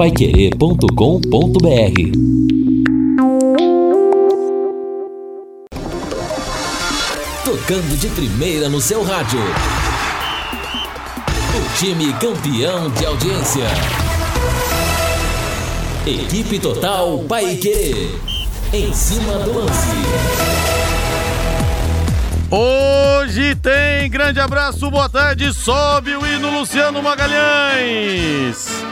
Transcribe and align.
paiquerê.com.br 0.00 0.88
Tocando 7.44 7.98
de 7.98 8.08
primeira 8.08 8.70
no 8.70 8.80
seu 8.80 9.02
rádio. 9.02 9.40
O 11.54 11.78
time 11.78 12.14
campeão 12.14 12.88
de 12.88 13.04
audiência. 13.04 13.66
Equipe 16.06 16.58
Total 16.58 17.18
Paiquerê. 17.28 18.08
Em 18.72 18.94
cima 18.94 19.34
do 19.40 19.52
lance. 19.52 19.88
Hoje 22.50 23.54
tem 23.56 24.08
grande 24.08 24.40
abraço, 24.40 24.90
boa 24.90 25.10
tarde, 25.10 25.52
sobe 25.52 26.16
o 26.16 26.26
hino 26.26 26.58
Luciano 26.58 27.02
Magalhães. 27.02 28.88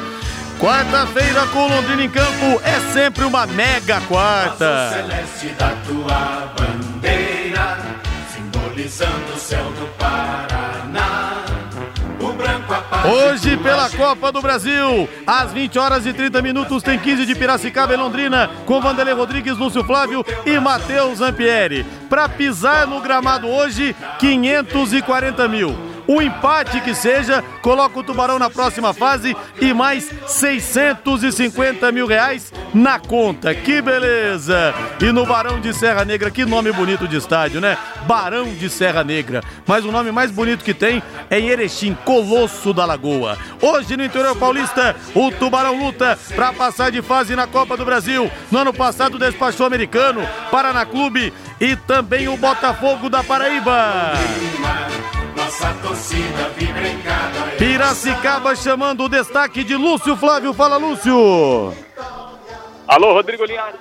Quarta-feira 0.58 1.46
com 1.46 1.68
Londrina 1.68 2.02
em 2.02 2.10
campo 2.10 2.60
é 2.64 2.92
sempre 2.92 3.24
uma 3.24 3.46
mega 3.46 4.00
quarta. 4.02 4.90
celeste 4.92 5.48
da 5.50 5.70
tua 5.86 6.52
bandeira, 6.58 7.78
simbolizando 8.34 9.34
o 9.34 9.38
céu 9.38 9.64
do 9.64 9.86
Paraná. 9.96 11.44
Hoje 13.04 13.56
pela 13.56 13.88
Copa 13.88 14.32
do 14.32 14.42
Brasil, 14.42 15.08
às 15.24 15.52
20 15.52 15.78
horas 15.78 16.04
e 16.04 16.12
30 16.12 16.42
minutos 16.42 16.82
tem 16.82 16.98
15 16.98 17.24
de 17.24 17.34
Piracicaba 17.36 17.94
e 17.94 17.96
Londrina, 17.96 18.50
com 18.66 18.80
Vanderlei 18.80 19.14
Rodrigues, 19.14 19.56
Lúcio 19.56 19.84
Flávio 19.84 20.24
e 20.44 20.58
Matheus 20.58 21.18
Zampieri. 21.18 21.86
Para 22.10 22.28
pisar 22.28 22.86
no 22.86 23.00
gramado 23.00 23.46
hoje, 23.46 23.94
540 24.18 25.48
mil. 25.48 25.87
O 26.08 26.22
empate 26.22 26.80
que 26.80 26.94
seja, 26.94 27.44
coloca 27.60 27.98
o 27.98 28.02
Tubarão 28.02 28.38
na 28.38 28.48
próxima 28.48 28.94
fase 28.94 29.36
e 29.60 29.74
mais 29.74 30.10
650 30.26 31.92
mil 31.92 32.06
reais 32.06 32.50
na 32.72 32.98
conta. 32.98 33.54
Que 33.54 33.82
beleza! 33.82 34.74
E 34.98 35.12
no 35.12 35.26
Barão 35.26 35.60
de 35.60 35.74
Serra 35.74 36.06
Negra, 36.06 36.30
que 36.30 36.46
nome 36.46 36.72
bonito 36.72 37.06
de 37.06 37.18
estádio, 37.18 37.60
né? 37.60 37.76
Barão 38.06 38.46
de 38.46 38.70
Serra 38.70 39.04
Negra. 39.04 39.42
Mas 39.66 39.84
o 39.84 39.92
nome 39.92 40.10
mais 40.10 40.30
bonito 40.30 40.64
que 40.64 40.72
tem 40.72 41.02
é 41.28 41.38
em 41.38 41.48
Erechim, 41.48 41.92
Colosso 42.06 42.72
da 42.72 42.86
Lagoa. 42.86 43.36
Hoje 43.60 43.94
no 43.94 44.04
interior 44.04 44.34
paulista, 44.34 44.96
o 45.14 45.30
Tubarão 45.30 45.78
luta 45.78 46.18
para 46.34 46.54
passar 46.54 46.90
de 46.90 47.02
fase 47.02 47.36
na 47.36 47.46
Copa 47.46 47.76
do 47.76 47.84
Brasil. 47.84 48.30
No 48.50 48.60
ano 48.60 48.72
passado 48.72 49.18
despachou 49.18 49.66
americano, 49.66 50.26
Paraná 50.50 50.86
Clube 50.86 51.34
e 51.60 51.76
também 51.76 52.28
o 52.28 52.36
Botafogo 52.38 53.10
da 53.10 53.22
Paraíba. 53.22 54.12
Nossa 55.48 55.72
torcida 55.80 56.50
vibra 56.50 56.86
em 56.86 57.00
cada 57.00 57.56
Piracicaba 57.56 58.54
chamando 58.54 59.04
o 59.04 59.08
destaque 59.08 59.64
de 59.64 59.76
Lúcio 59.76 60.14
Flávio. 60.14 60.52
Fala, 60.52 60.76
Lúcio. 60.76 61.72
Alô, 62.86 63.14
Rodrigo 63.14 63.46
Linhares. 63.46 63.80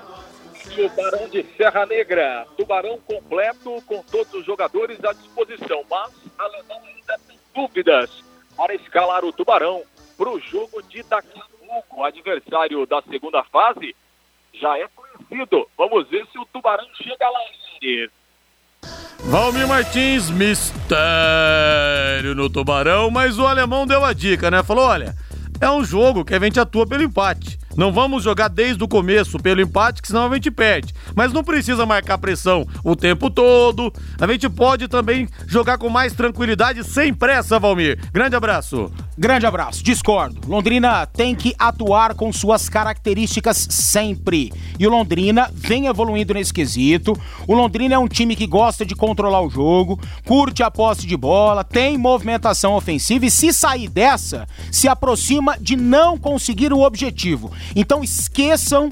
O 0.77 0.89
Barão 0.95 1.27
de 1.27 1.45
Serra 1.57 1.85
Negra. 1.85 2.47
Tubarão 2.55 2.97
completo 3.01 3.83
com 3.85 4.01
todos 4.03 4.33
os 4.33 4.45
jogadores 4.45 4.97
à 5.03 5.11
disposição. 5.11 5.83
Mas 5.89 6.13
Alemão 6.37 6.81
ainda 6.85 7.19
tem 7.27 7.37
dúvidas 7.53 8.23
para 8.55 8.73
escalar 8.73 9.25
o 9.25 9.33
Tubarão 9.33 9.83
para 10.17 10.29
o 10.29 10.39
jogo 10.39 10.81
de 10.83 11.03
daqui 11.03 11.37
a 11.37 11.65
pouco. 11.65 11.99
O 11.99 12.05
adversário 12.05 12.85
da 12.85 13.01
segunda 13.01 13.43
fase 13.43 13.93
já 14.53 14.79
é 14.79 14.87
conhecido. 14.95 15.69
Vamos 15.77 16.07
ver 16.07 16.25
se 16.31 16.39
o 16.39 16.45
Tubarão 16.45 16.87
chega 16.95 17.29
lá. 17.29 17.41
Valmir 19.25 19.67
Martins, 19.67 20.29
mistério 20.29 20.65
no 22.35 22.49
Tubarão, 22.49 23.11
mas 23.11 23.37
o 23.37 23.45
alemão 23.45 23.85
deu 23.85 24.05
a 24.05 24.13
dica, 24.13 24.49
né? 24.49 24.63
Falou: 24.63 24.85
olha, 24.85 25.15
é 25.59 25.69
um 25.69 25.83
jogo 25.83 26.23
que 26.23 26.33
a 26.33 26.39
gente 26.39 26.59
atua 26.59 26.87
pelo 26.87 27.03
empate. 27.03 27.59
Não 27.77 27.91
vamos 27.91 28.23
jogar 28.23 28.47
desde 28.47 28.83
o 28.83 28.87
começo 28.87 29.37
pelo 29.37 29.61
empate, 29.61 30.01
que 30.01 30.07
senão 30.07 30.25
a 30.25 30.33
gente 30.33 30.49
perde. 30.49 30.95
Mas 31.15 31.31
não 31.31 31.43
precisa 31.43 31.85
marcar 31.85 32.17
pressão 32.17 32.67
o 32.83 32.95
tempo 32.95 33.29
todo. 33.29 33.93
A 34.19 34.25
gente 34.25 34.49
pode 34.49 34.87
também 34.87 35.29
jogar 35.45 35.77
com 35.77 35.87
mais 35.87 36.13
tranquilidade, 36.13 36.83
sem 36.83 37.13
pressa, 37.13 37.59
Valmir. 37.59 37.99
Grande 38.11 38.35
abraço. 38.35 38.91
Grande 39.15 39.45
abraço, 39.45 39.83
discordo. 39.83 40.39
Londrina 40.47 41.05
tem 41.07 41.35
que 41.35 41.55
atuar 41.57 42.13
com 42.13 42.31
suas 42.31 42.69
características 42.69 43.67
sempre. 43.69 44.51
E 44.79 44.85
o 44.85 44.91
Londrina 44.91 45.49
vem 45.53 45.87
evoluindo 45.87 46.35
nesse 46.35 46.53
quesito. 46.53 47.19
O 47.47 47.55
Londrina 47.55 47.95
é 47.95 47.97
um 47.97 48.07
time 48.07 48.35
que 48.35 48.45
gosta 48.45 48.85
de 48.85 48.95
controlar 48.95 49.41
o 49.41 49.49
jogo, 49.49 49.99
curte 50.23 50.61
a 50.61 50.69
posse 50.69 51.07
de 51.07 51.17
bola, 51.17 51.63
tem 51.63 51.97
movimentação 51.97 52.75
ofensiva 52.75 53.25
e 53.25 53.31
se 53.31 53.51
sair 53.51 53.87
dessa, 53.87 54.47
se 54.71 54.87
aproxima 54.87 55.57
de 55.59 55.75
não 55.75 56.17
conseguir 56.17 56.71
o 56.71 56.81
objetivo. 56.81 57.51
Então 57.75 58.03
esqueçam 58.03 58.91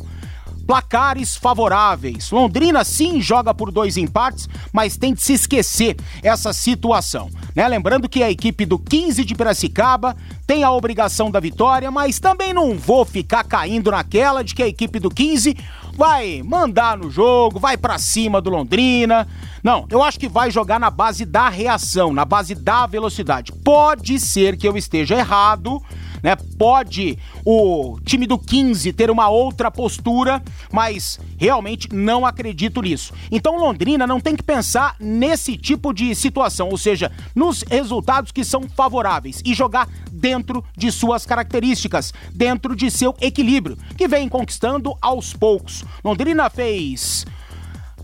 placares 0.66 1.36
favoráveis. 1.36 2.32
Londrina 2.32 2.84
sim 2.84 3.22
joga 3.22 3.54
por 3.54 3.72
dois 3.72 3.98
empates, 3.98 4.50
mas 4.74 4.98
tem 4.98 5.14
de 5.14 5.22
se 5.22 5.34
esquecer 5.34 5.96
essa 6.24 6.52
situação. 6.54 7.30
Né? 7.56 7.68
Lembrando 7.68 8.10
que 8.10 8.24
a 8.24 8.32
equipe 8.32 8.66
do 8.66 8.80
15 8.80 9.24
de 9.24 9.36
Piracicaba 9.36 10.16
tem 10.48 10.64
a 10.64 10.72
obrigação 10.72 11.30
da 11.30 11.40
vitória, 11.40 11.92
mas 11.92 12.20
também 12.20 12.54
não 12.54 12.78
vou 12.78 13.06
ficar 13.06 13.44
caindo 13.44 13.92
naquela 13.92 14.44
de 14.44 14.56
que 14.56 14.64
a 14.64 14.68
equipe 14.68 15.00
do 15.00 15.10
15 15.10 15.56
vai 15.94 16.42
mandar 16.44 16.98
no 16.98 17.10
jogo, 17.10 17.60
vai 17.60 17.78
para 17.78 17.98
cima 17.98 18.42
do 18.42 18.50
Londrina. 18.50 19.28
Não, 19.64 19.86
eu 19.90 20.04
acho 20.04 20.20
que 20.20 20.28
vai 20.28 20.52
jogar 20.52 20.80
na 20.80 20.90
base 20.90 21.26
da 21.26 21.48
reação, 21.48 22.14
na 22.14 22.26
base 22.26 22.54
da 22.54 22.86
velocidade. 22.86 23.52
Pode 23.52 24.20
ser 24.20 24.58
que 24.58 24.68
eu 24.68 24.76
esteja 24.76 25.16
errado, 25.16 25.82
né? 26.26 26.36
Pode 26.58 27.20
o 27.46 28.00
time 28.04 28.26
do 28.26 28.40
15 28.40 28.92
ter 28.94 29.12
uma 29.12 29.30
outra 29.30 29.70
postura, 29.70 30.42
mas 30.72 31.20
realmente 31.38 31.88
não 31.94 32.26
acredito 32.26 32.82
nisso. 32.82 33.14
Então 33.32 33.60
Londrina 33.60 34.08
não 34.08 34.20
tem 34.20 34.36
que 34.36 34.42
pensar 34.42 34.96
nesse 35.00 35.56
tipo 35.56 35.94
de 35.94 36.16
situação, 36.16 36.70
ou 36.70 36.80
seja, 36.80 37.12
nos 37.36 37.62
resultados 37.62 38.32
que 38.32 38.44
são 38.44 38.64
favoráveis 38.76 39.44
e 39.46 39.54
jogar 39.54 39.88
dentro 40.12 40.66
de 40.76 40.92
suas 40.92 41.28
características, 41.28 42.12
dentro 42.34 42.76
de 42.76 42.90
seu 42.90 43.16
equilíbrio, 43.22 43.78
que 43.96 44.08
vem 44.08 44.28
conquistando 44.28 44.98
aos 45.00 45.32
poucos. 45.32 45.86
Londrina 46.04 46.50
fez 46.50 47.24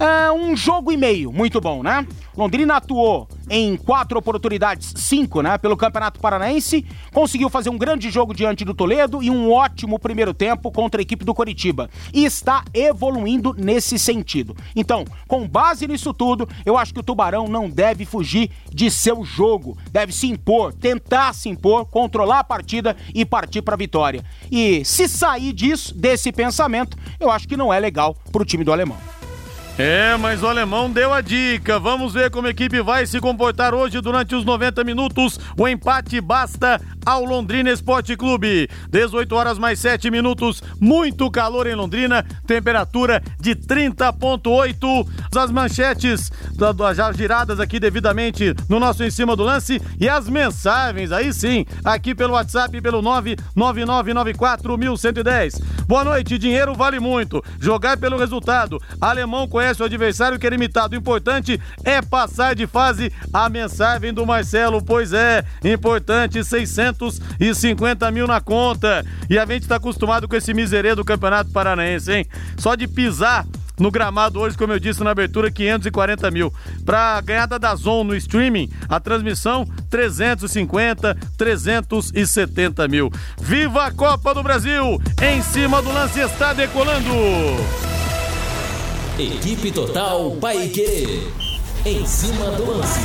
é 0.02 0.32
um 0.32 0.56
jogo 0.56 0.92
e 0.92 0.98
meio, 0.98 1.32
muito 1.32 1.62
bom, 1.62 1.84
né? 1.84 2.08
Londrina 2.36 2.78
atuou 2.78 3.28
em 3.48 3.78
quatro 3.78 4.18
oportunidades, 4.18 4.94
cinco, 4.96 5.42
né? 5.42 5.60
Pelo 5.60 5.78
Campeonato 5.78 6.20
Paranaense, 6.20 6.84
conseguiu 7.14 7.50
fazer 7.52 7.70
um 7.70 7.78
grande 7.78 8.10
jogo 8.10 8.34
diante 8.34 8.66
do 8.66 8.74
Toledo 8.74 9.22
e 9.22 9.30
um 9.30 9.52
ótimo 9.52 10.00
primeiro 10.00 10.34
tempo 10.34 10.72
contra 10.72 11.00
a 11.00 11.04
equipe 11.04 11.24
do 11.24 11.36
Coritiba. 11.36 11.88
E 12.12 12.26
está 12.26 12.64
evoluindo 12.74 13.54
nesse 13.56 14.00
sentido. 14.00 14.56
Então, 14.76 15.06
com 15.28 15.48
base 15.48 15.88
nisso 15.88 16.14
tudo, 16.16 16.50
eu 16.66 16.78
acho 16.78 16.94
que 16.94 17.00
o 17.00 17.04
Tubarão 17.04 17.48
não 17.48 17.70
deve 17.70 18.04
fugir 18.04 18.50
de 18.74 18.90
seu 18.90 19.24
jogo. 19.24 19.78
Deve 19.92 20.12
se 20.12 20.26
impor, 20.26 20.74
tentar 20.74 21.34
se 21.34 21.48
impor, 21.48 21.86
controlar 21.86 22.40
a 22.40 22.44
partida 22.44 22.98
e 23.14 23.24
partir 23.24 23.62
para 23.62 23.76
a 23.76 23.78
vitória. 23.78 24.26
E 24.50 24.84
se 24.84 25.08
sair 25.08 25.54
disso, 25.54 25.94
desse 25.94 26.32
pensamento, 26.32 26.98
eu 27.20 27.30
acho 27.30 27.48
que 27.48 27.58
não 27.58 27.72
é 27.72 27.80
legal 27.80 28.16
para 28.32 28.42
o 28.42 28.46
time 28.46 28.64
do 28.64 28.74
alemão. 28.74 28.98
É, 29.78 30.18
mas 30.18 30.44
o 30.44 30.48
alemão 30.48 30.92
deu 30.92 31.14
a 31.14 31.22
dica. 31.22 31.80
Vamos 31.80 32.14
ver 32.14 32.30
como 32.30 32.48
a 32.48 32.52
equipe 32.52 32.82
vai 32.82 33.06
se 33.08 33.20
comportar 33.20 33.74
hoje 33.74 34.00
durante 34.02 34.36
os 34.36 34.44
90 34.44 34.84
minutos. 34.84 35.40
O 35.58 35.68
empate 35.68 36.20
basta 36.20 36.80
ao 37.06 37.26
Londrina 37.26 37.72
Esporte 37.72 38.16
Clube. 38.16 38.70
18 38.90 39.36
horas 39.36 39.60
mais 39.60 39.80
7 39.80 40.12
minutos. 40.12 40.64
Muito 40.80 41.30
calor 41.30 41.68
em 41.68 41.76
Londrina. 41.76 42.26
Temperatura 42.46 43.22
de 43.40 43.56
30,8. 43.56 45.08
As 45.36 45.52
manchetes 45.52 46.32
já 46.96 47.12
giradas 47.12 47.60
aqui 47.60 47.80
devidamente 47.80 48.56
no 48.70 48.80
nosso 48.80 49.04
em 49.04 49.12
cima 49.12 49.36
do 49.36 49.44
lance. 49.44 49.82
E 50.00 50.08
as 50.08 50.30
mensagens, 50.30 51.12
aí 51.12 51.34
sim, 51.34 51.66
aqui 51.84 52.14
pelo 52.14 52.34
WhatsApp 52.34 52.80
pelo 52.82 53.02
999941110. 53.02 55.60
Boa 55.88 56.04
noite. 56.04 56.38
Dinheiro 56.38 56.74
vale 56.74 57.00
muito. 57.00 57.44
Jogar 57.60 57.98
pelo 57.98 58.18
resultado. 58.18 58.80
Alemão 59.00 59.48
conhece 59.48 59.82
o 59.82 59.86
adversário 59.86 60.40
que 60.40 60.48
é 60.48 60.50
limitado. 60.50 60.96
O 60.96 60.98
importante 60.98 61.62
é 61.84 62.02
passar 62.02 62.56
de 62.56 62.68
fase. 62.68 63.12
A 63.34 63.50
mensagem 63.50 64.14
do 64.14 64.26
Marcelo, 64.26 64.82
pois 64.82 65.14
é, 65.14 65.44
importante, 65.64 66.44
650 66.94 68.12
mil 68.12 68.28
na 68.28 68.42
conta. 68.42 69.06
E 69.30 69.38
a 69.38 69.46
gente 69.46 69.68
tá 69.68 69.76
acostumado 69.76 70.28
com 70.28 70.36
esse 70.36 70.54
miserê 70.54 70.96
do 70.96 71.06
Campeonato 71.06 71.52
Paranaense, 71.52 72.12
hein? 72.12 72.26
Só 72.58 72.76
de 72.76 72.88
pisar 72.88 73.46
no 73.82 73.90
gramado 73.90 74.40
hoje, 74.40 74.56
como 74.56 74.74
eu 74.74 74.80
disse 74.80 75.04
na 75.04 75.10
abertura, 75.10 75.50
540 75.50 76.30
mil. 76.30 76.54
Para 76.86 77.20
ganhar 77.22 77.48
da 77.48 77.58
Dazon 77.58 78.04
no 78.04 78.16
streaming, 78.16 78.70
a 78.88 79.00
transmissão 79.00 79.68
350, 79.90 81.18
370 81.36 82.88
mil. 82.88 83.12
Viva 83.40 83.86
a 83.86 83.92
Copa 83.92 84.34
do 84.34 84.44
Brasil! 84.44 85.02
Em 85.22 85.42
cima 85.42 85.82
do 85.82 85.92
lance 85.92 86.20
está 86.20 86.54
decolando. 86.54 87.10
Equipe 89.18 89.72
Total 89.72 90.32
Paique. 90.40 91.28
Em 91.84 92.06
cima 92.06 92.52
do 92.52 92.78
lance. 92.78 93.00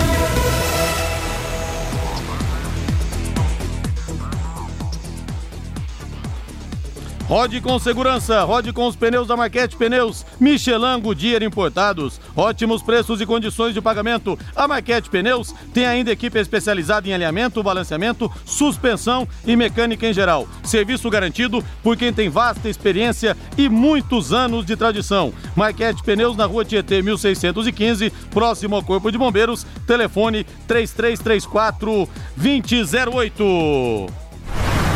Rode 7.27 7.61
com 7.61 7.77
segurança, 7.81 8.45
rode 8.45 8.73
com 8.73 8.87
os 8.87 8.95
pneus 8.95 9.27
da 9.27 9.37
Marquete 9.37 9.77
Pneus, 9.77 10.25
Michelin 10.39 11.01
Goodyear 11.01 11.43
importados, 11.43 12.21
ótimos 12.37 12.85
preços 12.85 13.21
e 13.21 13.27
condições 13.27 13.75
de 13.75 13.81
pagamento. 13.81 14.39
A 14.55 14.69
Marquete 14.69 15.11
Pneus 15.11 15.53
tem 15.75 15.85
ainda 15.85 16.13
equipe 16.13 16.39
especializada 16.39 17.09
em 17.09 17.13
alinhamento, 17.13 17.65
balanceamento, 17.65 18.31
suspensão 18.45 19.27
e 19.45 19.57
mecânica 19.57 20.07
em 20.07 20.15
geral. 20.15 20.47
Serviço 20.63 21.11
garantido 21.11 21.65
por 21.83 21.97
quem 21.97 22.13
tem 22.13 22.29
vasta 22.29 22.69
experiência 22.69 23.37
e 23.59 23.69
muitos 23.69 24.33
anos 24.33 24.65
de 24.65 24.77
tradição. 24.77 25.33
Marquete 25.57 26.05
Pneus 26.05 26.37
na 26.37 26.47
rua 26.47 26.65
Tietê 26.65 27.03
1615, 27.03 28.09
próximo 28.31 28.77
ao 28.77 28.85
Corpo 28.85 29.11
de 29.11 29.19
Bombeiros, 29.19 29.67
telefone 29.85 30.45
3334 30.69 32.09
2008. 32.37 34.26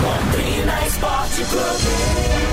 Londrina 0.02 0.86
Esporte 0.86 1.44
Clube. 1.44 2.50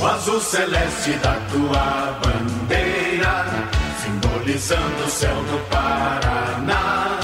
O 0.00 0.06
azul 0.06 0.40
celeste 0.40 1.12
da 1.14 1.34
tua 1.50 2.18
bandeira, 2.22 3.46
simbolizando 4.02 5.04
o 5.04 5.10
céu 5.10 5.34
do 5.34 5.58
Paraná. 5.70 7.18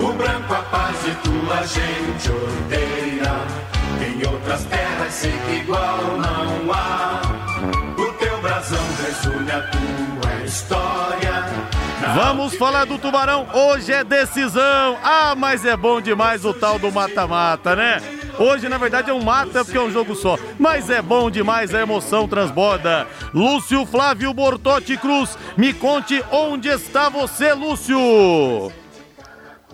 O 0.00 0.12
branco 0.14 0.54
a 0.54 0.62
paz 0.62 0.96
e 1.06 1.14
tua 1.26 1.66
gente 1.66 2.28
odeia. 2.30 3.34
Em 4.04 4.26
outras 4.26 4.64
terras 4.64 5.12
sei 5.12 5.32
que 5.46 5.52
igual 5.60 5.98
não 6.18 6.72
há. 6.74 7.22
O 7.96 8.12
teu 8.14 8.40
brasão 8.40 8.84
resume 9.04 9.50
a 9.52 9.62
tua 9.62 10.44
história. 10.44 10.81
Vamos 12.34 12.56
falar 12.56 12.86
do 12.86 12.98
Tubarão. 12.98 13.46
Hoje 13.52 13.92
é 13.92 14.02
decisão. 14.02 14.98
Ah, 15.02 15.34
mas 15.36 15.66
é 15.66 15.76
bom 15.76 16.00
demais 16.00 16.46
o 16.46 16.54
tal 16.54 16.78
do 16.78 16.90
mata-mata, 16.90 17.76
né? 17.76 17.98
Hoje, 18.38 18.70
na 18.70 18.78
verdade, 18.78 19.10
é 19.10 19.12
um 19.12 19.22
mata 19.22 19.62
porque 19.62 19.76
é 19.76 19.80
um 19.82 19.90
jogo 19.90 20.14
só. 20.14 20.38
Mas 20.58 20.88
é 20.88 21.02
bom 21.02 21.30
demais, 21.30 21.74
a 21.74 21.82
emoção 21.82 22.26
transborda. 22.26 23.06
Lúcio 23.34 23.84
Flávio 23.84 24.32
Bortotti 24.32 24.96
Cruz, 24.96 25.36
me 25.58 25.74
conte 25.74 26.24
onde 26.32 26.70
está 26.70 27.10
você, 27.10 27.52
Lúcio. 27.52 27.98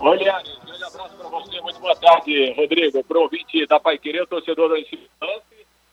Olha, 0.01 0.43
um 0.61 0.67
grande 0.67 0.85
abraço 0.85 1.15
para 1.17 1.29
você, 1.29 1.61
muito 1.61 1.79
boa 1.79 1.95
tarde, 1.95 2.55
Rodrigo. 2.57 3.05
Para 3.05 3.19
o 3.19 3.23
ouvinte 3.23 3.69
da 3.69 3.79
Pai 3.79 3.99
Querer, 3.99 4.27
torcedor 4.27 4.69
da 4.69 4.81
Instituição, 4.81 5.43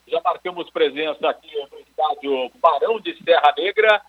já 0.08 0.20
marcamos 0.26 0.68
presença 0.72 1.30
aqui 1.30 1.56
no 1.72 1.80
estádio 1.80 2.52
Barão 2.60 3.00
de 3.00 3.16
Serra 3.24 3.54
Negra, 3.56 4.02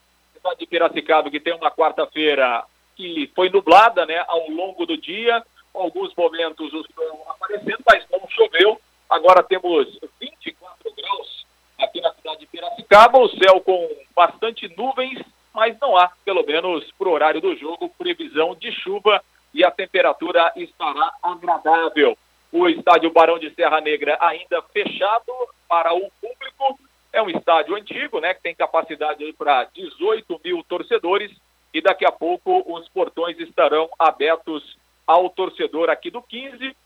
cidade 0.46 0.60
de 0.60 0.66
Piracicaba, 0.66 1.30
que 1.30 1.40
tem 1.40 1.54
uma 1.54 1.70
quarta-feira 1.70 2.64
que 2.94 3.30
foi 3.34 3.50
nublada 3.50 4.06
né, 4.06 4.24
ao 4.28 4.48
longo 4.50 4.86
do 4.86 4.96
dia. 4.96 5.42
Alguns 5.74 6.14
momentos 6.14 6.72
o 6.72 6.84
sol 6.94 7.26
aparecendo, 7.28 7.82
mas 7.86 8.04
não 8.10 8.20
choveu. 8.30 8.80
Agora 9.10 9.42
temos 9.42 9.98
24 10.20 10.92
graus 10.94 11.46
aqui 11.78 12.00
na 12.00 12.12
cidade 12.14 12.40
de 12.40 12.46
Piracicaba, 12.46 13.18
o 13.18 13.28
céu 13.28 13.60
com 13.60 13.88
bastante 14.14 14.72
nuvens, 14.76 15.20
mas 15.54 15.78
não 15.78 15.96
há, 15.96 16.10
pelo 16.24 16.44
menos 16.44 16.90
para 16.98 17.08
o 17.08 17.12
horário 17.12 17.40
do 17.40 17.54
jogo, 17.56 17.92
previsão 17.98 18.54
de 18.54 18.72
chuva 18.72 19.22
e 19.52 19.64
a 19.64 19.70
temperatura 19.70 20.52
estará 20.56 21.12
agradável. 21.22 22.16
O 22.50 22.68
estádio 22.68 23.12
Barão 23.12 23.38
de 23.38 23.50
Serra 23.50 23.80
Negra 23.80 24.16
ainda 24.20 24.62
fechado 24.72 25.32
para 25.68 25.92
o 25.94 26.10
público. 26.20 26.78
É 27.16 27.22
um 27.22 27.30
estádio 27.30 27.74
antigo, 27.74 28.20
né, 28.20 28.34
que 28.34 28.42
tem 28.42 28.54
capacidade 28.54 29.32
para 29.38 29.64
18 29.64 30.38
mil 30.44 30.62
torcedores 30.64 31.32
e 31.72 31.80
daqui 31.80 32.04
a 32.04 32.12
pouco 32.12 32.62
os 32.70 32.86
portões 32.90 33.40
estarão 33.40 33.88
abertos 33.98 34.76
ao 35.06 35.30
torcedor 35.30 35.88
aqui 35.88 36.10
do 36.10 36.20
15. 36.20 36.76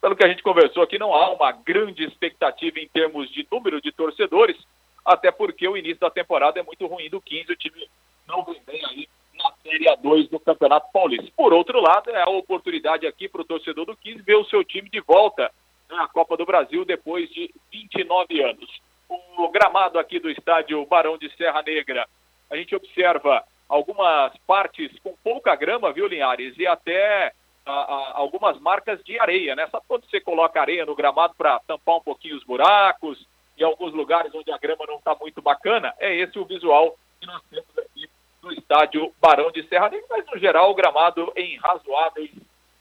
Pelo 0.00 0.16
que 0.16 0.24
a 0.24 0.28
gente 0.28 0.42
conversou 0.42 0.82
aqui, 0.82 0.98
não 0.98 1.12
há 1.12 1.30
uma 1.34 1.52
grande 1.52 2.02
expectativa 2.02 2.78
em 2.78 2.88
termos 2.88 3.30
de 3.30 3.46
número 3.52 3.78
de 3.78 3.92
torcedores, 3.92 4.56
até 5.04 5.30
porque 5.30 5.68
o 5.68 5.76
início 5.76 6.00
da 6.00 6.08
temporada 6.08 6.58
é 6.58 6.62
muito 6.62 6.86
ruim 6.86 7.10
do 7.10 7.20
15, 7.20 7.52
o 7.52 7.56
time 7.56 7.90
não 8.26 8.44
vem 8.44 8.62
bem 8.66 8.82
aí 8.86 9.06
na 9.34 9.52
Série 9.62 9.84
A2 9.84 10.30
do 10.30 10.40
Campeonato 10.40 10.90
Paulista. 10.94 11.30
Por 11.36 11.52
outro 11.52 11.78
lado, 11.78 12.08
é 12.08 12.22
a 12.22 12.30
oportunidade 12.30 13.06
aqui 13.06 13.28
para 13.28 13.42
o 13.42 13.44
torcedor 13.44 13.84
do 13.84 13.94
15 13.94 14.22
ver 14.22 14.36
o 14.36 14.46
seu 14.46 14.64
time 14.64 14.88
de 14.88 15.00
volta 15.00 15.52
na 15.90 16.08
Copa 16.08 16.38
do 16.38 16.46
Brasil 16.46 16.86
depois 16.86 17.28
de 17.28 17.54
29 17.70 18.42
anos. 18.42 18.87
O 19.08 19.48
gramado 19.50 19.98
aqui 19.98 20.18
do 20.18 20.30
estádio 20.30 20.84
Barão 20.86 21.16
de 21.16 21.34
Serra 21.36 21.62
Negra, 21.62 22.06
a 22.50 22.56
gente 22.56 22.74
observa 22.74 23.44
algumas 23.68 24.36
partes 24.46 24.90
com 25.00 25.14
pouca 25.22 25.54
grama, 25.54 25.92
viu, 25.92 26.06
Linhares? 26.06 26.56
E 26.58 26.66
até 26.66 27.32
a, 27.64 27.72
a, 27.72 28.18
algumas 28.18 28.58
marcas 28.60 29.02
de 29.04 29.18
areia, 29.18 29.54
né? 29.54 29.66
Sabe 29.68 29.84
quando 29.86 30.08
você 30.08 30.20
coloca 30.20 30.60
areia 30.60 30.86
no 30.86 30.94
gramado 30.94 31.34
para 31.36 31.60
tampar 31.60 31.96
um 31.96 32.02
pouquinho 32.02 32.36
os 32.36 32.44
buracos, 32.44 33.26
em 33.58 33.64
alguns 33.64 33.92
lugares 33.92 34.34
onde 34.34 34.50
a 34.50 34.58
grama 34.58 34.84
não 34.86 34.96
está 34.96 35.14
muito 35.14 35.42
bacana? 35.42 35.94
É 35.98 36.14
esse 36.14 36.38
o 36.38 36.44
visual 36.44 36.96
que 37.20 37.26
nós 37.26 37.42
temos 37.50 37.78
aqui 37.78 38.08
no 38.42 38.52
estádio 38.52 39.12
Barão 39.20 39.50
de 39.50 39.62
Serra 39.68 39.90
Negra, 39.90 40.06
mas 40.10 40.26
no 40.26 40.38
geral 40.38 40.70
o 40.70 40.74
gramado 40.74 41.32
em 41.36 41.56
razoáveis 41.58 42.30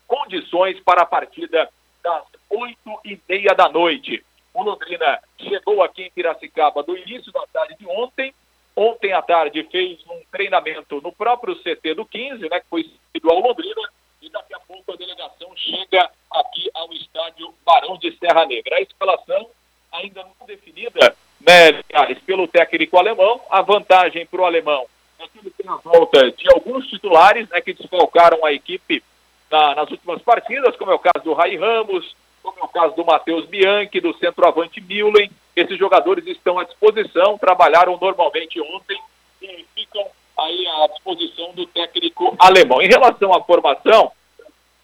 condições 0.07 0.80
para 0.80 1.01
a 1.01 1.06
partida 1.06 1.69
das 2.01 2.23
oito 2.50 3.00
e 3.03 3.19
meia 3.27 3.53
da 3.53 3.68
noite. 3.68 4.23
O 4.57 4.63
Londrina 4.63 5.19
chegou 5.39 5.83
aqui 5.83 6.01
em 6.01 6.09
Piracicaba 6.09 6.83
no 6.88 6.98
início 6.98 7.31
da 7.31 7.45
tarde 7.54 7.75
de 7.80 7.86
ontem. 7.86 8.33
Ontem 8.75 9.13
à 9.13 9.21
tarde 9.21 9.62
fez 9.71 10.00
um 10.09 10.19
treinamento 10.31 11.00
no 11.00 11.12
próprio 11.12 11.56
CT 11.57 11.94
do 11.94 12.04
15, 12.04 12.50
né, 12.50 12.59
que 12.59 12.65
foi 12.68 12.83
seguido 12.83 13.30
ao 13.30 13.39
Londrina, 13.39 13.88
e 14.19 14.27
daqui 14.31 14.56
a 14.56 14.59
pouco 14.62 14.92
a 14.92 14.95
delegação 14.95 15.56
chega 15.56 16.09
aqui 16.31 16.71
ao 16.74 16.92
estádio 16.92 17.54
Barão 17.63 18.00
de 18.00 18.12
Serra 18.18 18.48
Negra. 18.48 18.77
A 18.77 18.81
escalação 18.81 19.48
ainda 19.92 20.24
não 20.24 20.48
definida, 20.48 21.15
né, 21.39 21.83
pelo 22.25 22.48
técnico 22.48 22.98
alemão. 22.98 23.39
A 23.51 23.62
vantagem 23.62 24.25
para 24.25 24.42
o 24.42 24.45
alemão 24.45 24.88
é 25.19 25.27
que 25.27 25.38
ele 25.38 25.51
tem 25.51 25.69
a 25.69 25.75
volta 25.75 26.31
de 26.31 26.50
alguns 26.50 26.88
titulares, 26.88 27.48
né, 27.50 27.62
que 27.62 27.74
desfalcaram 27.74 28.44
a 28.44 28.51
equipe 28.51 29.04
na, 29.51 29.75
nas 29.75 29.92
últimas 29.92 30.19
partidas, 30.24 30.75
como 30.77 30.89
é 30.89 30.95
o 30.95 31.00
caso 31.00 31.24
do 31.24 31.33
Rai 31.33 31.56
Ramos, 31.56 32.15
como 32.47 32.59
é 32.59 32.63
o 32.63 32.69
caso 32.69 32.95
do 32.95 33.05
Matheus 33.05 33.45
Bianchi, 33.45 33.99
do 33.99 34.17
centroavante 34.17 34.79
Milen. 34.79 35.29
Esses 35.55 35.77
jogadores 35.77 36.25
estão 36.27 36.57
à 36.57 36.63
disposição, 36.63 37.38
trabalharam 37.38 37.97
normalmente 37.99 38.61
ontem 38.61 38.97
e 39.41 39.65
ficam 39.75 40.05
aí 40.38 40.67
à 40.67 40.88
disposição 40.88 41.51
do 41.53 41.65
técnico 41.67 42.35
alemão. 42.39 42.81
Em 42.81 42.88
relação 42.88 43.33
à 43.33 43.44
formação, 43.44 44.11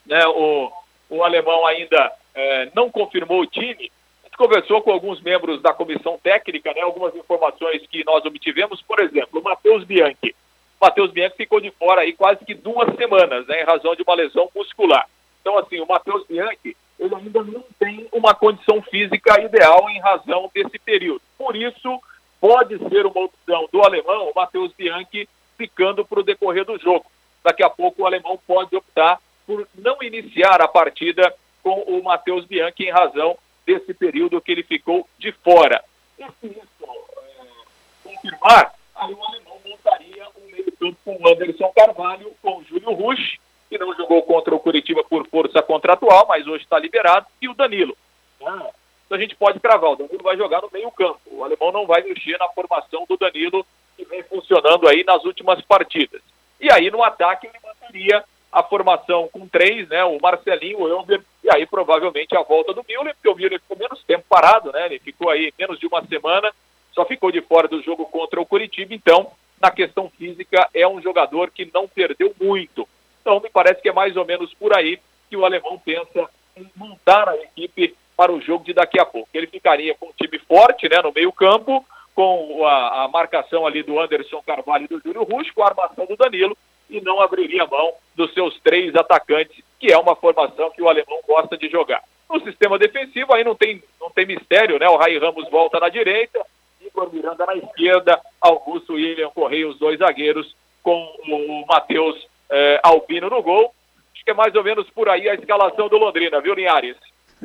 né, 0.05 0.25
o, 0.27 0.71
o 1.09 1.23
alemão 1.23 1.65
ainda 1.65 2.11
eh, 2.35 2.71
não 2.75 2.89
confirmou 2.89 3.41
o 3.41 3.47
time. 3.47 3.91
Conversou 4.35 4.81
com 4.81 4.91
alguns 4.91 5.21
membros 5.21 5.61
da 5.61 5.73
comissão 5.73 6.19
técnica, 6.21 6.73
né, 6.73 6.81
algumas 6.81 7.15
informações 7.15 7.85
que 7.87 8.03
nós 8.03 8.25
obtivemos, 8.25 8.81
por 8.81 8.99
exemplo, 8.99 9.39
o 9.39 9.43
Matheus 9.43 9.83
Bianchi. 9.83 10.35
Matheus 10.81 11.11
Bianchi 11.11 11.37
ficou 11.37 11.61
de 11.61 11.69
fora 11.71 12.01
aí 12.01 12.13
quase 12.13 12.43
que 12.43 12.55
duas 12.55 12.93
semanas, 12.95 13.47
né, 13.47 13.61
em 13.61 13.65
razão 13.65 13.95
de 13.95 14.01
uma 14.01 14.15
lesão 14.15 14.49
muscular. 14.53 15.07
Então, 15.39 15.57
assim, 15.59 15.79
o 15.79 15.87
Matheus 15.87 16.25
Bianchi, 16.25 16.75
ele 17.03 17.15
ainda 17.15 17.43
não 17.43 17.63
tem 17.77 18.07
uma 18.11 18.33
condição 18.33 18.81
física 18.81 19.41
ideal 19.41 19.89
em 19.89 19.99
razão 19.99 20.49
desse 20.53 20.79
período. 20.79 21.21
Por 21.37 21.55
isso, 21.55 22.01
pode 22.39 22.77
ser 22.89 23.05
uma 23.05 23.25
opção 23.25 23.67
do 23.71 23.81
alemão, 23.81 24.29
o 24.29 24.33
Matheus 24.33 24.71
Bianchi, 24.73 25.27
ficando 25.57 26.05
para 26.05 26.21
o 26.21 26.23
decorrer 26.23 26.65
do 26.65 26.79
jogo. 26.79 27.05
Daqui 27.43 27.61
a 27.61 27.69
pouco 27.69 28.01
o 28.03 28.05
alemão 28.05 28.39
pode 28.47 28.75
optar 28.75 29.19
por 29.45 29.67
não 29.75 30.01
iniciar 30.01 30.61
a 30.61 30.67
partida 30.67 31.33
com 31.61 31.81
o 31.81 32.01
Matheus 32.01 32.45
Bianchi 32.45 32.85
em 32.85 32.91
razão 32.91 33.37
desse 33.65 33.93
período 33.93 34.41
que 34.41 34.51
ele 34.51 34.63
ficou 34.63 35.07
de 35.19 35.31
fora. 35.31 35.83
E 36.17 36.23
se 36.23 36.47
isso 36.47 36.83
é, 36.83 38.09
confirmar, 38.09 38.73
aí 38.95 39.13
o 39.13 39.23
alemão 39.23 39.57
montaria 39.65 40.25
um 40.37 40.51
meio 40.51 40.71
campo 40.73 40.97
com 41.03 41.17
o 41.21 41.27
Anderson 41.27 41.71
Carvalho, 41.75 42.33
com 42.41 42.59
o 42.59 42.63
Júlio 42.63 42.93
Rush, 42.93 43.39
que 43.69 43.77
não 43.77 43.93
jogou 43.95 44.21
contra 44.23 44.53
o 44.53 44.59
Curitiba 44.59 45.03
por 45.03 45.27
força 45.27 45.61
contratual, 45.61 46.25
mas 46.27 46.45
hoje 46.47 46.63
está 46.63 46.77
liberado, 46.77 47.25
e 47.41 47.47
o 47.47 47.53
Danilo. 47.53 47.97
Ah, 48.45 48.69
então 49.05 49.17
a 49.17 49.21
gente 49.21 49.35
pode 49.35 49.59
cravar, 49.59 49.91
o 49.91 49.95
Danilo 49.95 50.23
vai 50.23 50.37
jogar 50.37 50.61
no 50.61 50.69
meio 50.71 50.91
campo. 50.91 51.19
O 51.27 51.43
alemão 51.43 51.71
não 51.71 51.85
vai 51.85 52.01
mexer 52.01 52.37
na 52.37 52.47
formação 52.49 53.05
do 53.07 53.17
Danilo, 53.17 53.65
que 53.95 54.05
vem 54.05 54.23
funcionando 54.23 54.87
aí 54.87 55.03
nas 55.03 55.23
últimas 55.23 55.61
partidas. 55.61 56.21
E 56.59 56.71
aí 56.71 56.89
no 56.89 57.03
ataque 57.03 57.47
ele 57.47 57.57
manteria 57.63 58.23
a 58.53 58.61
formação 58.61 59.27
com 59.29 59.47
três, 59.47 59.87
né? 59.89 60.03
O 60.05 60.19
Marcelinho, 60.21 60.81
o 60.81 60.87
Elber, 60.87 61.23
e 61.43 61.49
aí 61.53 61.65
provavelmente 61.65 62.37
a 62.37 62.43
volta 62.43 62.71
do 62.73 62.85
Miller, 62.87 63.15
porque 63.15 63.29
o 63.29 63.35
Miller 63.35 63.59
ficou 63.59 63.77
menos 63.77 64.03
tempo 64.03 64.23
parado, 64.29 64.71
né? 64.71 64.85
Ele 64.85 64.99
ficou 64.99 65.29
aí 65.29 65.51
menos 65.57 65.79
de 65.79 65.87
uma 65.87 66.05
semana, 66.05 66.53
só 66.93 67.03
ficou 67.03 67.31
de 67.31 67.41
fora 67.41 67.67
do 67.67 67.81
jogo 67.81 68.05
contra 68.05 68.39
o 68.39 68.45
Curitiba, 68.45 68.93
então, 68.93 69.31
na 69.59 69.71
questão 69.71 70.09
física, 70.17 70.69
é 70.73 70.87
um 70.87 71.01
jogador 71.01 71.49
que 71.49 71.69
não 71.73 71.87
perdeu 71.87 72.33
muito. 72.39 72.87
Então, 73.23 73.39
me 73.39 73.49
parece 73.49 73.81
que 73.81 73.87
é 73.87 73.93
mais 73.93 74.17
ou 74.17 74.25
menos 74.25 74.53
por 74.53 74.77
aí 74.77 74.99
que 75.29 75.37
o 75.37 75.45
alemão 75.45 75.79
pensa 75.79 76.29
em 76.57 76.69
montar 76.75 77.29
a 77.29 77.37
equipe 77.37 77.95
para 78.17 78.33
o 78.33 78.41
jogo 78.41 78.65
de 78.65 78.73
daqui 78.73 78.99
a 78.99 79.05
pouco. 79.05 79.29
Ele 79.33 79.47
ficaria 79.47 79.95
com 79.95 80.07
um 80.07 80.11
time 80.11 80.37
forte, 80.39 80.89
né, 80.89 81.01
no 81.01 81.13
meio-campo, 81.13 81.85
com 82.13 82.65
a, 82.65 83.05
a, 83.05 83.07
marcação 83.07 83.65
ali 83.65 83.81
do 83.81 83.97
Anderson 83.97 84.43
Carvalho 84.45 84.83
e 84.83 84.87
do 84.87 84.99
Júlio 84.99 85.23
Rush, 85.23 85.51
com 85.51 85.63
a 85.63 85.67
armação 85.67 86.05
do 86.05 86.17
Danilo, 86.17 86.55
e 86.89 86.99
não 86.99 87.21
abriria 87.21 87.65
mão 87.65 87.93
dos 88.13 88.33
seus 88.33 88.59
três 88.59 88.93
atacantes, 88.93 89.63
que 89.79 89.91
é 89.91 89.97
uma 89.97 90.15
formação 90.15 90.69
que 90.71 90.81
o 90.81 90.89
alemão 90.89 91.21
gosta 91.25 91.57
de 91.57 91.69
jogar. 91.69 92.03
No 92.29 92.41
sistema 92.41 92.77
defensivo 92.77 93.33
aí 93.33 93.43
não 93.43 93.55
tem, 93.55 93.81
não 93.99 94.09
tem 94.11 94.25
mistério, 94.25 94.77
né? 94.77 94.87
O 94.89 94.97
Rai 94.97 95.17
Ramos 95.17 95.49
volta 95.49 95.79
na 95.79 95.87
direita, 95.87 96.45
Igor 96.81 97.11
Miranda 97.11 97.45
na 97.45 97.55
esquerda, 97.55 98.19
Augusto 98.41 98.93
William 98.93 99.29
Correia, 99.29 99.67
os 99.67 99.79
dois 99.79 99.99
zagueiros, 99.99 100.55
com 100.83 101.01
o 101.27 101.65
Matheus 101.65 102.27
eh, 102.53 102.79
Albino 102.83 103.29
no 103.29 103.41
gol. 103.41 103.73
Acho 104.13 104.23
que 104.23 104.31
é 104.31 104.33
mais 104.33 104.53
ou 104.55 104.63
menos 104.63 104.89
por 104.91 105.09
aí 105.09 105.27
a 105.27 105.33
escalação 105.33 105.89
do 105.89 105.97
Londrina, 105.97 106.39
viu, 106.39 106.53
Linhares? 106.53 106.95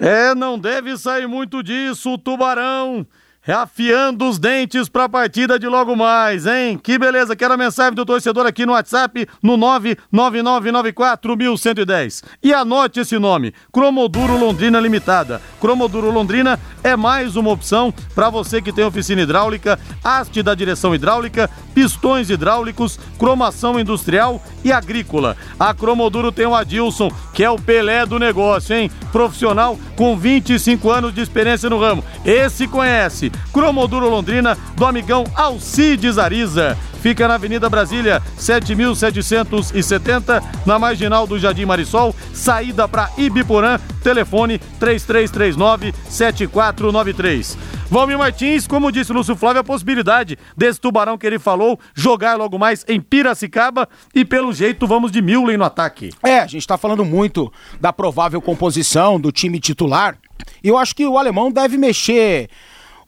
É, 0.00 0.34
não 0.34 0.58
deve 0.58 0.96
sair 0.96 1.26
muito 1.26 1.62
disso, 1.62 2.12
o 2.12 2.18
Tubarão 2.18 3.04
afiando 3.46 4.26
os 4.28 4.38
dentes 4.38 4.88
para 4.88 5.04
a 5.04 5.08
partida 5.08 5.58
de 5.58 5.66
logo 5.66 5.96
mais, 5.96 6.46
hein? 6.46 6.78
Que 6.82 6.98
beleza, 6.98 7.34
quero 7.34 7.54
a 7.54 7.56
mensagem 7.56 7.94
do 7.94 8.04
torcedor 8.04 8.44
aqui 8.46 8.66
no 8.66 8.72
WhatsApp 8.72 9.26
no 9.42 9.56
99994110. 9.56 12.22
E 12.42 12.52
anote 12.52 13.00
esse 13.00 13.18
nome, 13.18 13.54
Cromoduro 13.72 14.38
Londrina 14.38 14.78
Limitada. 14.80 15.40
Cromoduro 15.60 16.10
Londrina 16.10 16.60
é 16.82 16.96
mais 16.96 17.36
uma 17.36 17.50
opção 17.50 17.94
para 18.14 18.30
você 18.30 18.60
que 18.60 18.72
tem 18.72 18.84
oficina 18.84 19.22
hidráulica, 19.22 19.78
haste 20.04 20.42
da 20.42 20.54
direção 20.54 20.94
hidráulica, 20.94 21.48
pistões 21.74 22.28
hidráulicos, 22.30 22.98
cromação 23.18 23.80
industrial 23.80 24.42
e 24.64 24.72
agrícola. 24.72 25.36
A 25.58 25.72
Cromoduro 25.72 26.30
tem 26.30 26.46
o 26.46 26.54
Adilson, 26.54 27.10
que 27.32 27.42
é 27.42 27.50
o 27.50 27.58
Pelé 27.58 28.04
do 28.04 28.18
negócio, 28.18 28.76
hein? 28.76 28.90
Profissional 29.10 29.78
com 29.96 30.14
25 30.16 30.90
anos 30.90 31.14
de 31.14 31.20
experiência 31.20 31.70
no 31.70 31.80
ramo. 31.80 32.04
Esse 32.24 32.68
conhece. 32.68 33.32
Cromoduro 33.52 34.08
Londrina, 34.08 34.56
do 34.74 34.84
amigão 34.84 35.24
Alcides 35.34 36.18
Ariza. 36.18 36.76
Fica 37.00 37.28
na 37.28 37.34
Avenida 37.34 37.70
Brasília, 37.70 38.20
7770, 38.36 40.42
na 40.66 40.78
marginal 40.78 41.26
do 41.26 41.38
Jardim 41.38 41.64
Marisol, 41.64 42.14
saída 42.32 42.88
para 42.88 43.10
Ibiporã, 43.16 43.78
telefone 44.02 44.60
3339-7493. 44.80 47.56
Valmir 47.90 48.18
Martins, 48.18 48.66
como 48.66 48.92
disse 48.92 49.12
Lúcio 49.12 49.34
Flávio, 49.34 49.60
a 49.60 49.64
possibilidade 49.64 50.36
desse 50.54 50.78
tubarão 50.78 51.16
que 51.16 51.26
ele 51.26 51.38
falou 51.38 51.80
jogar 51.94 52.36
logo 52.36 52.58
mais 52.58 52.84
em 52.86 53.00
Piracicaba 53.00 53.88
e 54.14 54.26
pelo 54.26 54.52
jeito 54.52 54.86
vamos 54.86 55.10
de 55.10 55.22
Millen 55.22 55.56
no 55.56 55.64
ataque. 55.64 56.10
É, 56.22 56.40
a 56.40 56.46
gente 56.46 56.60
está 56.60 56.76
falando 56.76 57.02
muito 57.04 57.50
da 57.80 57.90
provável 57.90 58.42
composição 58.42 59.18
do 59.18 59.32
time 59.32 59.58
titular 59.58 60.18
e 60.62 60.68
eu 60.68 60.76
acho 60.76 60.94
que 60.94 61.06
o 61.06 61.18
alemão 61.18 61.50
deve 61.50 61.76
mexer 61.76 62.48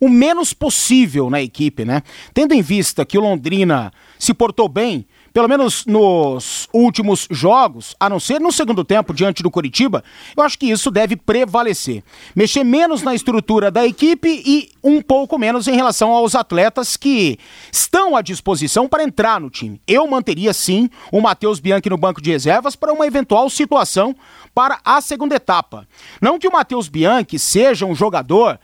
o 0.00 0.08
menos 0.08 0.54
possível 0.54 1.28
na 1.28 1.42
equipe, 1.42 1.84
né? 1.84 2.02
Tendo 2.32 2.54
em 2.54 2.62
vista 2.62 3.04
que 3.04 3.18
o 3.18 3.20
Londrina 3.20 3.92
se 4.18 4.32
portou 4.32 4.68
bem, 4.68 5.06
pelo 5.32 5.48
menos 5.48 5.84
nos 5.86 6.68
últimos 6.72 7.28
jogos, 7.30 7.94
a 8.00 8.08
não 8.08 8.18
ser 8.18 8.40
no 8.40 8.50
segundo 8.50 8.84
tempo 8.84 9.14
diante 9.14 9.42
do 9.42 9.50
Curitiba, 9.50 10.02
eu 10.36 10.42
acho 10.42 10.58
que 10.58 10.66
isso 10.66 10.90
deve 10.90 11.16
prevalecer. 11.16 12.02
Mexer 12.34 12.64
menos 12.64 13.02
na 13.02 13.14
estrutura 13.14 13.70
da 13.70 13.86
equipe 13.86 14.42
e 14.44 14.70
um 14.82 15.00
pouco 15.00 15.38
menos 15.38 15.68
em 15.68 15.76
relação 15.76 16.10
aos 16.10 16.34
atletas 16.34 16.96
que 16.96 17.38
estão 17.72 18.16
à 18.16 18.22
disposição 18.22 18.88
para 18.88 19.04
entrar 19.04 19.40
no 19.40 19.50
time. 19.50 19.80
Eu 19.86 20.06
manteria 20.06 20.52
sim 20.52 20.90
o 21.12 21.20
Matheus 21.20 21.60
Bianchi 21.60 21.90
no 21.90 21.96
banco 21.96 22.20
de 22.20 22.30
reservas 22.30 22.74
para 22.74 22.92
uma 22.92 23.06
eventual 23.06 23.48
situação 23.48 24.16
para 24.52 24.80
a 24.84 25.00
segunda 25.00 25.36
etapa. 25.36 25.86
Não 26.20 26.38
que 26.38 26.48
o 26.48 26.52
Matheus 26.52 26.88
Bianchi 26.88 27.38
seja 27.38 27.86
um 27.86 27.94
jogador 27.94 28.58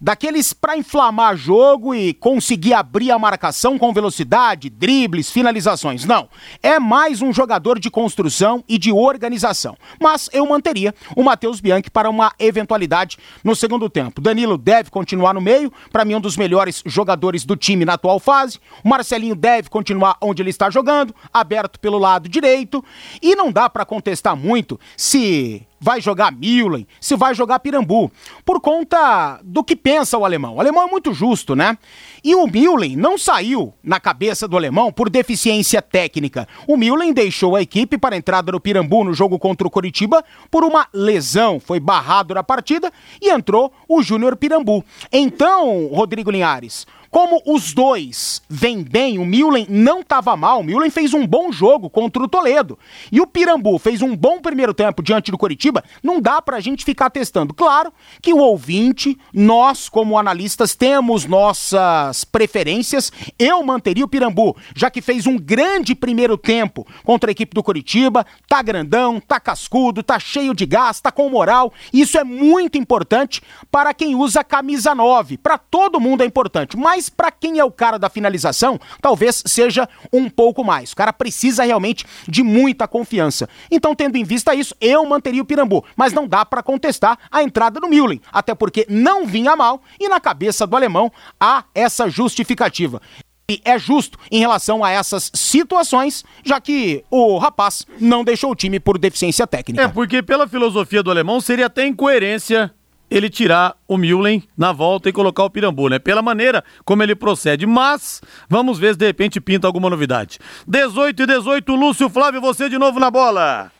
daqueles 0.00 0.52
para 0.52 0.76
inflamar 0.76 1.36
jogo 1.36 1.94
e 1.94 2.14
conseguir 2.14 2.74
abrir 2.74 3.10
a 3.10 3.18
marcação 3.18 3.78
com 3.78 3.92
velocidade, 3.92 4.70
dribles, 4.70 5.30
finalizações. 5.30 6.04
Não. 6.04 6.28
É 6.62 6.78
mais 6.78 7.22
um 7.22 7.32
jogador 7.32 7.78
de 7.78 7.90
construção 7.90 8.62
e 8.68 8.78
de 8.78 8.92
organização. 8.92 9.76
Mas 10.00 10.28
eu 10.32 10.46
manteria 10.46 10.94
o 11.14 11.22
Matheus 11.22 11.60
Bianchi 11.60 11.90
para 11.90 12.10
uma 12.10 12.32
eventualidade 12.38 13.18
no 13.42 13.54
segundo 13.54 13.88
tempo. 13.88 14.20
Danilo 14.20 14.58
deve 14.58 14.90
continuar 14.90 15.34
no 15.34 15.40
meio, 15.40 15.72
para 15.90 16.04
mim 16.04 16.14
um 16.14 16.20
dos 16.20 16.36
melhores 16.36 16.82
jogadores 16.84 17.44
do 17.44 17.56
time 17.56 17.84
na 17.84 17.94
atual 17.94 18.18
fase. 18.18 18.58
O 18.84 18.88
Marcelinho 18.88 19.34
deve 19.34 19.68
continuar 19.68 20.16
onde 20.20 20.42
ele 20.42 20.50
está 20.50 20.70
jogando, 20.70 21.14
aberto 21.32 21.78
pelo 21.80 21.98
lado 21.98 22.28
direito, 22.28 22.84
e 23.22 23.34
não 23.34 23.52
dá 23.52 23.68
para 23.68 23.84
contestar 23.84 24.36
muito 24.36 24.78
se 24.96 25.66
vai 25.80 26.00
jogar 26.00 26.32
Milen, 26.32 26.86
se 27.00 27.16
vai 27.16 27.34
jogar 27.34 27.60
Pirambu, 27.60 28.10
por 28.44 28.60
conta 28.60 29.40
do 29.44 29.62
que 29.62 29.76
pensa 29.76 30.18
o 30.18 30.24
alemão. 30.24 30.56
O 30.56 30.60
alemão 30.60 30.86
é 30.86 30.90
muito 30.90 31.12
justo, 31.12 31.54
né? 31.54 31.76
E 32.24 32.34
o 32.34 32.46
Milen 32.46 32.96
não 32.96 33.16
saiu 33.16 33.72
na 33.82 34.00
cabeça 34.00 34.48
do 34.48 34.56
alemão 34.56 34.92
por 34.92 35.08
deficiência 35.08 35.80
técnica. 35.80 36.48
O 36.66 36.76
Milen 36.76 37.12
deixou 37.12 37.54
a 37.54 37.62
equipe 37.62 37.98
para 37.98 38.14
a 38.14 38.18
entrada 38.18 38.52
no 38.52 38.60
Pirambu 38.60 39.04
no 39.04 39.14
jogo 39.14 39.38
contra 39.38 39.66
o 39.66 39.70
Coritiba 39.70 40.24
por 40.50 40.64
uma 40.64 40.88
lesão, 40.92 41.60
foi 41.60 41.78
barrado 41.78 42.34
na 42.34 42.42
partida 42.42 42.92
e 43.20 43.30
entrou 43.30 43.72
o 43.88 44.02
Júnior 44.02 44.36
Pirambu. 44.36 44.84
Então, 45.12 45.88
Rodrigo 45.88 46.30
Linhares, 46.30 46.86
como 47.16 47.40
os 47.46 47.72
dois 47.72 48.42
vêm 48.46 48.82
bem, 48.82 49.16
o 49.16 49.24
Milen 49.24 49.66
não 49.70 50.00
estava 50.00 50.36
mal, 50.36 50.60
o 50.60 50.62
Milen 50.62 50.90
fez 50.90 51.14
um 51.14 51.26
bom 51.26 51.50
jogo 51.50 51.88
contra 51.88 52.22
o 52.22 52.28
Toledo. 52.28 52.78
E 53.10 53.22
o 53.22 53.26
Pirambu 53.26 53.78
fez 53.78 54.02
um 54.02 54.14
bom 54.14 54.38
primeiro 54.38 54.74
tempo 54.74 55.02
diante 55.02 55.30
do 55.30 55.38
Coritiba, 55.38 55.82
não 56.02 56.20
dá 56.20 56.42
pra 56.42 56.60
gente 56.60 56.84
ficar 56.84 57.08
testando. 57.08 57.54
Claro 57.54 57.90
que 58.20 58.34
o 58.34 58.36
ouvinte, 58.36 59.18
nós 59.32 59.88
como 59.88 60.18
analistas 60.18 60.74
temos 60.74 61.24
nossas 61.24 62.22
preferências. 62.22 63.10
Eu 63.38 63.62
manteria 63.62 64.04
o 64.04 64.08
Pirambu, 64.08 64.54
já 64.74 64.90
que 64.90 65.00
fez 65.00 65.26
um 65.26 65.38
grande 65.38 65.94
primeiro 65.94 66.36
tempo 66.36 66.86
contra 67.02 67.30
a 67.30 67.32
equipe 67.32 67.54
do 67.54 67.62
Coritiba, 67.62 68.26
tá 68.46 68.60
grandão, 68.60 69.20
tá 69.20 69.40
cascudo, 69.40 70.02
tá 70.02 70.18
cheio 70.18 70.54
de 70.54 70.66
gás, 70.66 71.00
tá 71.00 71.10
com 71.10 71.30
moral. 71.30 71.72
Isso 71.94 72.18
é 72.18 72.24
muito 72.24 72.76
importante 72.76 73.40
para 73.70 73.94
quem 73.94 74.14
usa 74.14 74.44
camisa 74.44 74.94
9. 74.94 75.38
Para 75.38 75.56
todo 75.56 75.98
mundo 75.98 76.22
é 76.22 76.26
importante, 76.26 76.76
mas 76.76 77.05
mas 77.06 77.08
para 77.08 77.30
quem 77.30 77.58
é 77.58 77.64
o 77.64 77.70
cara 77.70 77.98
da 77.98 78.10
finalização, 78.10 78.80
talvez 79.00 79.42
seja 79.46 79.88
um 80.12 80.28
pouco 80.28 80.64
mais. 80.64 80.92
O 80.92 80.96
cara 80.96 81.12
precisa 81.12 81.64
realmente 81.64 82.04
de 82.26 82.42
muita 82.42 82.88
confiança. 82.88 83.48
Então, 83.70 83.94
tendo 83.94 84.16
em 84.16 84.24
vista 84.24 84.54
isso, 84.54 84.74
eu 84.80 85.04
manteria 85.06 85.42
o 85.42 85.44
Pirambu, 85.44 85.84
mas 85.94 86.12
não 86.12 86.26
dá 86.26 86.44
para 86.44 86.62
contestar 86.62 87.18
a 87.30 87.42
entrada 87.42 87.80
do 87.80 87.88
Mühlen, 87.88 88.20
até 88.32 88.54
porque 88.54 88.86
não 88.88 89.26
vinha 89.26 89.54
mal 89.54 89.82
e 90.00 90.08
na 90.08 90.20
cabeça 90.20 90.66
do 90.66 90.74
alemão 90.74 91.12
há 91.38 91.64
essa 91.74 92.08
justificativa. 92.08 93.00
E 93.48 93.60
é 93.64 93.78
justo 93.78 94.18
em 94.30 94.40
relação 94.40 94.82
a 94.82 94.90
essas 94.90 95.30
situações, 95.32 96.24
já 96.44 96.60
que 96.60 97.04
o 97.08 97.38
rapaz 97.38 97.86
não 98.00 98.24
deixou 98.24 98.50
o 98.50 98.56
time 98.56 98.80
por 98.80 98.98
deficiência 98.98 99.46
técnica. 99.46 99.84
É, 99.84 99.88
porque 99.88 100.20
pela 100.20 100.48
filosofia 100.48 101.00
do 101.00 101.12
alemão 101.12 101.40
seria 101.40 101.66
até 101.66 101.86
incoerência 101.86 102.74
ele 103.10 103.30
tirar 103.30 103.76
o 103.86 103.96
Mullen 103.96 104.42
na 104.56 104.72
volta 104.72 105.08
e 105.08 105.12
colocar 105.12 105.44
o 105.44 105.50
Pirambu, 105.50 105.88
né? 105.88 105.98
Pela 105.98 106.22
maneira 106.22 106.64
como 106.84 107.02
ele 107.02 107.14
procede. 107.14 107.66
Mas 107.66 108.20
vamos 108.48 108.78
ver 108.78 108.92
se 108.92 108.98
de 108.98 109.06
repente 109.06 109.40
pinta 109.40 109.66
alguma 109.66 109.90
novidade. 109.90 110.38
18 110.66 111.22
e 111.22 111.26
18, 111.26 111.74
Lúcio 111.74 112.08
Flávio, 112.08 112.40
você 112.40 112.68
de 112.68 112.78
novo 112.78 112.98
na 112.98 113.10
bola. 113.10 113.70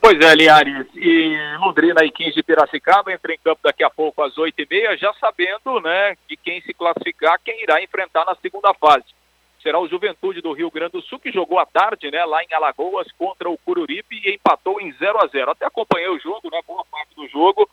Pois 0.00 0.18
é, 0.18 0.34
Liares. 0.34 0.86
E 0.96 1.36
Londrina 1.58 2.02
e 2.04 2.10
15 2.10 2.32
de 2.32 2.42
Piracicaba 2.42 3.12
entra 3.12 3.34
em 3.34 3.38
campo 3.38 3.60
daqui 3.62 3.84
a 3.84 3.90
pouco 3.90 4.22
às 4.22 4.34
8h30, 4.34 4.96
já 4.96 5.12
sabendo, 5.20 5.78
né, 5.80 6.16
que 6.26 6.36
quem 6.38 6.62
se 6.62 6.72
classificar, 6.72 7.38
quem 7.44 7.62
irá 7.62 7.82
enfrentar 7.82 8.24
na 8.24 8.34
segunda 8.36 8.72
fase. 8.72 9.04
Será 9.62 9.78
o 9.78 9.86
Juventude 9.86 10.40
do 10.40 10.52
Rio 10.52 10.70
Grande 10.70 10.92
do 10.92 11.02
Sul, 11.02 11.20
que 11.20 11.30
jogou 11.30 11.58
à 11.58 11.66
tarde, 11.66 12.10
né, 12.10 12.24
lá 12.24 12.42
em 12.42 12.54
Alagoas 12.54 13.12
contra 13.18 13.50
o 13.50 13.58
Cururipe 13.58 14.18
e 14.24 14.34
empatou 14.34 14.80
em 14.80 14.90
0 14.92 15.18
a 15.22 15.26
0 15.26 15.50
Até 15.50 15.66
acompanhei 15.66 16.08
o 16.08 16.18
jogo, 16.18 16.48
né, 16.50 16.60
boa 16.66 16.82
parte 16.90 17.14
do 17.14 17.28
jogo. 17.28 17.68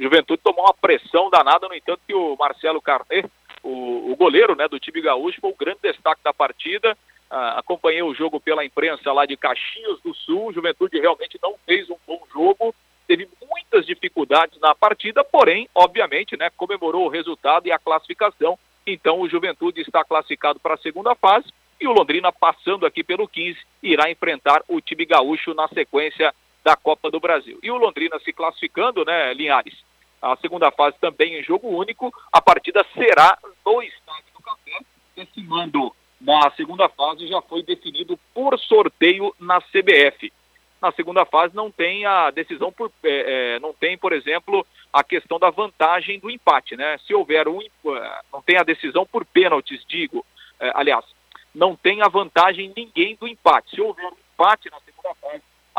Juventude 0.00 0.40
tomou 0.42 0.64
uma 0.64 0.72
pressão 0.72 1.28
danada, 1.28 1.68
no 1.68 1.74
entanto, 1.74 2.00
que 2.06 2.14
o 2.14 2.34
Marcelo 2.36 2.80
Carnet, 2.80 3.28
o, 3.62 4.10
o 4.10 4.16
goleiro 4.16 4.56
né, 4.56 4.66
do 4.66 4.80
time 4.80 5.02
gaúcho, 5.02 5.40
foi 5.42 5.50
o 5.50 5.56
grande 5.56 5.80
destaque 5.82 6.22
da 6.24 6.32
partida. 6.32 6.96
Ah, 7.30 7.58
acompanhei 7.58 8.02
o 8.02 8.14
jogo 8.14 8.40
pela 8.40 8.64
imprensa 8.64 9.12
lá 9.12 9.26
de 9.26 9.36
Caxias 9.36 10.00
do 10.02 10.14
Sul. 10.14 10.54
Juventude 10.54 10.98
realmente 10.98 11.38
não 11.42 11.54
fez 11.66 11.90
um 11.90 11.98
bom 12.06 12.18
jogo, 12.32 12.74
teve 13.06 13.28
muitas 13.46 13.84
dificuldades 13.84 14.58
na 14.58 14.74
partida, 14.74 15.22
porém, 15.22 15.68
obviamente, 15.74 16.34
né, 16.34 16.48
comemorou 16.56 17.04
o 17.04 17.10
resultado 17.10 17.66
e 17.66 17.72
a 17.72 17.78
classificação. 17.78 18.58
Então, 18.86 19.20
o 19.20 19.28
Juventude 19.28 19.82
está 19.82 20.02
classificado 20.02 20.58
para 20.58 20.74
a 20.74 20.78
segunda 20.78 21.14
fase 21.14 21.46
e 21.78 21.86
o 21.86 21.92
Londrina, 21.92 22.32
passando 22.32 22.86
aqui 22.86 23.04
pelo 23.04 23.28
15, 23.28 23.58
irá 23.82 24.10
enfrentar 24.10 24.62
o 24.66 24.80
time 24.80 25.04
gaúcho 25.04 25.52
na 25.52 25.68
sequência 25.68 26.34
da 26.64 26.76
Copa 26.76 27.10
do 27.10 27.20
Brasil. 27.20 27.58
E 27.62 27.70
o 27.70 27.76
Londrina 27.76 28.18
se 28.20 28.32
classificando, 28.32 29.04
né, 29.04 29.32
Linhares? 29.34 29.74
A 30.20 30.36
segunda 30.36 30.70
fase 30.70 30.96
também 31.00 31.38
em 31.38 31.42
jogo 31.42 31.68
único. 31.68 32.12
A 32.30 32.42
partida 32.42 32.84
será 32.94 33.38
no 33.64 33.82
Estádio 33.82 34.32
do 34.34 34.42
Café. 34.42 34.78
Esse 35.16 35.42
mando 35.42 35.94
na 36.20 36.50
segunda 36.50 36.88
fase 36.88 37.26
já 37.26 37.40
foi 37.40 37.62
definido 37.62 38.18
por 38.34 38.58
sorteio 38.58 39.34
na 39.38 39.60
CBF. 39.60 40.30
Na 40.80 40.92
segunda 40.92 41.24
fase 41.24 41.54
não 41.54 41.70
tem 41.70 42.04
a 42.04 42.30
decisão 42.30 42.72
por, 42.72 42.90
é, 43.02 43.54
é, 43.54 43.60
não 43.60 43.72
tem, 43.72 43.96
por 43.96 44.12
exemplo, 44.12 44.66
a 44.92 45.02
questão 45.02 45.38
da 45.38 45.50
vantagem 45.50 46.18
do 46.18 46.30
empate, 46.30 46.76
né? 46.76 46.98
Se 47.06 47.14
houver 47.14 47.48
um, 47.48 47.60
é, 47.60 48.20
não 48.32 48.42
tem 48.42 48.56
a 48.56 48.62
decisão 48.62 49.06
por 49.06 49.24
pênaltis, 49.24 49.84
digo, 49.86 50.24
é, 50.58 50.70
aliás, 50.74 51.04
não 51.54 51.74
tem 51.76 52.02
a 52.02 52.08
vantagem 52.08 52.72
ninguém 52.74 53.16
do 53.16 53.28
empate. 53.28 53.74
Se 53.74 53.80
houver 53.80 54.06
um 54.06 54.16
empate 54.32 54.70
na 54.70 54.80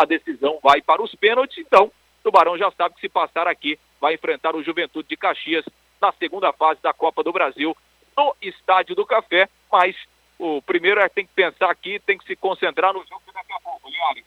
a 0.01 0.05
decisão 0.05 0.59
vai 0.63 0.81
para 0.81 1.01
os 1.01 1.13
pênaltis, 1.13 1.57
então 1.59 1.85
o 1.85 1.91
Tubarão 2.23 2.57
já 2.57 2.71
sabe 2.71 2.95
que 2.95 3.01
se 3.01 3.09
passar 3.09 3.47
aqui, 3.47 3.77
vai 3.99 4.15
enfrentar 4.15 4.55
o 4.55 4.63
Juventude 4.63 5.07
de 5.07 5.15
Caxias 5.15 5.63
na 6.01 6.11
segunda 6.13 6.51
fase 6.51 6.81
da 6.81 6.91
Copa 6.91 7.23
do 7.23 7.31
Brasil 7.31 7.77
no 8.17 8.35
Estádio 8.41 8.95
do 8.95 9.05
Café, 9.05 9.47
mas 9.71 9.95
o 10.39 10.61
primeiro 10.61 10.99
é 10.99 11.07
tem 11.07 11.25
que 11.25 11.33
pensar 11.33 11.69
aqui, 11.69 11.99
tem 11.99 12.17
que 12.17 12.25
se 12.25 12.35
concentrar 12.35 12.93
no 12.93 13.05
jogo 13.07 13.21
daqui 13.33 13.53
a 13.53 13.59
pouco, 13.59 13.89
Liari. 13.89 14.25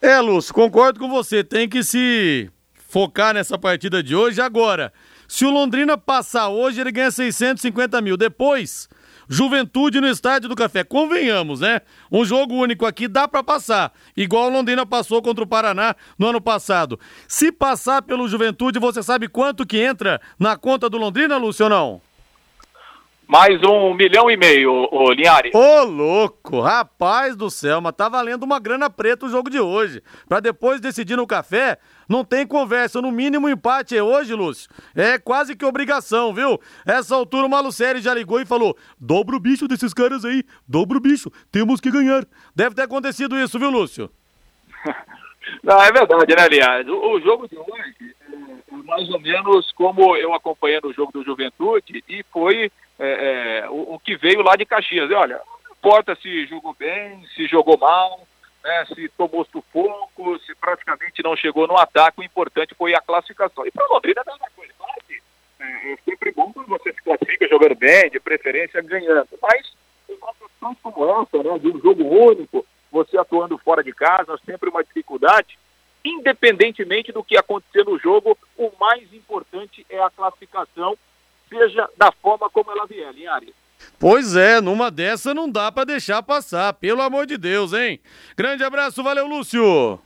É, 0.00 0.20
Lúcio, 0.20 0.54
concordo 0.54 1.00
com 1.00 1.08
você, 1.08 1.42
tem 1.42 1.68
que 1.68 1.82
se 1.82 2.50
focar 2.88 3.34
nessa 3.34 3.58
partida 3.58 4.02
de 4.02 4.14
hoje 4.14 4.40
agora. 4.40 4.92
Se 5.26 5.44
o 5.44 5.50
Londrina 5.50 5.98
passar 5.98 6.48
hoje, 6.48 6.80
ele 6.80 6.92
ganha 6.92 7.10
650 7.10 8.00
mil. 8.00 8.16
Depois, 8.16 8.88
Juventude 9.28 10.00
no 10.00 10.08
Estádio 10.08 10.48
do 10.48 10.56
Café. 10.56 10.84
Convenhamos, 10.84 11.60
né? 11.60 11.80
Um 12.10 12.24
jogo 12.24 12.54
único 12.54 12.86
aqui 12.86 13.08
dá 13.08 13.26
para 13.26 13.42
passar, 13.42 13.92
igual 14.16 14.48
Londrina 14.48 14.86
passou 14.86 15.20
contra 15.22 15.44
o 15.44 15.46
Paraná 15.46 15.94
no 16.18 16.28
ano 16.28 16.40
passado. 16.40 16.98
Se 17.28 17.50
passar 17.52 18.02
pelo 18.02 18.28
Juventude, 18.28 18.78
você 18.78 19.02
sabe 19.02 19.28
quanto 19.28 19.66
que 19.66 19.78
entra 19.78 20.20
na 20.38 20.56
conta 20.56 20.88
do 20.88 20.98
Londrina, 20.98 21.36
Lúcio, 21.36 21.64
ou 21.64 21.70
não? 21.70 22.13
Mais 23.26 23.58
um 23.62 23.94
milhão 23.94 24.30
e 24.30 24.36
meio, 24.36 24.70
ô 24.92 25.10
Linhares. 25.10 25.54
Ô, 25.54 25.84
louco! 25.84 26.60
Rapaz 26.60 27.34
do 27.34 27.48
céu, 27.50 27.80
mas 27.80 27.94
tá 27.94 28.06
valendo 28.08 28.42
uma 28.42 28.60
grana 28.60 28.90
preta 28.90 29.24
o 29.24 29.28
jogo 29.30 29.48
de 29.48 29.58
hoje. 29.58 30.02
Pra 30.28 30.40
depois 30.40 30.80
decidir 30.80 31.16
no 31.16 31.26
café, 31.26 31.78
não 32.06 32.22
tem 32.22 32.46
conversa. 32.46 33.00
No 33.00 33.10
mínimo, 33.10 33.48
empate 33.48 33.96
é 33.96 34.02
hoje, 34.02 34.34
Lúcio. 34.34 34.68
É 34.94 35.18
quase 35.18 35.56
que 35.56 35.64
obrigação, 35.64 36.34
viu? 36.34 36.60
Essa 36.84 37.14
altura, 37.14 37.46
o 37.46 37.50
Malucelli 37.50 38.00
já 38.00 38.12
ligou 38.12 38.40
e 38.40 38.46
falou: 38.46 38.76
dobra 39.00 39.36
o 39.36 39.40
bicho 39.40 39.66
desses 39.66 39.94
caras 39.94 40.24
aí, 40.24 40.44
dobra 40.68 40.98
o 40.98 41.00
bicho, 41.00 41.30
temos 41.50 41.80
que 41.80 41.90
ganhar. 41.90 42.26
Deve 42.54 42.74
ter 42.74 42.82
acontecido 42.82 43.38
isso, 43.38 43.58
viu, 43.58 43.70
Lúcio? 43.70 44.10
Não, 45.62 45.80
é 45.82 45.92
verdade, 45.92 46.34
né, 46.36 46.48
Linhares? 46.48 46.88
O, 46.88 47.16
o 47.16 47.20
jogo 47.20 47.48
de 47.48 47.56
hoje 47.56 48.13
mais 48.84 49.08
ou 49.10 49.20
menos 49.20 49.72
como 49.72 50.16
eu 50.16 50.32
acompanhei 50.34 50.80
no 50.82 50.92
jogo 50.92 51.12
do 51.12 51.24
Juventude 51.24 52.04
e 52.08 52.22
foi 52.24 52.70
é, 52.98 53.62
é, 53.64 53.70
o, 53.70 53.94
o, 53.94 53.98
que 53.98 54.16
veio 54.16 54.42
lá 54.42 54.54
de 54.56 54.64
Caxias. 54.64 55.10
E, 55.10 55.14
olha, 55.14 55.40
não 55.64 55.72
importa 55.72 56.14
se 56.16 56.46
jogou 56.46 56.74
bem, 56.74 57.26
se 57.34 57.46
jogou 57.46 57.78
mal, 57.78 58.26
né, 58.62 58.84
se 58.94 59.08
tomou 59.10 59.44
sufoco, 59.46 60.38
se 60.40 60.54
praticamente 60.54 61.22
não 61.22 61.36
chegou 61.36 61.66
no 61.66 61.76
ataque, 61.76 62.20
o 62.20 62.24
importante 62.24 62.74
foi 62.74 62.94
a 62.94 63.00
classificação. 63.00 63.66
E 63.66 63.70
para 63.70 63.86
Londrina 63.86 64.22
é 64.24 64.30
a 64.30 64.32
mesma 64.32 64.48
coisa. 64.54 64.74
É, 65.60 65.92
é 65.92 65.96
sempre 66.04 66.32
bom 66.32 66.52
quando 66.52 66.68
você 66.68 66.92
se 66.92 67.02
classifica 67.02 67.48
jogando 67.48 67.74
bem, 67.74 68.10
de 68.10 68.20
preferência 68.20 68.82
ganhando. 68.82 69.28
Mas 69.42 69.72
em 70.08 70.14
situações 70.14 70.78
como 70.82 71.22
essa, 71.22 71.42
né, 71.42 71.58
de 71.58 71.68
um 71.68 71.80
jogo 71.80 72.04
único, 72.04 72.66
você 72.90 73.18
atuando 73.18 73.58
fora 73.58 73.82
de 73.82 73.92
casa, 73.92 74.38
sempre 74.44 74.68
uma 74.68 74.84
dificuldade. 74.84 75.58
Independentemente 76.04 77.12
do 77.12 77.24
que 77.24 77.36
acontecer 77.36 77.84
no 77.84 77.98
jogo, 77.98 78.36
o 78.56 78.70
mais 78.78 79.12
importante 79.12 79.86
é 79.88 80.02
a 80.02 80.10
classificação 80.10 80.96
seja 81.48 81.88
da 81.96 82.12
forma 82.12 82.50
como 82.50 82.70
ela 82.70 82.86
vier, 82.86 83.12
Linhares. 83.12 83.54
Pois 83.98 84.34
é, 84.36 84.60
numa 84.60 84.90
dessa 84.90 85.32
não 85.34 85.50
dá 85.50 85.70
para 85.70 85.84
deixar 85.84 86.22
passar, 86.22 86.72
pelo 86.74 87.02
amor 87.02 87.26
de 87.26 87.36
Deus, 87.36 87.72
hein? 87.72 88.00
Grande 88.36 88.64
abraço, 88.64 89.02
valeu, 89.02 89.26
Lúcio! 89.26 90.00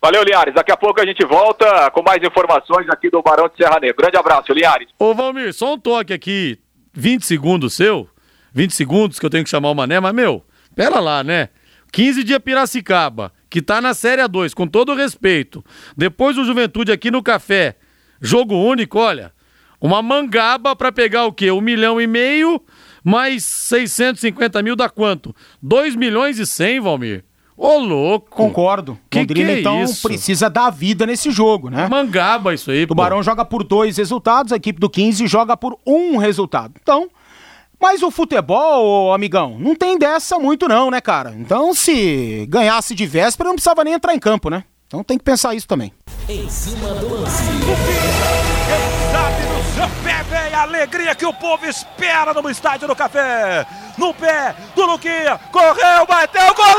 Valeu, 0.00 0.22
Liares. 0.22 0.54
Daqui 0.54 0.70
a 0.70 0.76
pouco 0.76 1.00
a 1.00 1.06
gente 1.06 1.24
volta 1.24 1.90
com 1.90 2.02
mais 2.02 2.22
informações 2.22 2.88
aqui 2.88 3.10
do 3.10 3.22
Barão 3.22 3.48
de 3.48 3.56
Serra 3.56 3.80
Negra. 3.80 3.96
Grande 3.96 4.16
abraço, 4.16 4.52
Liares. 4.52 4.88
Ô, 4.98 5.14
Valmir, 5.14 5.52
só 5.52 5.74
um 5.74 5.78
toque 5.78 6.12
aqui. 6.12 6.60
20 6.92 7.24
segundos 7.24 7.74
seu? 7.74 8.08
20 8.52 8.72
segundos 8.72 9.18
que 9.18 9.26
eu 9.26 9.30
tenho 9.30 9.44
que 9.44 9.50
chamar 9.50 9.70
o 9.70 9.74
Mané, 9.74 9.98
mas, 9.98 10.14
meu, 10.14 10.44
pera 10.74 11.00
lá, 11.00 11.24
né? 11.24 11.48
15 11.92 12.24
de 12.24 12.38
Piracicaba, 12.38 13.32
que 13.48 13.62
tá 13.62 13.80
na 13.80 13.94
Série 13.94 14.22
A2, 14.22 14.54
com 14.54 14.66
todo 14.66 14.94
respeito. 14.94 15.64
Depois 15.96 16.36
o 16.36 16.44
Juventude 16.44 16.92
aqui 16.92 17.10
no 17.10 17.22
Café. 17.22 17.76
Jogo 18.20 18.54
único, 18.54 18.98
olha. 18.98 19.32
Uma 19.80 20.02
mangaba 20.02 20.74
para 20.74 20.90
pegar 20.90 21.26
o 21.26 21.32
quê? 21.32 21.50
Um 21.50 21.60
milhão 21.60 22.00
e 22.00 22.06
meio 22.06 22.60
mais 23.04 23.44
650 23.44 24.62
mil 24.62 24.74
dá 24.74 24.88
quanto? 24.88 25.34
2 25.62 25.94
milhões 25.94 26.38
e 26.40 26.46
100, 26.46 26.80
Valmir. 26.80 27.24
Ô, 27.56 27.78
louco. 27.78 28.28
Concordo. 28.30 28.98
Que 29.08 29.20
Londrina, 29.20 29.48
que 29.48 29.54
é 29.54 29.60
então, 29.60 29.84
isso? 29.84 30.06
precisa 30.06 30.50
dar 30.50 30.70
vida 30.70 31.06
nesse 31.06 31.30
jogo, 31.30 31.70
né? 31.70 31.86
Mangaba 31.88 32.52
isso 32.52 32.70
aí, 32.70 32.82
O 32.82 32.88
Tubarão 32.88 33.22
joga 33.22 33.44
por 33.44 33.62
dois 33.62 33.96
resultados, 33.96 34.52
a 34.52 34.56
equipe 34.56 34.78
do 34.80 34.90
15 34.90 35.26
joga 35.26 35.56
por 35.56 35.78
um 35.86 36.16
resultado. 36.16 36.74
Então, 36.82 37.08
mas 37.80 38.02
o 38.02 38.10
futebol, 38.10 39.12
amigão, 39.12 39.56
não 39.58 39.74
tem 39.74 39.98
dessa 39.98 40.38
muito 40.38 40.66
não, 40.68 40.90
né, 40.90 41.00
cara? 41.00 41.34
Então, 41.38 41.74
se 41.74 42.46
ganhasse 42.48 42.94
de 42.94 43.06
véspera, 43.06 43.48
não 43.48 43.54
precisava 43.54 43.84
nem 43.84 43.94
entrar 43.94 44.14
em 44.14 44.18
campo, 44.18 44.50
né? 44.50 44.64
Então 44.86 45.02
tem 45.02 45.18
que 45.18 45.24
pensar 45.24 45.54
isso 45.54 45.66
também. 45.66 45.92
Em 46.28 46.48
cima 46.48 46.94
do 46.94 47.20
lance. 47.20 47.42
Sabe 49.12 49.42
no 49.42 49.64
seu 49.74 49.88
pé, 50.04 50.22
vem 50.30 50.54
a 50.54 50.62
alegria 50.62 51.14
que 51.14 51.26
o 51.26 51.34
povo 51.34 51.66
espera 51.66 52.32
no 52.34 52.48
estádio 52.48 52.86
do 52.86 52.94
Café. 52.94 53.66
No 53.98 54.14
pé 54.14 54.54
do 54.74 54.86
Luquinha, 54.86 55.40
correu, 55.50 56.06
bateu, 56.06 56.54
golaço! 56.54 56.76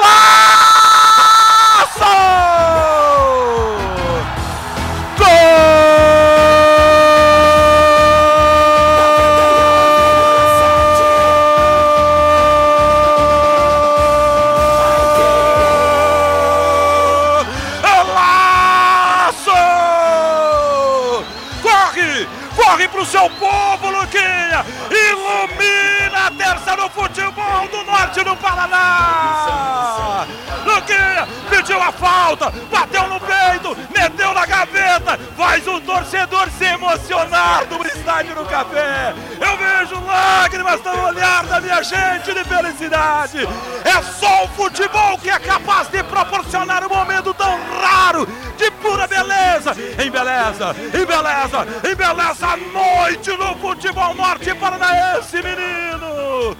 Paraná! 28.41 30.25
Luquinha 30.65 31.27
pediu 31.49 31.81
a 31.81 31.91
falta, 31.91 32.51
bateu 32.71 33.07
no 33.07 33.19
peito, 33.19 33.75
meteu 33.95 34.33
na 34.33 34.45
gaveta, 34.45 35.19
faz 35.35 35.65
o 35.67 35.79
torcedor 35.81 36.49
se 36.51 36.65
emocionar 36.65 37.65
no 37.69 37.85
estádio 37.85 38.35
do 38.35 38.45
café. 38.45 39.13
Eu 39.39 39.57
vejo 39.57 40.05
lágrimas 40.05 40.81
no 40.83 41.05
olhar 41.05 41.45
da 41.45 41.61
minha 41.61 41.81
gente 41.81 42.33
de 42.33 42.43
felicidade. 42.43 43.47
É 43.83 44.01
só 44.01 44.45
o 44.45 44.47
futebol 44.49 45.17
que 45.17 45.29
é 45.29 45.39
capaz 45.39 45.87
de 45.87 46.03
proporcionar 46.03 46.85
um 46.85 46.89
momento 46.89 47.33
tão 47.33 47.59
raro 47.81 48.27
de 48.57 48.71
pura 48.71 49.07
beleza. 49.07 49.71
Embeleza, 50.03 50.75
embeleza, 50.93 51.67
embeleza 51.89 52.47
a 52.47 52.57
noite 52.57 53.31
no 53.31 53.55
futebol 53.57 54.13
norte 54.13 54.53
paranaense, 54.55 55.41
menino. 55.41 56.57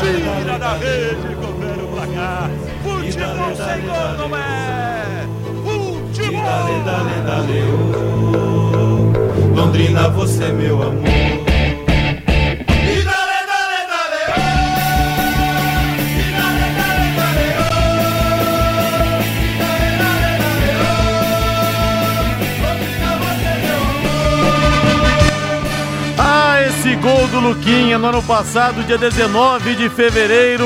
Tira 0.00 0.58
da 0.58 0.72
rede, 0.74 1.34
goleiro 1.34 1.88
pra 1.94 2.06
cá. 2.06 2.50
Futebol 2.82 3.56
sem 3.56 3.80
gol 3.86 4.28
não 4.28 4.36
é. 4.36 5.26
Futebol. 5.64 6.44
Londrina, 9.54 10.08
você 10.10 10.44
é 10.44 10.52
meu 10.52 10.82
amor. 10.82 11.63
Gol 27.04 27.28
do 27.28 27.38
Luquinha 27.38 27.98
no 27.98 28.06
ano 28.06 28.22
passado, 28.22 28.82
dia 28.82 28.96
19 28.96 29.74
de 29.74 29.90
fevereiro, 29.90 30.64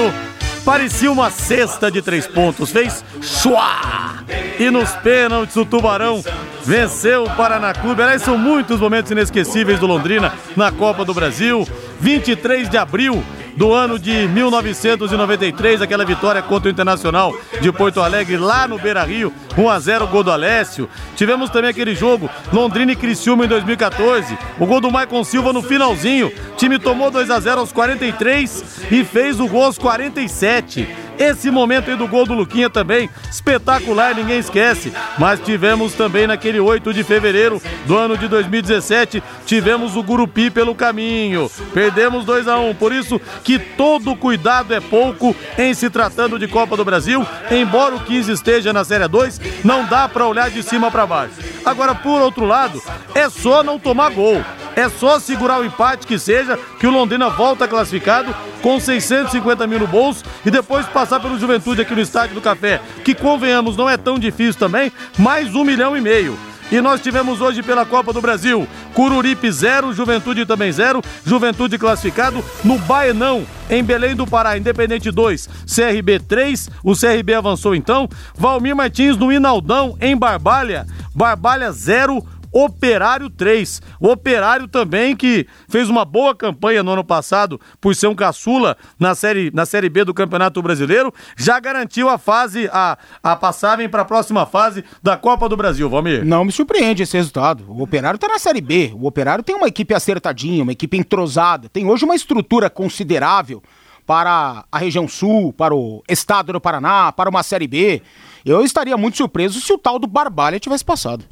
parecia 0.64 1.11
uma 1.11 1.31
cesta 1.31 1.90
de 1.90 2.01
três 2.01 2.29
pontos. 2.29 2.70
Fez 2.70 3.05
chua! 3.20 4.22
E 4.57 4.70
nos 4.70 4.88
pênaltis 5.03 5.57
o 5.57 5.64
Tubarão 5.64 6.22
venceu 6.64 7.24
o 7.24 7.31
Paraná 7.31 7.74
Clube. 7.74 8.03
Aliás, 8.03 8.22
são 8.22 8.38
muitos 8.38 8.79
momentos 8.79 9.11
inesquecíveis 9.11 9.81
do 9.81 9.88
Londrina 9.88 10.33
na 10.57 10.70
Copa 10.70 11.05
do 11.05 11.12
Brasil. 11.12 11.66
23 11.98 12.68
de 12.68 12.77
abril 12.77 13.20
do 13.59 13.75
ano 13.75 13.99
de 13.99 14.29
1993, 14.29 15.83
aquela 15.83 16.05
vitória 16.05 16.40
contra 16.40 16.68
o 16.68 16.71
Internacional 16.71 17.37
de 17.61 17.73
Porto 17.73 18.01
Alegre 18.01 18.37
lá 18.37 18.68
no 18.68 18.79
Beira 18.79 19.03
Rio, 19.03 19.33
1 19.59 19.68
a 19.68 19.81
0 19.81 20.07
gol 20.07 20.23
do 20.23 20.31
Alessio. 20.31 20.88
Tivemos 21.16 21.51
também 21.51 21.68
aquele 21.68 21.92
jogo 21.92 22.31
Londrina 22.53 22.92
e 22.92 22.97
Criciúma 22.97 23.44
em 23.44 23.49
2014, 23.49 24.38
o 24.61 24.64
gol 24.64 24.81
do 24.81 24.92
Maicon 24.92 25.25
Silva 25.25 25.53
no 25.53 25.61
finalzinho. 25.61 26.29
O 26.29 26.57
time 26.57 26.79
tomou 26.79 27.11
2 27.11 27.29
a 27.31 27.40
0 27.40 27.59
aos 27.59 27.73
43 27.73 28.87
e 28.92 29.05
fez 29.05 29.40
o 29.40 29.49
gol 29.49 29.64
aos 29.64 29.77
47. 29.77 31.08
Esse 31.18 31.50
momento 31.50 31.90
aí 31.90 31.96
do 31.96 32.07
gol 32.07 32.24
do 32.24 32.35
Luquinha 32.35 32.70
também, 32.70 33.11
espetacular, 33.31 34.14
ninguém 34.14 34.38
esquece. 34.38 34.92
Mas 35.18 35.40
tivemos 35.40 35.92
também 35.94 36.26
naquele 36.26 36.61
8 36.61 36.94
de 36.94 37.02
fevereiro 37.02 37.61
do 37.87 37.96
ano 37.96 38.16
de 38.16 38.28
2017, 38.28 39.22
tivemos 39.44 39.96
o 39.96 40.02
Gurupi 40.02 40.50
pelo 40.50 40.74
caminho. 40.74 41.50
Perdemos 41.74 42.24
2 42.24 42.46
a 42.46 42.59
1 42.59 42.74
por 42.74 42.92
isso 42.92 43.20
que 43.42 43.59
todo 43.59 44.14
cuidado 44.14 44.72
é 44.72 44.81
pouco 44.81 45.35
em 45.59 45.74
se 45.74 45.90
tratando 45.90 46.38
de 46.38 46.46
Copa 46.46 46.76
do 46.76 46.85
Brasil. 46.85 47.26
Embora 47.50 47.96
o 47.96 48.00
15 48.00 48.31
esteja 48.33 48.72
na 48.72 48.85
Série 48.85 49.09
2, 49.09 49.40
não 49.64 49.85
dá 49.85 50.09
para 50.09 50.26
olhar 50.26 50.50
de 50.50 50.62
cima 50.62 50.90
para 50.90 51.07
baixo. 51.07 51.35
Agora, 51.64 51.94
por 51.94 52.22
outro 52.22 52.44
lado, 52.44 52.81
é 53.14 53.28
só 53.28 53.62
não 53.62 53.78
tomar 53.78 54.11
gol. 54.11 54.42
É 54.79 54.88
só 54.88 55.19
segurar 55.19 55.59
o 55.59 55.64
empate 55.64 56.07
que 56.07 56.17
seja, 56.21 56.57
que 56.79 56.87
o 56.87 56.91
Londrina 56.93 57.29
volta 57.29 57.67
classificado 57.67 58.33
com 58.62 58.79
650 58.79 59.67
mil 59.67 59.81
no 59.81 59.88
bolso 59.88 60.25
e 60.47 60.53
depois 60.53 60.87
passar 60.87 61.19
pelo 61.19 61.37
Juventude 61.37 61.83
aqui 61.83 61.97
no 61.97 62.01
Estádio 62.01 62.37
do 62.37 62.41
Café, 62.41 62.81
que 63.05 63.12
convenhamos 63.12 63.77
não 63.77 63.91
é 63.91 63.97
tão 63.97 64.21
difícil 64.21 64.55
também, 64.55 64.93
mais 65.19 65.53
um 65.53 65.64
milhão 65.64 65.97
e 65.97 66.01
meio. 66.01 66.38
E 66.71 66.81
nós 66.81 67.01
tivemos 67.01 67.41
hoje 67.41 67.61
pela 67.61 67.85
Copa 67.85 68.12
do 68.12 68.21
Brasil, 68.21 68.69
Cururipe 68.95 69.51
0, 69.51 69.93
Juventude 69.93 70.47
também 70.47 70.71
0, 70.71 71.03
Juventude 71.27 71.77
classificado 71.77 72.45
no 72.62 72.79
Baenão, 72.79 73.45
em 73.69 73.83
Belém 73.83 74.14
do 74.14 74.29
Pará, 74.29 74.57
Independente 74.57 75.11
2, 75.11 75.49
CRB 75.67 76.21
3, 76.21 76.71
o 76.85 76.95
CRB 76.95 77.35
avançou 77.35 77.75
então, 77.75 78.09
Valmir 78.37 78.77
Martins 78.77 79.17
no 79.17 79.33
Inaldão, 79.33 79.97
em 80.01 80.17
Barbalha, 80.17 80.87
Barbalha 81.12 81.73
0, 81.73 82.25
Operário 82.53 83.31
3. 83.31 83.83
O 84.01 84.09
Operário 84.09 84.67
também 84.67 85.15
que 85.15 85.47
fez 85.69 85.89
uma 85.89 86.05
boa 86.05 86.35
campanha 86.35 86.83
no 86.83 86.93
ano 86.93 87.05
passado 87.05 87.61
por 87.81 87.95
ser 87.95 88.07
um 88.07 88.15
caçula 88.15 88.77
na 88.99 89.15
série, 89.15 89.51
na 89.53 89.67
série 89.67 89.89
B 89.89 90.05
do 90.05 90.15
Campeonato 90.15 90.61
Brasileiro, 90.63 91.13
já 91.37 91.61
garantiu 91.61 92.09
a 92.09 92.19
fase, 92.19 92.69
a, 92.73 92.99
a 93.23 93.37
passagem 93.37 93.89
para 93.89 94.03
a 94.03 94.05
próxima 94.05 94.47
fase 94.47 94.85
da 95.03 95.17
Copa 95.17 95.49
do 95.49 95.57
Brasil, 95.57 95.89
Valmir. 95.89 96.25
Não 96.25 96.45
me 96.45 96.53
surpreende 96.53 97.03
esse 97.03 97.17
resultado. 97.17 97.65
O 97.69 97.83
Operário 97.83 98.17
está 98.17 98.29
na 98.29 98.39
série 98.39 98.61
B. 98.61 98.93
O 98.95 99.07
Operário 99.07 99.45
tem 99.45 99.55
uma 99.55 99.69
equipe 99.69 99.95
acertadinha, 99.95 100.63
uma 100.63 100.73
equipe 100.73 100.97
entrosada, 100.97 101.69
tem 101.69 101.87
hoje 101.87 102.05
uma 102.05 102.15
estrutura 102.15 102.71
considerável 102.71 103.63
para 104.07 104.65
a 104.73 104.79
região 104.79 105.07
sul, 105.07 105.53
para 105.53 105.75
o 105.75 106.03
estado 106.09 106.51
do 106.53 106.61
Paraná, 106.61 107.13
para 107.13 107.29
uma 107.29 107.43
série 107.43 107.67
B. 107.67 108.01
Eu 108.43 108.63
estaria 108.63 108.97
muito 108.97 109.19
surpreso 109.19 109.61
se 109.61 109.71
o 109.71 109.77
tal 109.77 109.99
do 109.99 110.07
Barbalha 110.07 110.59
tivesse 110.59 110.83
passado. 110.83 111.27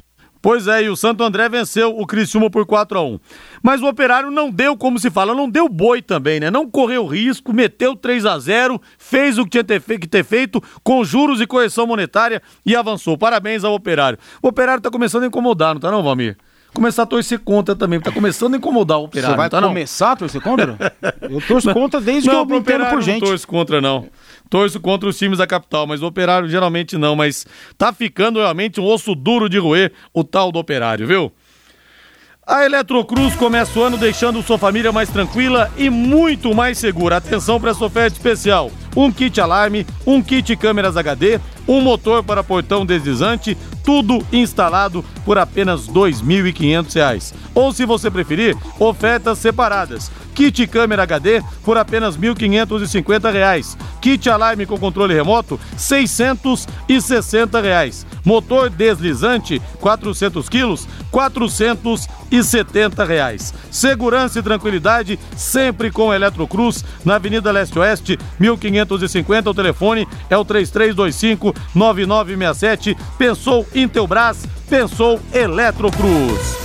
Pois 0.47 0.65
é, 0.65 0.83
e 0.83 0.89
o 0.89 0.95
Santo 0.95 1.25
André 1.25 1.49
venceu 1.49 1.93
o 1.99 2.07
Criciúma 2.07 2.49
por 2.49 2.65
4 2.65 2.97
a 2.97 3.03
1 3.03 3.19
Mas 3.61 3.81
o 3.81 3.85
Operário 3.85 4.31
não 4.31 4.49
deu, 4.49 4.77
como 4.77 4.97
se 4.97 5.11
fala, 5.11 5.35
não 5.35 5.49
deu 5.49 5.67
boi 5.67 6.01
também, 6.01 6.39
né? 6.39 6.49
Não 6.49 6.71
correu 6.71 7.05
risco, 7.05 7.51
meteu 7.51 7.97
3 7.97 8.25
a 8.25 8.39
0 8.39 8.81
fez 8.97 9.37
o 9.37 9.43
que 9.45 9.61
tinha 9.61 9.99
que 9.99 10.07
ter 10.07 10.23
feito, 10.23 10.63
com 10.85 11.03
juros 11.03 11.41
e 11.41 11.45
correção 11.45 11.85
monetária 11.85 12.41
e 12.65 12.77
avançou. 12.77 13.17
Parabéns 13.17 13.65
ao 13.65 13.73
Operário. 13.73 14.17
O 14.41 14.47
Operário 14.47 14.81
tá 14.81 14.89
começando 14.89 15.23
a 15.23 15.27
incomodar, 15.27 15.73
não 15.73 15.81
tá 15.81 15.91
não, 15.91 16.01
Valmir? 16.01 16.37
começar 16.77 17.03
a 17.03 17.05
torcer 17.05 17.39
contra 17.39 17.75
também, 17.75 17.99
tá 17.99 18.11
começando 18.11 18.53
a 18.53 18.57
incomodar 18.57 18.99
o 18.99 19.05
operário. 19.05 19.33
Você 19.33 19.37
vai 19.37 19.49
tá, 19.49 19.61
começar 19.61 20.11
a 20.11 20.15
torcer 20.15 20.41
contra? 20.41 20.77
Eu 21.21 21.41
torço 21.41 21.73
contra 21.73 21.99
desde 21.99 22.29
não, 22.29 22.45
que 22.45 22.53
eu 22.53 22.55
me 22.55 22.61
entendo 22.61 22.85
por 22.85 23.01
gente. 23.01 23.21
Não 23.21 23.29
torço 23.29 23.47
contra, 23.47 23.81
não. 23.81 24.07
Torço 24.49 24.79
contra 24.79 25.09
os 25.09 25.17
times 25.17 25.37
da 25.37 25.47
capital, 25.47 25.85
mas 25.85 26.01
o 26.01 26.07
operário 26.07 26.47
geralmente 26.47 26.97
não. 26.97 27.15
Mas 27.15 27.45
tá 27.77 27.91
ficando 27.93 28.39
realmente 28.39 28.79
um 28.79 28.85
osso 28.85 29.13
duro 29.15 29.49
de 29.49 29.57
roer 29.57 29.91
o 30.13 30.23
tal 30.23 30.51
do 30.51 30.59
operário, 30.59 31.05
viu? 31.07 31.31
A 32.45 32.63
Eletrocruz 32.63 33.35
começa 33.35 33.77
o 33.77 33.83
ano 33.83 33.97
deixando 33.97 34.41
sua 34.41 34.57
família 34.57 34.91
mais 34.91 35.09
tranquila 35.09 35.69
e 35.75 35.89
muito 35.89 36.55
mais 36.55 36.77
segura. 36.77 37.17
Atenção 37.17 37.59
para 37.59 37.71
essa 37.71 37.83
oferta 37.83 38.15
especial: 38.15 38.71
um 38.97 39.11
kit 39.11 39.39
alarme, 39.39 39.85
um 40.07 40.23
kit 40.23 40.55
câmeras 40.55 40.97
HD, 40.97 41.39
um 41.67 41.79
motor 41.81 42.23
para 42.23 42.43
portão 42.43 42.83
deslizante, 42.83 43.55
tudo 43.85 44.25
instalado 44.33 45.05
por 45.23 45.37
apenas 45.37 45.85
R$ 45.85 45.93
2.500. 45.93 47.33
Ou 47.53 47.71
se 47.71 47.85
você 47.85 48.09
preferir, 48.09 48.57
ofertas 48.79 49.37
separadas. 49.37 50.11
Kit 50.33 50.67
câmera 50.67 51.03
HD 51.03 51.41
por 51.63 51.77
apenas 51.77 52.15
R$ 52.15 52.27
1.550. 52.27 53.77
Kit 54.01 54.29
alarme 54.29 54.65
com 54.65 54.77
controle 54.77 55.13
remoto, 55.13 55.59
660 55.75 57.59
reais. 57.61 58.05
Motor 58.23 58.69
deslizante, 58.69 59.61
400 59.79 60.47
quilos, 60.49 60.87
470 61.09 63.03
reais. 63.05 63.53
Segurança 63.71 64.39
e 64.39 64.43
tranquilidade 64.43 65.17
sempre 65.35 65.89
com 65.89 66.13
Eletrocruz, 66.13 66.83
na 67.03 67.15
Avenida 67.15 67.51
Leste 67.51 67.79
Oeste, 67.79 68.19
1550. 68.95 69.49
O 69.49 69.53
telefone 69.53 70.07
é 70.29 70.37
o 70.37 70.45
3325 70.45 71.53
9967. 71.75 72.97
Pensou 73.17 73.67
Intelbras, 73.75 74.45
pensou 74.69 75.19
Eletrocruz. 75.33 76.57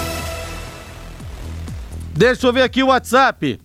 Deixa 2.15 2.47
eu 2.47 2.53
ver 2.53 2.63
aqui 2.63 2.83
o 2.83 2.89
WhatsApp. 2.89 3.59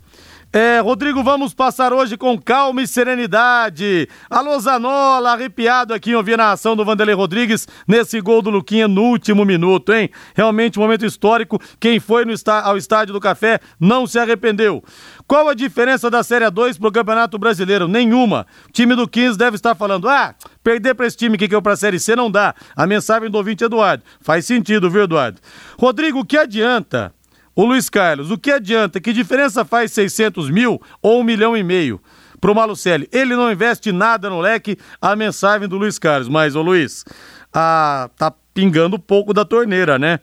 É, 0.54 0.80
Rodrigo, 0.80 1.22
vamos 1.24 1.54
passar 1.54 1.92
hoje 1.92 2.16
com 2.16 2.40
calma 2.40 2.82
e 2.82 2.88
serenidade. 2.88 4.08
Alô, 4.30 4.58
Zanola, 4.58 5.34
arrepiado 5.34 5.94
aqui 5.94 6.12
em 6.12 6.16
ouvir 6.16 6.40
a 6.40 6.54
ação 6.54 6.74
do 6.74 6.86
Vanderlei 6.86 7.14
Rodrigues 7.14 7.68
nesse 7.86 8.22
gol 8.22 8.42
do 8.42 8.50
Luquinha 8.50 8.88
no 8.88 9.04
último 9.04 9.44
minuto, 9.44 9.94
hein? 9.94 10.10
Realmente 10.34 10.80
um 10.80 10.84
momento 10.84 11.06
histórico. 11.06 11.60
Quem 11.82 12.00
foi 12.00 12.24
no 12.24 12.32
está, 12.32 12.62
ao 12.62 12.78
Estádio 12.78 13.14
do 13.14 13.20
Café 13.20 13.60
não 13.78 14.08
se 14.08 14.18
arrependeu. 14.18 14.82
Qual 15.28 15.50
a 15.50 15.54
diferença 15.54 16.10
da 16.10 16.24
Série 16.24 16.50
2 16.50 16.78
pro 16.78 16.94
Campeonato 16.94 17.38
Brasileiro? 17.38 17.86
Nenhuma. 17.86 18.48
O 18.70 18.72
time 18.72 18.96
do 18.96 19.06
15 19.06 19.38
deve 19.38 19.58
estar 19.58 19.76
falando, 19.76 20.08
ah, 20.08 20.34
perder 20.64 20.96
para 20.96 21.08
esse 21.08 21.18
time 21.18 21.38
que 21.38 21.50
caiu 21.50 21.62
pra 21.62 21.76
Série 21.76 22.00
C 22.00 22.16
não 22.16 22.32
dá. 22.32 22.56
A 22.74 22.88
mensagem 22.88 23.30
do 23.30 23.38
ouvinte 23.38 23.66
Eduardo. 23.66 24.02
Faz 24.22 24.46
sentido, 24.46 24.90
viu, 24.90 25.04
Eduardo? 25.04 25.42
Rodrigo, 25.78 26.20
o 26.20 26.26
que 26.26 26.38
adianta 26.38 27.14
o 27.58 27.66
Luiz 27.66 27.90
Carlos, 27.90 28.30
o 28.30 28.38
que 28.38 28.52
adianta? 28.52 29.02
Que 29.02 29.12
diferença 29.12 29.66
faz 29.66 29.92
600 29.92 30.52
mil 30.52 30.80
ou 31.02 31.22
um 31.22 31.24
milhão 31.24 31.58
e 31.58 31.64
meio? 31.64 32.00
Pro 32.40 32.54
Malucelli, 32.54 33.10
ele 33.12 33.36
não 33.36 33.52
investe 33.52 33.92
nada 33.92 34.30
no 34.30 34.40
leque, 34.40 34.78
a 35.02 35.16
mensagem 35.16 35.68
do 35.68 35.76
Luiz 35.76 35.98
Carlos. 35.98 36.30
Mas, 36.30 36.56
ô 36.56 36.62
Luiz, 36.62 37.04
a, 37.52 38.12
tá 38.16 38.32
pingando 38.54 39.00
pouco 39.00 39.34
da 39.34 39.44
torneira, 39.44 39.98
né? 39.98 40.20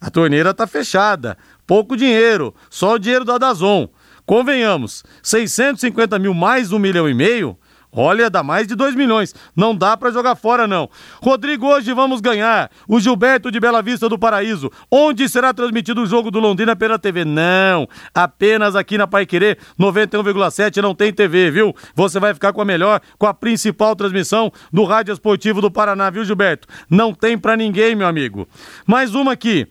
A 0.00 0.08
torneira 0.08 0.54
tá 0.54 0.66
fechada, 0.66 1.36
pouco 1.66 1.94
dinheiro, 1.94 2.54
só 2.70 2.94
o 2.94 2.98
dinheiro 2.98 3.24
da 3.26 3.36
Dazon. 3.36 3.86
Convenhamos, 4.24 5.04
650 5.22 6.18
mil 6.18 6.32
mais 6.32 6.72
um 6.72 6.78
milhão 6.78 7.06
e 7.06 7.12
meio, 7.12 7.58
Olha, 7.90 8.28
dá 8.28 8.42
mais 8.42 8.66
de 8.66 8.74
2 8.74 8.94
milhões. 8.94 9.34
Não 9.56 9.74
dá 9.74 9.96
para 9.96 10.10
jogar 10.10 10.36
fora, 10.36 10.66
não. 10.66 10.90
Rodrigo, 11.22 11.66
hoje 11.66 11.92
vamos 11.92 12.20
ganhar. 12.20 12.70
O 12.86 13.00
Gilberto 13.00 13.50
de 13.50 13.58
Bela 13.58 13.80
Vista 13.80 14.08
do 14.08 14.18
Paraíso. 14.18 14.70
Onde 14.90 15.28
será 15.28 15.54
transmitido 15.54 16.02
o 16.02 16.06
jogo 16.06 16.30
do 16.30 16.38
Londrina 16.38 16.76
pela 16.76 16.98
TV? 16.98 17.24
Não. 17.24 17.88
Apenas 18.14 18.76
aqui 18.76 18.98
na 18.98 19.06
Pai 19.06 19.24
Querer 19.24 19.58
91,7 19.80 20.82
não 20.82 20.94
tem 20.94 21.12
TV, 21.12 21.50
viu? 21.50 21.74
Você 21.94 22.20
vai 22.20 22.34
ficar 22.34 22.52
com 22.52 22.60
a 22.60 22.64
melhor, 22.64 23.00
com 23.18 23.26
a 23.26 23.32
principal 23.32 23.96
transmissão 23.96 24.52
do 24.72 24.84
Rádio 24.84 25.12
Esportivo 25.12 25.60
do 25.60 25.70
Paraná, 25.70 26.10
viu, 26.10 26.24
Gilberto? 26.24 26.68
Não 26.90 27.14
tem 27.14 27.38
para 27.38 27.56
ninguém, 27.56 27.96
meu 27.96 28.06
amigo. 28.06 28.46
Mais 28.86 29.14
uma 29.14 29.32
aqui. 29.32 29.66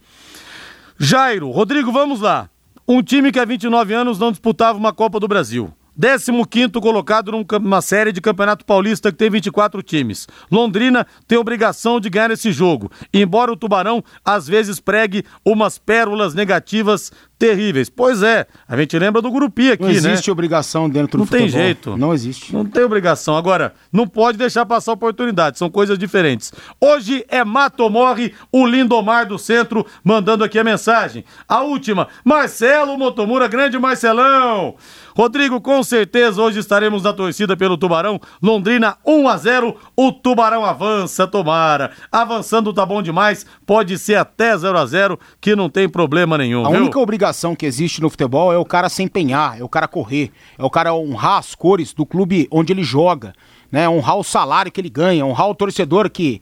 Jairo, 1.00 1.52
Rodrigo, 1.52 1.92
vamos 1.92 2.22
lá. 2.22 2.50
Um 2.88 3.04
time 3.04 3.32
que 3.32 3.40
há 3.40 3.46
29 3.46 3.94
anos 3.94 4.18
não 4.18 4.32
disputava 4.32 4.78
uma 4.78 4.92
Copa 4.92 5.20
do 5.20 5.28
Brasil. 5.28 5.72
15 5.98 6.72
colocado 6.80 7.32
numa 7.32 7.82
série 7.82 8.12
de 8.12 8.22
Campeonato 8.22 8.64
Paulista 8.64 9.12
que 9.12 9.18
tem 9.18 9.30
24 9.30 9.82
times. 9.82 10.28
Londrina 10.52 11.08
tem 11.28 11.38
obrigação 11.38 12.00
de 12.00 12.10
ganhar 12.10 12.32
esse 12.32 12.52
jogo, 12.52 12.92
embora 13.14 13.52
o 13.52 13.58
Tubarão 13.58 14.04
às 14.24 14.48
vezes 14.48 14.80
pregue 14.80 15.26
umas 15.44 15.78
pérolas 15.78 16.34
negativas 16.34 17.12
terríveis. 17.38 17.90
Pois 17.90 18.24
é, 18.24 18.48
a 18.68 18.76
gente 18.78 18.98
lembra 18.98 19.22
do 19.22 19.32
Grupi 19.32 19.72
aqui, 19.72 19.84
né? 19.84 19.90
Não 19.90 20.12
existe 20.12 20.28
né? 20.28 20.32
obrigação 20.32 20.90
dentro 20.90 21.18
não 21.20 21.26
do 21.26 21.30
futebol. 21.30 21.48
Não 21.48 21.54
tem 21.54 21.64
jeito. 21.64 21.98
Não 21.98 22.14
existe. 22.14 22.54
Não 22.54 22.66
tem 22.66 22.84
obrigação. 22.84 23.38
Agora, 23.38 23.74
não 23.92 24.08
pode 24.08 24.38
deixar 24.38 24.66
passar 24.66 24.94
oportunidade, 24.94 25.58
são 25.58 25.70
coisas 25.70 25.98
diferentes. 25.98 26.52
Hoje 26.82 27.24
é 27.28 27.44
Mato 27.44 27.90
Morre, 27.90 28.34
o 28.52 28.66
Lindomar 28.66 29.28
do 29.28 29.38
Centro, 29.38 29.86
mandando 30.04 30.44
aqui 30.44 30.58
a 30.58 30.64
mensagem. 30.64 31.24
A 31.48 31.62
última, 31.62 32.08
Marcelo 32.24 32.98
Motomura, 32.98 33.48
grande 33.48 33.78
Marcelão. 33.78 34.76
Rodrigo, 35.16 35.60
com 35.60 35.82
certeza 35.82 36.42
hoje 36.42 36.60
estaremos 36.60 37.04
na 37.04 37.12
torcida 37.12 37.58
pelo 37.58 37.78
Tubarão. 37.78 38.20
Londrina 38.42 38.98
1 39.06 39.28
a 39.28 39.38
0, 39.38 39.76
o 39.96 40.12
Tubarão 40.12 40.64
avança, 40.64 41.26
tomara. 41.28 41.92
Avançando 42.12 42.72
tá 42.74 42.86
bom 42.86 43.02
demais, 43.02 43.46
pode 43.66 43.98
ser 43.98 44.16
até 44.16 44.56
0 44.56 44.78
a 44.78 44.86
0, 44.86 45.20
que 45.42 45.56
não 45.56 45.70
tem 45.70 45.90
problema 45.90 46.38
nenhum. 46.38 46.66
A 46.66 46.70
viu? 46.70 46.82
única 46.82 47.00
obrigação 47.00 47.27
que 47.56 47.66
existe 47.66 48.02
no 48.02 48.10
futebol 48.10 48.54
é 48.54 48.58
o 48.58 48.66
cara 48.66 48.90
se 48.90 49.04
empenhar, 49.04 49.60
é 49.60 49.64
o 49.64 49.70
cara 49.70 49.88
correr, 49.88 50.32
é 50.58 50.64
o 50.64 50.70
cara 50.70 50.94
honrar 50.94 51.38
as 51.38 51.56
cores 51.56 51.94
do 51.94 52.06
clube 52.06 52.48
onde 52.52 52.74
ele 52.74 52.84
joga, 52.84 53.34
né? 53.72 53.88
Honrar 53.88 54.18
o 54.18 54.24
salário 54.24 54.72
que 54.72 54.80
ele 54.82 54.90
ganha, 54.90 55.26
honrar 55.26 55.50
o 55.50 55.56
torcedor 55.56 56.10
que 56.10 56.42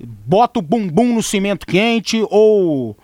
bota 0.00 0.58
o 0.58 0.62
bumbum 0.62 1.14
no 1.14 1.22
cimento 1.22 1.66
quente 1.66 2.24
ou 2.30 2.96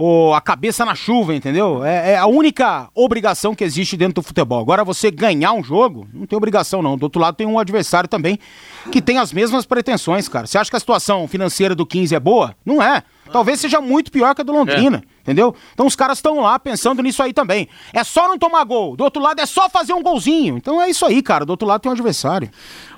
o, 0.00 0.32
a 0.32 0.40
cabeça 0.40 0.84
na 0.84 0.94
chuva, 0.94 1.34
entendeu? 1.34 1.84
É, 1.84 2.12
é, 2.12 2.16
a 2.16 2.26
única 2.26 2.88
obrigação 2.94 3.52
que 3.52 3.64
existe 3.64 3.96
dentro 3.96 4.22
do 4.22 4.22
futebol. 4.22 4.60
Agora, 4.60 4.84
você 4.84 5.10
ganhar 5.10 5.52
um 5.52 5.62
jogo, 5.62 6.06
não 6.14 6.24
tem 6.24 6.36
obrigação, 6.36 6.80
não. 6.80 6.96
Do 6.96 7.02
outro 7.02 7.20
lado, 7.20 7.34
tem 7.34 7.48
um 7.48 7.58
adversário 7.58 8.08
também 8.08 8.38
que 8.92 9.02
tem 9.02 9.18
as 9.18 9.32
mesmas 9.32 9.66
pretensões, 9.66 10.28
cara. 10.28 10.46
Você 10.46 10.56
acha 10.56 10.70
que 10.70 10.76
a 10.76 10.80
situação 10.80 11.26
financeira 11.26 11.74
do 11.74 11.84
15 11.84 12.14
é 12.14 12.20
boa? 12.20 12.54
Não 12.64 12.80
é. 12.80 13.02
Talvez 13.32 13.60
seja 13.60 13.80
muito 13.80 14.10
pior 14.10 14.34
que 14.34 14.40
a 14.40 14.44
do 14.44 14.52
Londrina, 14.52 14.98
é. 14.98 15.20
entendeu? 15.22 15.54
Então 15.72 15.86
os 15.86 15.96
caras 15.96 16.18
estão 16.18 16.40
lá 16.40 16.58
pensando 16.58 17.02
nisso 17.02 17.22
aí 17.22 17.32
também. 17.32 17.68
É 17.92 18.02
só 18.04 18.28
não 18.28 18.38
tomar 18.38 18.64
gol. 18.64 18.96
Do 18.96 19.04
outro 19.04 19.22
lado 19.22 19.40
é 19.40 19.46
só 19.46 19.68
fazer 19.68 19.92
um 19.92 20.02
golzinho. 20.02 20.56
Então 20.56 20.80
é 20.80 20.88
isso 20.88 21.04
aí, 21.06 21.22
cara. 21.22 21.44
Do 21.44 21.50
outro 21.50 21.66
lado 21.66 21.80
tem 21.80 21.90
um 21.90 21.94
adversário. 21.94 22.50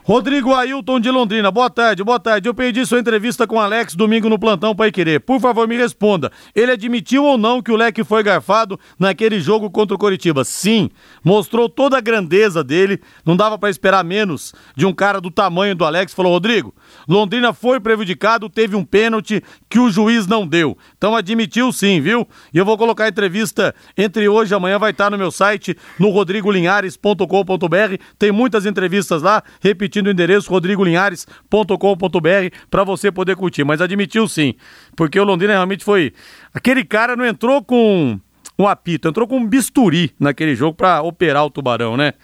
Rodrigo 0.03 0.55
Ailton 0.55 0.99
de 0.99 1.11
Londrina, 1.11 1.51
boa 1.51 1.69
tarde, 1.69 2.03
boa 2.03 2.19
tarde. 2.19 2.49
Eu 2.49 2.55
perdi 2.55 2.85
sua 2.87 2.99
entrevista 2.99 3.47
com 3.47 3.61
Alex 3.61 3.95
domingo 3.95 4.29
no 4.29 4.39
plantão 4.39 4.75
Pai 4.75 4.91
Querer. 4.91 5.21
Por 5.21 5.39
favor, 5.39 5.69
me 5.69 5.77
responda. 5.77 6.33
Ele 6.53 6.73
admitiu 6.73 7.25
ou 7.25 7.37
não 7.37 7.63
que 7.63 7.71
o 7.71 7.77
Leque 7.77 8.03
foi 8.03 8.23
garfado 8.23 8.81
naquele 8.99 9.39
jogo 9.39 9.71
contra 9.71 9.95
o 9.95 9.99
Coritiba? 9.99 10.43
Sim, 10.43 10.91
mostrou 11.23 11.69
toda 11.69 11.99
a 11.99 12.01
grandeza 12.01 12.65
dele. 12.65 13.01
Não 13.25 13.37
dava 13.37 13.59
para 13.59 13.71
esperar 13.71 14.03
menos 14.03 14.55
de 14.75 14.87
um 14.87 14.93
cara 14.93 15.21
do 15.21 15.31
tamanho 15.31 15.77
do 15.77 15.85
Alex. 15.85 16.15
Falou, 16.15 16.33
Rodrigo, 16.33 16.75
Londrina 17.07 17.53
foi 17.53 17.79
prejudicado, 17.79 18.49
teve 18.49 18.75
um 18.75 18.85
pênalti 18.85 19.43
que 19.69 19.79
o 19.79 19.91
juiz 19.91 20.20
não 20.27 20.47
deu. 20.47 20.77
Então 20.97 21.15
admitiu 21.15 21.73
sim, 21.73 22.01
viu? 22.01 22.27
E 22.53 22.59
eu 22.59 22.65
vou 22.65 22.79
colocar 22.79 23.05
a 23.05 23.09
entrevista 23.09 23.75
entre 23.97 24.29
hoje 24.29 24.53
e 24.53 24.57
amanhã, 24.57 24.79
vai 24.79 24.93
estar 24.93 25.11
no 25.11 25.19
meu 25.19 25.31
site, 25.31 25.77
no 25.99 26.11
rodrigolinhares.com.br. 26.11 28.03
Tem 28.19 28.33
muitas 28.33 28.67
entrevistas 28.67 29.23
lá, 29.23 29.43
repetindo 29.61 29.91
repetindo 29.91 30.07
o 30.07 30.11
endereço 30.11 30.51
rodrigolinhares.com.br 30.51 32.57
para 32.71 32.85
você 32.85 33.13
poder 33.13 33.37
curtir. 33.37 33.65
Mas 33.65 33.81
admitiu 33.81 34.27
sim, 34.27 34.55
porque 34.97 35.19
o 35.19 35.25
Londrina 35.25 35.53
realmente 35.53 35.85
foi. 35.85 36.13
Aquele 36.55 36.85
cara 36.85 37.17
não 37.17 37.27
entrou 37.27 37.63
com 37.63 38.19
um 38.59 38.69
apito, 38.69 39.09
entrou 39.09 39.27
com 39.27 39.39
um 39.39 39.47
bisturi 39.47 40.13
naquele 40.19 40.55
jogo 40.55 40.75
para 40.75 41.03
operar 41.03 41.45
o 41.45 41.51
tubarão, 41.51 41.97
né? 41.97 42.15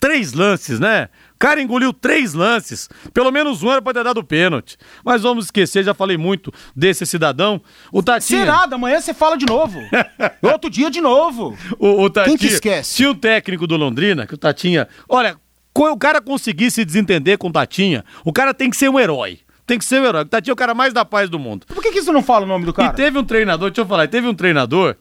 Três 0.00 0.32
lances, 0.32 0.80
né? 0.80 1.10
O 1.34 1.38
cara 1.38 1.60
engoliu 1.60 1.92
três 1.92 2.32
lances. 2.32 2.88
Pelo 3.12 3.30
menos 3.30 3.62
um 3.62 3.70
era 3.70 3.82
pra 3.82 3.92
ter 3.92 4.02
dado 4.02 4.24
pênalti. 4.24 4.78
Mas 5.04 5.20
vamos 5.20 5.44
esquecer, 5.44 5.84
já 5.84 5.92
falei 5.92 6.16
muito 6.16 6.50
desse 6.74 7.04
cidadão. 7.04 7.60
O 7.92 8.02
Tatinha. 8.02 8.46
nada, 8.46 8.76
amanhã 8.76 8.98
você 8.98 9.12
fala 9.12 9.36
de 9.36 9.44
novo. 9.44 9.78
Outro 10.40 10.70
dia 10.70 10.90
de 10.90 11.02
novo. 11.02 11.54
O, 11.78 12.04
o 12.04 12.10
Tatinha. 12.10 12.38
Quem 12.38 12.48
que 12.48 12.54
esquece? 12.54 12.96
Tinha 12.96 13.10
um 13.10 13.14
técnico 13.14 13.66
do 13.66 13.76
Londrina, 13.76 14.26
que 14.26 14.34
o 14.34 14.38
Tatinha. 14.38 14.88
Olha, 15.06 15.36
o 15.74 15.98
cara 15.98 16.20
conseguir 16.22 16.70
se 16.70 16.82
desentender 16.82 17.36
com 17.36 17.52
Tatinha, 17.52 18.02
o 18.24 18.32
cara 18.32 18.54
tem 18.54 18.70
que 18.70 18.76
ser 18.76 18.88
um 18.88 18.98
herói. 18.98 19.40
Tem 19.66 19.78
que 19.78 19.84
ser 19.84 20.00
um 20.00 20.06
herói. 20.06 20.24
Tatinha 20.24 20.52
é 20.52 20.54
o 20.54 20.56
cara 20.56 20.74
mais 20.74 20.94
da 20.94 21.04
paz 21.04 21.28
do 21.28 21.38
mundo. 21.38 21.66
Por 21.66 21.82
que, 21.82 21.92
que 21.92 22.02
você 22.02 22.10
não 22.10 22.22
fala 22.22 22.44
o 22.44 22.48
nome 22.48 22.64
do 22.64 22.72
cara? 22.72 22.92
E 22.92 22.96
teve 22.96 23.18
um 23.18 23.24
treinador, 23.24 23.70
deixa 23.70 23.82
eu 23.82 23.86
falar, 23.86 24.08
teve 24.08 24.26
um 24.26 24.34
treinador 24.34 24.96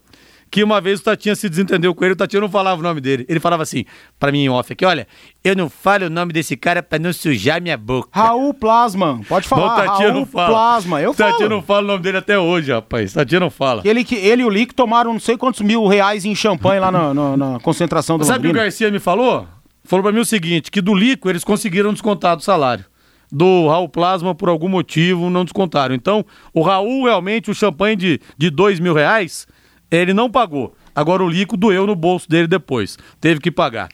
que 0.49 0.63
uma 0.63 0.81
vez 0.81 0.99
o 0.99 1.03
Tatinha 1.03 1.35
se 1.35 1.47
desentendeu 1.49 1.93
com 1.93 2.03
ele, 2.03 2.13
o 2.13 2.17
Tatinha 2.17 2.41
não 2.41 2.49
falava 2.49 2.79
o 2.79 2.83
nome 2.83 2.99
dele. 3.01 3.25
Ele 3.29 3.39
falava 3.39 3.63
assim, 3.63 3.85
para 4.19 4.31
mim 4.31 4.45
em 4.45 4.49
off 4.49 4.71
aqui, 4.73 4.85
olha, 4.85 5.07
eu 5.43 5.55
não 5.55 5.69
falo 5.69 6.05
o 6.05 6.09
nome 6.09 6.33
desse 6.33 6.57
cara 6.57 6.81
para 6.81 6.99
não 6.99 7.13
sujar 7.13 7.61
minha 7.61 7.77
boca. 7.77 8.09
Raul 8.11 8.53
Plasma, 8.53 9.21
pode 9.27 9.47
falar. 9.47 9.67
Não, 9.67 9.75
Tatinha 9.75 10.07
Raul 10.09 10.19
não 10.19 10.25
fala. 10.25 10.49
Plasma, 10.49 11.01
eu 11.01 11.13
falo. 11.13 11.31
Tatinha 11.31 11.49
não 11.49 11.61
fala 11.61 11.83
o 11.83 11.87
nome 11.87 12.03
dele 12.03 12.17
até 12.17 12.37
hoje, 12.39 12.71
rapaz. 12.71 13.13
Tatinha 13.13 13.39
não 13.39 13.49
fala. 13.49 13.81
Ele, 13.85 14.05
ele 14.11 14.41
e 14.41 14.45
o 14.45 14.49
Lick 14.49 14.73
tomaram 14.73 15.13
não 15.13 15.19
sei 15.19 15.37
quantos 15.37 15.61
mil 15.61 15.87
reais 15.87 16.25
em 16.25 16.33
champanhe 16.33 16.79
lá 16.79 16.91
na, 16.91 17.13
na, 17.13 17.37
na 17.37 17.59
concentração 17.59 18.17
do 18.17 18.25
Sabe 18.25 18.47
o 18.47 18.51
que 18.51 18.57
o 18.57 18.61
Garcia 18.61 18.89
me 18.91 18.99
falou? 18.99 19.47
falou 19.83 20.03
para 20.03 20.11
mim 20.11 20.19
o 20.19 20.25
seguinte, 20.25 20.69
que 20.69 20.81
do 20.81 20.93
Lico 20.93 21.29
eles 21.29 21.43
conseguiram 21.43 21.91
descontar 21.91 22.35
do 22.35 22.43
salário. 22.43 22.85
Do 23.31 23.67
Raul 23.67 23.89
Plasma, 23.89 24.33
por 24.33 24.49
algum 24.49 24.67
motivo, 24.67 25.29
não 25.29 25.43
descontaram. 25.43 25.93
Então, 25.93 26.25
o 26.53 26.61
Raul, 26.61 27.05
realmente, 27.05 27.51
o 27.51 27.55
champanhe 27.55 27.95
de, 27.95 28.19
de 28.37 28.49
dois 28.49 28.79
mil 28.79 28.93
reais, 28.93 29.47
ele 29.91 30.13
não 30.13 30.29
pagou. 30.29 30.75
Agora 30.95 31.23
o 31.23 31.29
Lico 31.29 31.55
doeu 31.55 31.87
no 31.87 31.95
bolso 31.95 32.29
dele 32.29 32.47
depois. 32.47 32.97
Teve 33.21 33.39
que 33.39 33.51
pagar. 33.51 33.89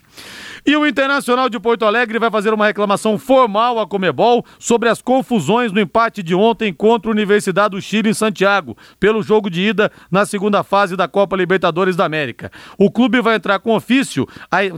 E 0.67 0.75
o 0.75 0.87
Internacional 0.87 1.47
de 1.47 1.59
Porto 1.59 1.85
Alegre 1.85 2.17
vai 2.17 2.31
fazer 2.31 2.51
uma 2.51 2.65
reclamação 2.65 3.19
formal 3.19 3.79
à 3.79 3.85
Comebol 3.85 4.43
sobre 4.57 4.89
as 4.89 4.99
confusões 4.99 5.71
no 5.71 5.79
empate 5.79 6.23
de 6.23 6.33
ontem 6.33 6.73
contra 6.73 7.07
a 7.07 7.13
Universidade 7.13 7.75
do 7.75 7.81
Chile 7.81 8.09
em 8.09 8.15
Santiago, 8.15 8.75
pelo 8.99 9.21
jogo 9.21 9.47
de 9.47 9.61
ida 9.61 9.91
na 10.09 10.25
segunda 10.25 10.63
fase 10.63 10.95
da 10.95 11.07
Copa 11.07 11.35
Libertadores 11.35 11.95
da 11.95 12.03
América. 12.03 12.51
O 12.79 12.89
clube 12.89 13.21
vai 13.21 13.35
entrar 13.35 13.59
com 13.59 13.75
ofício 13.75 14.27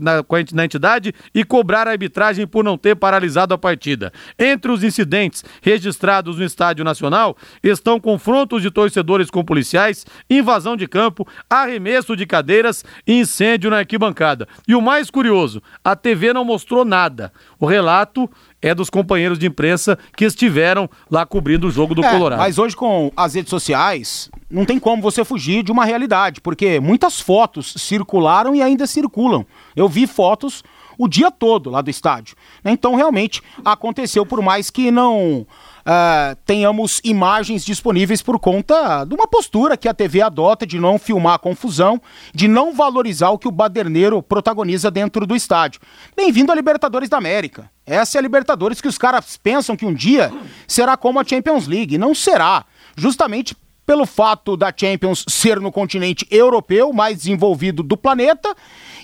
na, 0.02 0.66
entidade 0.66 1.14
e 1.34 1.46
cobrar 1.46 1.88
a 1.88 1.92
arbitragem 1.92 2.46
por 2.46 2.66
não 2.66 2.78
ter 2.78 2.98
paralisado 2.98 3.54
a 3.54 3.58
partida. 3.58 4.12
Entre 4.38 4.70
os 4.70 4.84
incidentes 4.84 5.46
registrados 5.62 6.38
no 6.38 6.44
Estádio 6.44 6.84
Nacional 6.84 7.38
estão 7.64 7.98
confrontos 7.98 8.62
de 8.62 8.70
torcedores 8.70 9.30
com 9.30 9.42
policiais, 9.42 10.06
invasão 10.30 10.76
de 10.76 10.86
campo, 10.86 11.26
arremesso 11.50 12.14
de 12.14 12.26
cadeiras 12.26 12.84
e 13.08 13.22
incêndio 13.22 13.70
na 13.70 13.78
arquibancada. 13.78 14.50
E 14.68 14.76
o 14.76 14.82
mais 14.82 15.10
curioso, 15.10 15.62
a 15.84 15.96
TV 15.96 16.34
não 16.34 16.44
mostrou 16.44 16.84
nada. 16.84 17.32
O 17.60 17.66
relato 17.66 18.30
é 18.62 18.74
dos 18.74 18.90
companheiros 18.90 19.38
de 19.38 19.48
imprensa 19.48 19.98
que 20.16 20.26
estiveram 20.26 20.90
lá 21.10 21.26
cobrindo 21.26 21.68
o 21.68 21.72
jogo 21.72 21.94
do 21.94 22.04
é, 22.04 22.10
Colorado. 22.10 22.40
Mas 22.40 22.58
hoje 22.58 22.76
com 22.76 23.12
as 23.16 23.36
redes 23.36 23.50
sociais, 23.50 24.30
não 24.50 24.66
tem 24.66 24.80
como 24.80 25.02
você 25.02 25.24
fugir 25.24 25.64
de 25.64 25.72
uma 25.72 25.86
realidade, 25.86 26.42
porque 26.42 26.80
muitas 26.80 27.20
fotos 27.20 27.74
circularam 27.78 28.56
e 28.56 28.62
ainda 28.62 28.88
circulam. 28.88 29.46
Eu 29.76 29.88
vi 29.88 30.08
fotos 30.08 30.64
o 30.98 31.08
dia 31.08 31.30
todo 31.30 31.70
lá 31.70 31.82
do 31.82 31.90
estádio. 31.90 32.36
Então 32.66 32.96
realmente 32.96 33.42
aconteceu, 33.64 34.26
por 34.26 34.42
mais 34.42 34.70
que 34.70 34.90
não 34.90 35.46
uh, 35.88 36.36
tenhamos 36.46 37.00
imagens 37.04 37.64
disponíveis 37.64 38.22
por 38.22 38.38
conta 38.38 39.06
de 39.06 39.16
uma 39.16 39.28
postura 39.28 39.78
que 39.78 39.88
a 39.88 39.94
TV 39.94 40.22
adota 40.22 40.66
de 40.66 40.78
não 40.78 41.00
filmar 41.00 41.36
a 41.36 41.40
confusão, 41.40 42.02
de 42.34 42.48
não 42.48 42.74
valorizar 42.74 43.30
o 43.30 43.40
que 43.40 43.48
o 43.48 43.52
baderneiro 43.52 44.22
protagoniza 44.22 44.92
dentro 44.92 45.26
do 45.26 45.36
estádio. 45.36 45.80
Bem-vindo 46.16 46.52
a 46.52 46.56
Libertadores 46.56 47.08
da 47.08 47.18
América. 47.18 47.72
Essa 47.86 48.18
é 48.18 48.20
a 48.20 48.22
Libertadores 48.22 48.82
que 48.82 48.88
os 48.88 48.98
caras 48.98 49.38
pensam 49.38 49.78
que 49.78 49.86
um 49.86 49.94
dia 49.94 50.32
será 50.68 50.98
como 50.98 51.20
a 51.20 51.24
Champions 51.24 51.68
League. 51.68 51.98
Não 51.98 52.14
será. 52.14 52.66
Justamente 52.98 53.56
pelo 53.86 54.06
fato 54.06 54.58
da 54.58 54.74
Champions 54.76 55.24
ser 55.30 55.62
no 55.62 55.72
continente 55.72 56.28
europeu, 56.30 56.92
mais 56.92 57.20
desenvolvido 57.20 57.82
do 57.82 57.96
planeta, 57.96 58.54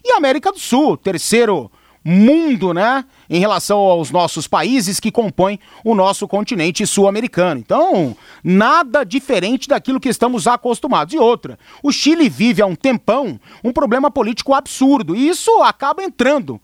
e 0.04 0.12
América 0.12 0.52
do 0.52 0.60
Sul, 0.60 0.98
terceiro 0.98 1.72
mundo, 2.04 2.74
né? 2.74 3.06
Em 3.30 3.40
relação 3.40 3.78
aos 3.78 4.12
nossos 4.12 4.48
países 4.48 5.00
que 5.00 5.12
compõem 5.12 5.60
o 5.84 5.96
nosso 5.96 6.28
continente 6.28 6.86
sul-americano. 6.86 7.60
Então, 7.60 8.16
nada 8.44 9.04
diferente 9.04 9.68
daquilo 9.68 10.00
que 10.00 10.10
estamos 10.10 10.48
acostumados. 10.48 11.14
E 11.14 11.18
outra, 11.18 11.58
o 11.82 11.92
Chile 11.92 12.30
vive 12.30 12.62
há 12.62 12.66
um 12.66 12.76
tempão 12.76 13.40
um 13.64 13.72
problema 13.72 14.12
político 14.12 14.54
absurdo. 14.54 15.16
E 15.16 15.28
isso 15.28 15.52
acaba 15.62 16.04
entrando 16.04 16.60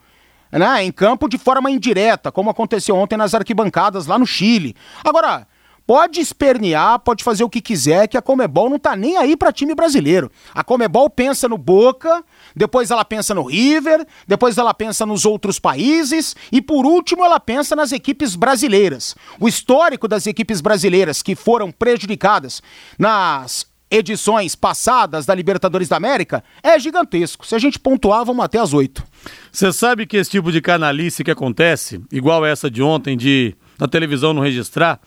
né, 0.52 0.84
em 0.84 0.92
campo 0.92 1.30
de 1.30 1.38
forma 1.38 1.70
indireta, 1.70 2.32
como 2.32 2.50
aconteceu 2.50 2.96
ontem 2.96 3.18
nas 3.18 3.34
arquibancadas 3.34 4.08
lá 4.08 4.18
no 4.18 4.26
Chile. 4.26 4.76
Agora, 5.04 5.48
pode 5.90 6.20
espernear, 6.20 7.00
pode 7.00 7.24
fazer 7.24 7.44
o 7.44 7.50
que 7.50 7.62
quiser, 7.62 8.08
que 8.08 8.16
a 8.16 8.22
Comebol 8.22 8.70
não 8.70 8.78
tá 8.78 8.96
nem 8.96 9.18
aí 9.18 9.36
para 9.36 9.52
time 9.52 9.74
brasileiro. 9.74 10.32
A 10.54 10.64
Comebol 10.64 11.10
pensa 11.10 11.48
no 11.48 11.58
Boca, 11.58 12.24
depois 12.56 12.92
ela 12.92 13.06
pensa 13.06 13.34
no 13.34 13.44
River, 13.44 14.06
depois 14.28 14.58
ela 14.58 14.74
pensa 14.74 15.06
nos 15.06 15.26
outros 15.26 15.60
países 15.60 16.36
e 16.52 16.62
por 16.62 16.86
último 16.86 17.24
ela 17.24 17.40
pensa 17.40 17.76
nas 17.76 17.92
equipes 17.92 18.36
brasileiras. 18.36 19.16
O 19.40 19.48
histórico 19.48 20.08
das 20.08 20.28
equipes 20.28 20.62
brasileiras 20.62 21.22
que 21.22 21.36
foram 21.36 21.72
prejudicadas 21.72 22.62
nas 22.98 23.68
edições 23.92 24.56
passadas 24.56 25.26
da 25.26 25.34
Libertadores 25.34 25.88
da 25.88 25.98
América 25.98 26.44
é 26.62 26.80
gigantesco. 26.80 27.46
Se 27.46 27.56
a 27.56 27.60
gente 27.60 27.80
pontuar, 27.80 28.24
vamos 28.24 28.46
até 28.46 28.60
as 28.60 28.74
oito. 28.74 29.04
Você 29.52 29.74
sabe 29.74 30.06
que 30.06 30.18
esse 30.18 30.30
tipo 30.30 30.52
de 30.52 30.62
canalice 30.62 31.24
que 31.24 31.32
acontece, 31.32 32.02
igual 32.12 32.46
essa 32.46 32.70
de 32.70 32.84
ontem 32.84 33.18
de 33.18 33.56
na 33.80 33.88
televisão 33.88 34.34
não 34.34 34.44
registrar, 34.44 35.00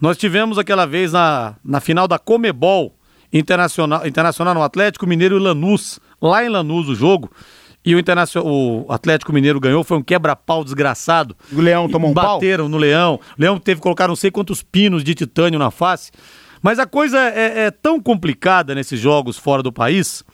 nós 0.00 0.16
tivemos 0.16 0.58
aquela 0.58 0.86
vez 0.86 1.12
na, 1.12 1.56
na 1.64 1.80
final 1.80 2.06
da 2.06 2.18
Comebol 2.18 2.94
Internacional, 3.32 4.06
Internacional 4.06 4.54
no 4.54 4.62
Atlético 4.62 5.06
Mineiro 5.06 5.36
e 5.36 5.40
Lanús, 5.40 5.98
lá 6.20 6.44
em 6.44 6.48
Lanús 6.48 6.88
o 6.88 6.94
jogo. 6.94 7.30
E 7.84 7.94
o, 7.94 7.98
Internacional, 7.98 8.52
o 8.52 8.86
Atlético 8.92 9.32
Mineiro 9.32 9.60
ganhou, 9.60 9.82
foi 9.82 9.96
um 9.96 10.02
quebra-pau 10.02 10.62
desgraçado. 10.62 11.36
O 11.52 11.60
Leão 11.60 11.88
tomou 11.88 12.10
um 12.10 12.14
Bateram 12.14 12.28
pau? 12.28 12.38
Bateram 12.38 12.68
no 12.68 12.76
Leão. 12.76 13.20
O 13.36 13.40
Leão 13.40 13.58
teve 13.58 13.80
que 13.80 13.82
colocar 13.82 14.08
não 14.08 14.16
sei 14.16 14.30
quantos 14.30 14.62
pinos 14.62 15.02
de 15.02 15.14
titânio 15.14 15.58
na 15.58 15.70
face. 15.70 16.10
Mas 16.60 16.78
a 16.78 16.86
coisa 16.86 17.18
é, 17.18 17.66
é 17.66 17.70
tão 17.70 18.00
complicada 18.00 18.74
nesses 18.74 18.98
jogos 19.00 19.38
fora 19.38 19.62
do 19.62 19.72
país 19.72 20.24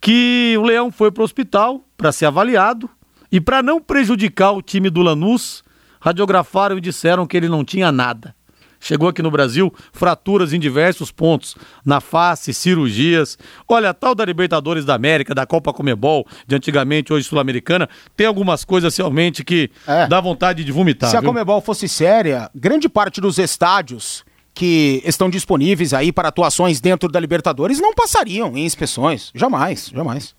que 0.00 0.56
o 0.58 0.62
Leão 0.62 0.90
foi 0.90 1.12
para 1.12 1.20
o 1.20 1.24
hospital 1.24 1.84
para 1.96 2.10
ser 2.10 2.26
avaliado 2.26 2.90
e 3.30 3.40
para 3.40 3.62
não 3.62 3.80
prejudicar 3.80 4.50
o 4.50 4.60
time 4.60 4.90
do 4.90 5.00
Lanús, 5.00 5.62
radiografaram 6.00 6.76
e 6.76 6.80
disseram 6.80 7.26
que 7.26 7.36
ele 7.36 7.48
não 7.48 7.64
tinha 7.64 7.92
nada. 7.92 8.34
Chegou 8.82 9.08
aqui 9.08 9.22
no 9.22 9.30
Brasil, 9.30 9.72
fraturas 9.92 10.52
em 10.52 10.58
diversos 10.58 11.12
pontos, 11.12 11.54
na 11.84 12.00
face, 12.00 12.52
cirurgias. 12.52 13.38
Olha, 13.68 13.90
a 13.90 13.94
tal 13.94 14.12
da 14.12 14.24
Libertadores 14.24 14.84
da 14.84 14.92
América, 14.92 15.32
da 15.32 15.46
Copa 15.46 15.72
Comebol, 15.72 16.26
de 16.48 16.56
antigamente, 16.56 17.12
hoje 17.12 17.28
Sul-Americana, 17.28 17.88
tem 18.16 18.26
algumas 18.26 18.64
coisas 18.64 18.96
realmente 18.96 19.44
que 19.44 19.70
é. 19.86 20.08
dá 20.08 20.20
vontade 20.20 20.64
de 20.64 20.72
vomitar. 20.72 21.08
Se 21.08 21.16
viu? 21.16 21.20
a 21.20 21.32
Comebol 21.32 21.60
fosse 21.60 21.88
séria, 21.88 22.50
grande 22.52 22.88
parte 22.88 23.20
dos 23.20 23.38
estádios 23.38 24.24
que 24.52 25.00
estão 25.06 25.30
disponíveis 25.30 25.94
aí 25.94 26.12
para 26.12 26.28
atuações 26.28 26.80
dentro 26.80 27.08
da 27.08 27.20
Libertadores 27.20 27.80
não 27.80 27.94
passariam 27.94 28.56
em 28.56 28.64
inspeções. 28.64 29.30
Jamais, 29.32 29.92
jamais. 29.94 30.34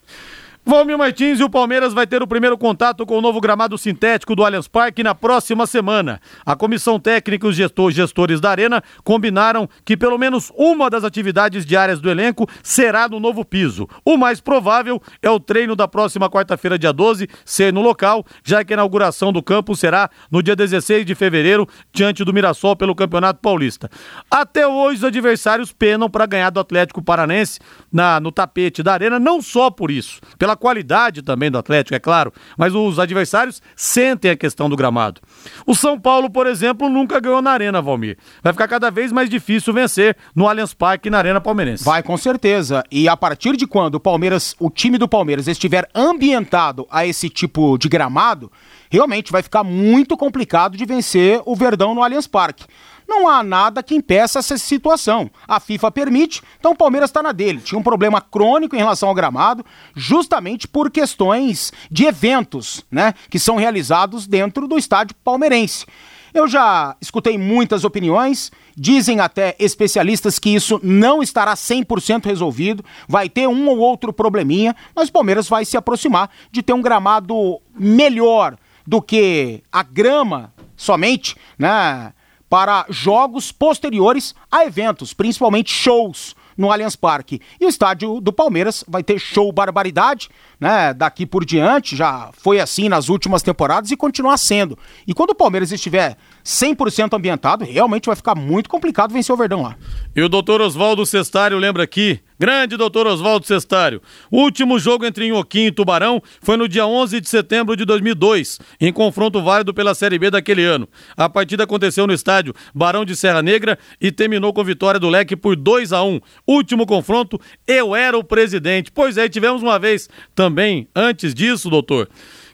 Valmir 0.66 0.98
Martins 0.98 1.42
e 1.42 1.44
o 1.44 1.50
Palmeiras 1.50 1.94
vai 1.94 2.08
ter 2.08 2.24
o 2.24 2.28
primeiro 2.28 2.58
contato 2.58 3.06
com 3.06 3.18
o 3.18 3.22
novo 3.22 3.42
gramado 3.42 3.78
sintético 3.78 4.34
do 4.34 4.46
Allianz 4.46 4.66
Parque 4.66 5.04
na 5.04 5.14
próxima 5.14 5.68
semana. 5.68 6.22
A 6.46 6.56
comissão 6.56 6.98
técnica 6.98 7.46
e 7.46 7.50
os 7.50 7.56
gestor, 7.58 7.92
gestores 7.92 8.40
da 8.40 8.50
Arena 8.50 8.82
combinaram 9.04 9.68
que 9.84 9.98
pelo 9.98 10.18
menos 10.18 10.54
uma 10.56 10.90
das 10.90 11.04
atividades 11.04 11.66
diárias 11.66 12.00
do 12.00 12.10
elenco 12.10 12.48
será 12.64 13.10
no 13.10 13.20
novo 13.20 13.44
piso. 13.44 13.90
O 14.06 14.16
mais 14.16 14.40
provável 14.40 15.02
é 15.22 15.30
o 15.30 15.38
treino 15.38 15.76
da 15.76 15.86
próxima 15.86 16.30
quarta-feira, 16.30 16.80
dia 16.80 16.94
12, 16.94 17.28
ser 17.44 17.74
no 17.74 17.82
local, 17.82 18.26
já 18.42 18.64
que 18.64 18.72
a 18.72 18.76
inauguração 18.76 19.34
do 19.34 19.44
campo 19.44 19.76
será 19.76 20.10
no 20.32 20.42
dia 20.42 20.56
16 20.56 21.06
de 21.06 21.14
fevereiro, 21.14 21.68
diante 21.92 22.24
do 22.24 22.32
Mirassol 22.32 22.74
pelo 22.78 22.96
Campeonato 22.96 23.42
Paulista. 23.42 23.92
Até 24.32 24.66
hoje, 24.66 25.00
os 25.00 25.04
adversários 25.04 25.74
penam 25.74 26.10
para 26.10 26.26
ganhar 26.26 26.52
do 26.52 26.62
Atlético 26.62 27.02
Paranense 27.02 27.60
na, 27.92 28.18
no 28.22 28.32
tapete 28.32 28.82
da 28.82 28.94
Arena, 28.94 29.20
não 29.20 29.42
só 29.42 29.70
por 29.70 29.92
isso, 29.92 30.22
pela 30.40 30.53
pela 30.54 30.56
qualidade 30.56 31.22
também 31.22 31.52
do 31.52 31.58
Atlético, 31.58 31.96
é 31.96 32.00
claro, 32.00 32.32
mas 32.58 32.74
os 32.74 33.00
adversários 33.00 33.62
sentem 33.76 34.32
a 34.32 34.36
questão 34.36 34.70
do 34.70 34.76
gramado. 34.76 35.22
O 35.66 35.76
São 35.76 36.00
Paulo, 36.00 36.30
por 36.30 36.48
exemplo, 36.48 36.90
nunca 36.90 37.20
ganhou 37.20 37.42
na 37.42 37.52
Arena, 37.52 37.82
Valmir. 37.82 38.18
Vai 38.42 38.54
ficar 38.54 38.68
cada 38.68 38.90
vez 38.90 39.12
mais 39.12 39.30
difícil 39.30 39.74
vencer 39.74 40.16
no 40.36 40.48
Allianz 40.48 40.74
Parque 40.74 41.10
na 41.10 41.18
Arena 41.18 41.42
Palmeirense. 41.42 41.84
Vai 41.84 42.04
com 42.04 42.18
certeza. 42.18 42.84
E 42.92 43.10
a 43.10 43.18
partir 43.18 43.58
de 43.58 43.68
quando 43.68 43.96
o 43.96 44.00
Palmeiras, 44.00 44.56
o 44.60 44.70
time 44.70 44.98
do 44.98 45.08
Palmeiras 45.08 45.48
estiver 45.48 45.90
ambientado 45.94 46.88
a 46.90 47.06
esse 47.06 47.30
tipo 47.30 47.78
de 47.78 47.90
gramado, 47.90 48.52
realmente 48.90 49.32
vai 49.32 49.42
ficar 49.42 49.64
muito 49.64 50.16
complicado 50.16 50.78
de 50.78 50.86
vencer 50.86 51.42
o 51.46 51.56
Verdão 51.56 51.96
no 51.96 52.04
Allianz 52.04 52.28
Parque 52.28 52.66
não 53.08 53.28
há 53.28 53.44
nada 53.44 53.84
que 53.84 53.96
impeça 53.96 54.40
essa 54.40 54.58
situação. 54.58 55.30
A 55.48 55.60
FIFA 55.60 55.92
permite, 55.92 56.42
então 56.60 56.72
o 56.72 56.76
Palmeiras 56.76 57.10
está 57.10 57.22
na 57.22 57.32
dele. 57.32 57.60
Tinha 57.60 57.80
um 57.80 57.84
problema 57.84 58.22
crônico 58.22 58.76
em 58.76 58.80
relação 58.80 59.10
ao 59.10 59.16
gramado, 59.16 59.66
justamente 59.96 60.68
por 60.68 60.90
questões 60.90 61.72
de 61.90 62.06
eventos, 62.06 62.84
né, 62.90 63.14
que 63.30 63.40
são 63.40 63.56
realizados 63.56 64.28
dentro 64.28 64.68
do 64.68 64.78
estádio 64.78 65.16
palmeirense. 65.24 65.86
Eu 66.34 66.48
já 66.48 66.96
escutei 67.00 67.38
muitas 67.38 67.84
opiniões, 67.84 68.52
dizem 68.76 69.20
até 69.20 69.56
especialistas 69.60 70.40
que 70.40 70.50
isso 70.50 70.80
não 70.82 71.22
estará 71.22 71.54
100% 71.54 72.26
resolvido, 72.26 72.84
vai 73.08 73.30
ter 73.30 73.48
um 73.48 73.70
ou 73.70 73.78
outro 73.78 74.12
probleminha, 74.12 74.76
mas 74.96 75.10
o 75.10 75.12
Palmeiras 75.12 75.48
vai 75.48 75.64
se 75.64 75.78
aproximar 75.78 76.32
de 76.52 76.64
ter 76.64 76.74
um 76.74 76.82
gramado 76.82 77.62
melhor 77.78 78.58
do 78.86 79.00
que 79.00 79.62
a 79.72 79.84
grama 79.84 80.52
somente, 80.76 81.36
né? 81.58 82.12
Para 82.54 82.86
jogos 82.88 83.52
posteriores 83.52 84.36
a 84.52 84.64
eventos, 84.64 85.12
principalmente 85.12 85.72
shows 85.72 86.36
no 86.56 86.72
Allianz 86.72 86.96
Parque. 86.96 87.42
E 87.60 87.66
o 87.66 87.68
estádio 87.68 88.22
do 88.22 88.32
Palmeiras 88.32 88.86
vai 88.88 89.02
ter 89.02 89.18
show 89.18 89.52
barbaridade, 89.52 90.30
né? 90.64 90.94
Daqui 90.94 91.26
por 91.26 91.44
diante, 91.44 91.94
já 91.94 92.30
foi 92.32 92.62
assim 92.62 92.88
nas 92.88 93.10
últimas 93.10 93.44
temporadas 93.44 93.92
e 93.92 93.98
continua 93.98 94.38
sendo. 94.38 94.80
E 95.06 95.14
quando 95.14 95.32
o 95.32 95.36
Palmeiras 95.36 95.74
estiver 95.74 96.16
100% 96.44 97.14
ambientado, 97.14 97.66
realmente 97.66 98.06
vai 98.06 98.16
ficar 98.16 98.34
muito 98.34 98.70
complicado 98.70 99.12
vencer 99.12 99.34
o 99.34 99.38
Verdão 99.38 99.62
lá. 99.62 99.76
E 100.16 100.22
o 100.22 100.30
doutor 100.30 100.62
Oswaldo 100.62 101.06
Cestário 101.06 101.58
lembra 101.58 101.84
aqui, 101.84 102.20
grande 102.40 102.78
doutor 102.78 103.08
Oswaldo 103.08 103.46
Cestário, 103.46 104.02
o 104.32 104.40
último 104.40 104.80
jogo 104.80 105.06
entre 105.06 105.28
Inhoquim 105.28 105.66
e 105.66 105.72
Tubarão 105.72 106.22
foi 106.42 106.56
no 106.56 106.68
dia 106.68 106.86
11 106.86 107.20
de 107.20 107.28
setembro 107.28 107.76
de 107.76 107.84
2002, 107.84 108.60
em 108.80 108.94
confronto 108.94 109.42
válido 109.42 109.74
pela 109.74 109.94
Série 109.94 110.18
B 110.18 110.32
daquele 110.32 110.64
ano. 110.64 110.88
A 111.18 111.28
partida 111.28 111.66
aconteceu 111.66 112.08
no 112.08 112.14
estádio 112.14 112.54
Barão 112.74 113.04
de 113.04 113.16
Serra 113.16 113.42
Negra 113.42 113.78
e 114.00 114.12
terminou 114.12 114.54
com 114.54 114.64
vitória 114.64 115.00
do 115.00 115.10
Leque 115.10 115.36
por 115.36 115.56
2 115.56 115.92
a 115.92 116.04
1 116.04 116.22
Último 116.48 116.86
confronto, 116.86 117.40
eu 117.68 117.96
era 117.96 118.18
o 118.18 118.24
presidente. 118.24 118.92
Pois 118.92 119.18
é, 119.18 119.28
tivemos 119.28 119.62
uma 119.62 119.80
vez 119.80 120.10
também, 120.36 120.53
antes 120.96 121.34
disso, 121.34 121.70
doutor, 121.70 122.10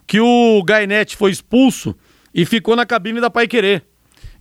que 0.06 0.20
o 0.20 0.64
Gainete 0.64 1.16
foi 1.16 1.32
expulso 1.32 1.96
e 2.34 2.46
ficou 2.46 2.76
na 2.76 2.86
cabine 2.86 3.22
da 3.22 3.30
Pai 3.30 3.48
Querer. 3.48 3.84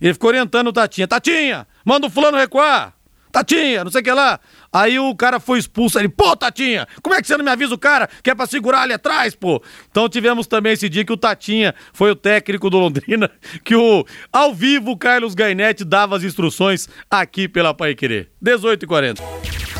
Ele 0.01 0.13
ficou 0.13 0.29
orientando 0.29 0.67
o 0.67 0.73
Tatinha: 0.73 1.07
Tatinha, 1.07 1.67
manda 1.85 2.07
o 2.07 2.09
fulano 2.09 2.37
recuar. 2.37 2.93
Tatinha, 3.31 3.83
não 3.83 3.91
sei 3.91 4.01
o 4.01 4.03
que 4.03 4.11
lá. 4.11 4.39
Aí 4.73 4.97
o 4.97 5.15
cara 5.15 5.39
foi 5.39 5.59
expulso. 5.59 5.99
Ele, 5.99 6.09
pô, 6.09 6.35
Tatinha, 6.35 6.87
como 7.01 7.15
é 7.15 7.21
que 7.21 7.27
você 7.27 7.37
não 7.37 7.45
me 7.45 7.51
avisa 7.51 7.73
o 7.73 7.77
cara 7.77 8.09
que 8.23 8.29
é 8.29 8.35
pra 8.35 8.47
segurar 8.47 8.81
ali 8.81 8.93
atrás, 8.93 9.35
pô? 9.35 9.61
Então 9.89 10.09
tivemos 10.09 10.47
também 10.47 10.73
esse 10.73 10.89
dia 10.89 11.05
que 11.05 11.13
o 11.13 11.17
Tatinha 11.17 11.75
foi 11.93 12.09
o 12.09 12.15
técnico 12.15 12.69
do 12.69 12.79
Londrina, 12.79 13.29
que 13.63 13.75
o, 13.75 14.05
ao 14.33 14.53
vivo, 14.53 14.97
Carlos 14.97 15.35
Gainete 15.35 15.85
dava 15.85 16.17
as 16.17 16.23
instruções 16.23 16.89
aqui 17.09 17.47
pela 17.47 17.73
Pai 17.73 17.93
Querer. 17.93 18.31
18 18.41 18.83
e 18.83 18.87
40 18.87 19.78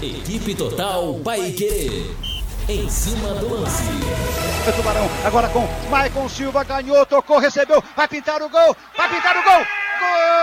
Equipe 0.00 0.54
Total 0.54 1.14
Paique. 1.24 2.14
Em 2.68 2.88
cima 2.88 3.34
do 3.34 3.48
lance. 3.48 3.82
Tubarão 4.76 5.08
agora 5.24 5.48
com 5.48 5.66
Maicon 5.90 6.28
Silva 6.28 6.62
ganhou, 6.62 7.04
tocou, 7.06 7.38
recebeu, 7.38 7.82
vai 7.96 8.06
pintar 8.06 8.40
o 8.42 8.48
gol, 8.48 8.76
vai 8.96 9.08
pintar 9.08 9.36
o 9.36 9.42
gol. 9.42 9.58
Gol! 9.58 10.38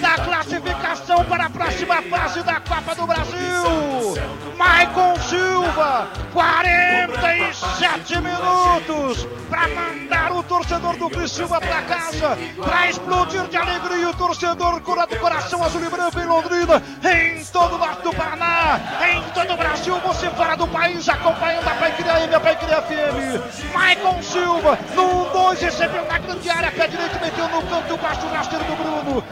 Da 0.00 0.14
classificação 0.24 1.24
para 1.24 1.46
a 1.46 1.50
próxima 1.50 2.02
fase 2.02 2.42
da 2.42 2.60
Copa 2.60 2.94
do 2.94 3.06
Brasil. 3.06 4.47
Maicon 4.58 5.14
Silva, 5.20 6.08
47 6.32 8.20
minutos 8.20 9.24
para 9.48 9.68
mandar 9.68 10.32
o 10.32 10.42
torcedor 10.42 10.96
do 10.96 11.08
Criciúma 11.08 11.60
para 11.60 11.82
casa, 11.82 12.36
para 12.60 12.90
explodir 12.90 13.44
de 13.44 13.56
alegria 13.56 14.10
o 14.10 14.14
torcedor 14.14 14.80
do 14.80 15.16
coração 15.20 15.62
azul 15.62 15.84
e 15.84 15.88
branco 15.88 16.18
em 16.18 16.26
Londrina, 16.26 16.82
em 17.04 17.44
todo 17.44 17.76
o 17.76 17.78
norte 17.78 18.02
do 18.02 18.12
Paraná, 18.12 18.80
em 19.08 19.22
todo 19.32 19.54
o 19.54 19.56
Brasil, 19.56 19.94
você 20.00 20.28
fora 20.30 20.56
do 20.56 20.66
país, 20.66 21.08
acompanhando 21.08 21.68
a 21.68 21.74
Paiqueria 21.74 22.20
M, 22.24 22.34
a 22.34 22.40
Paiqueria 22.40 22.82
FM. 22.82 23.72
Maicon 23.72 24.20
Silva, 24.22 24.76
no 24.96 25.24
2, 25.30 25.60
recebeu 25.60 26.04
na 26.06 26.18
grande 26.18 26.50
área, 26.50 26.72
pé 26.72 26.88
direito, 26.88 27.20
meteu 27.20 27.48
no 27.48 27.62
canto 27.62 27.96
baixo, 27.96 28.26
rasteiro 28.26 28.64
do 28.64 28.74
Bruno. 28.76 29.24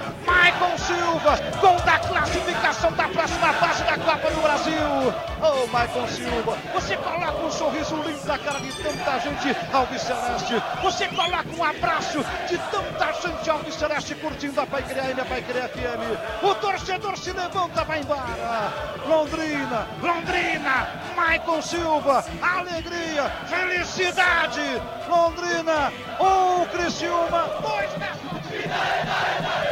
Maicon 0.46 0.78
Silva, 0.78 1.36
gol 1.60 1.76
da 1.80 1.98
classificação 1.98 2.92
da 2.92 3.08
próxima 3.08 3.52
fase 3.54 3.82
da 3.82 3.98
Copa 3.98 4.30
do 4.30 4.40
Brasil. 4.40 5.12
Oh, 5.42 5.66
Maicon 5.66 6.06
Silva, 6.06 6.56
você 6.72 6.96
coloca 6.98 7.44
um 7.44 7.50
sorriso 7.50 7.96
lindo 7.96 8.24
na 8.24 8.38
cara 8.38 8.60
de 8.60 8.72
tanta 8.74 9.18
gente 9.18 9.56
Alves 9.72 10.02
Celeste. 10.02 10.62
Você 10.84 11.08
coloca 11.08 11.48
um 11.58 11.64
abraço 11.64 12.24
de 12.48 12.58
tanta 12.58 13.12
gente 13.14 13.50
Alves 13.50 13.74
Celeste 13.74 14.14
curtindo 14.14 14.60
a 14.60 14.66
Paiqueria 14.68 15.10
M, 15.10 15.20
a 15.20 15.24
Paiqueria 15.24 15.68
FM. 15.68 16.44
O 16.44 16.54
torcedor 16.54 17.18
se 17.18 17.32
levanta, 17.32 17.82
vai 17.82 17.98
embora. 17.98 18.72
Londrina, 19.04 19.88
Londrina, 20.00 20.88
Maicon 21.16 21.60
Silva, 21.60 22.24
alegria, 22.40 23.24
felicidade. 23.48 24.80
Londrina, 25.08 25.92
um 26.20 26.64
Criciúma, 26.66 27.48
dois 27.60 27.90
Messi. 27.98 29.65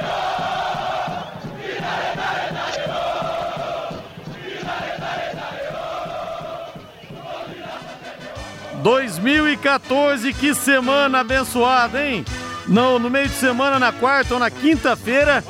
2014, 8.84 10.34
que 10.34 10.54
semana 10.54 11.20
abençoada, 11.20 12.06
hein? 12.06 12.22
No, 12.68 12.98
no 12.98 13.08
meio 13.08 13.28
de 13.28 13.34
semana, 13.34 13.78
na 13.78 13.90
quarta 13.90 14.34
ou 14.34 14.40
na 14.40 14.50
quinta-feira. 14.50 15.42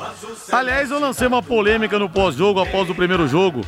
Aliás, 0.49 0.89
eu 0.89 1.01
lancei 1.01 1.27
uma 1.27 1.43
polêmica 1.43 1.99
no 1.99 2.09
pós-jogo, 2.09 2.61
após 2.61 2.89
o 2.89 2.95
primeiro 2.95 3.27
jogo. 3.27 3.59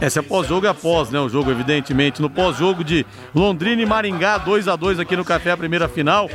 Essa 0.00 0.20
é 0.20 0.22
pós-jogo 0.22 0.66
é 0.66 0.68
após, 0.68 1.10
né? 1.10 1.18
O 1.18 1.28
jogo, 1.28 1.50
evidentemente. 1.50 2.22
No 2.22 2.30
pós-jogo 2.30 2.84
de 2.84 3.04
Londrina 3.34 3.82
e 3.82 3.86
Maringá, 3.86 4.38
2 4.38 4.68
a 4.68 4.76
2 4.76 5.00
aqui 5.00 5.16
no 5.16 5.24
Café, 5.24 5.50
a 5.50 5.56
primeira 5.56 5.88
final. 5.88 6.30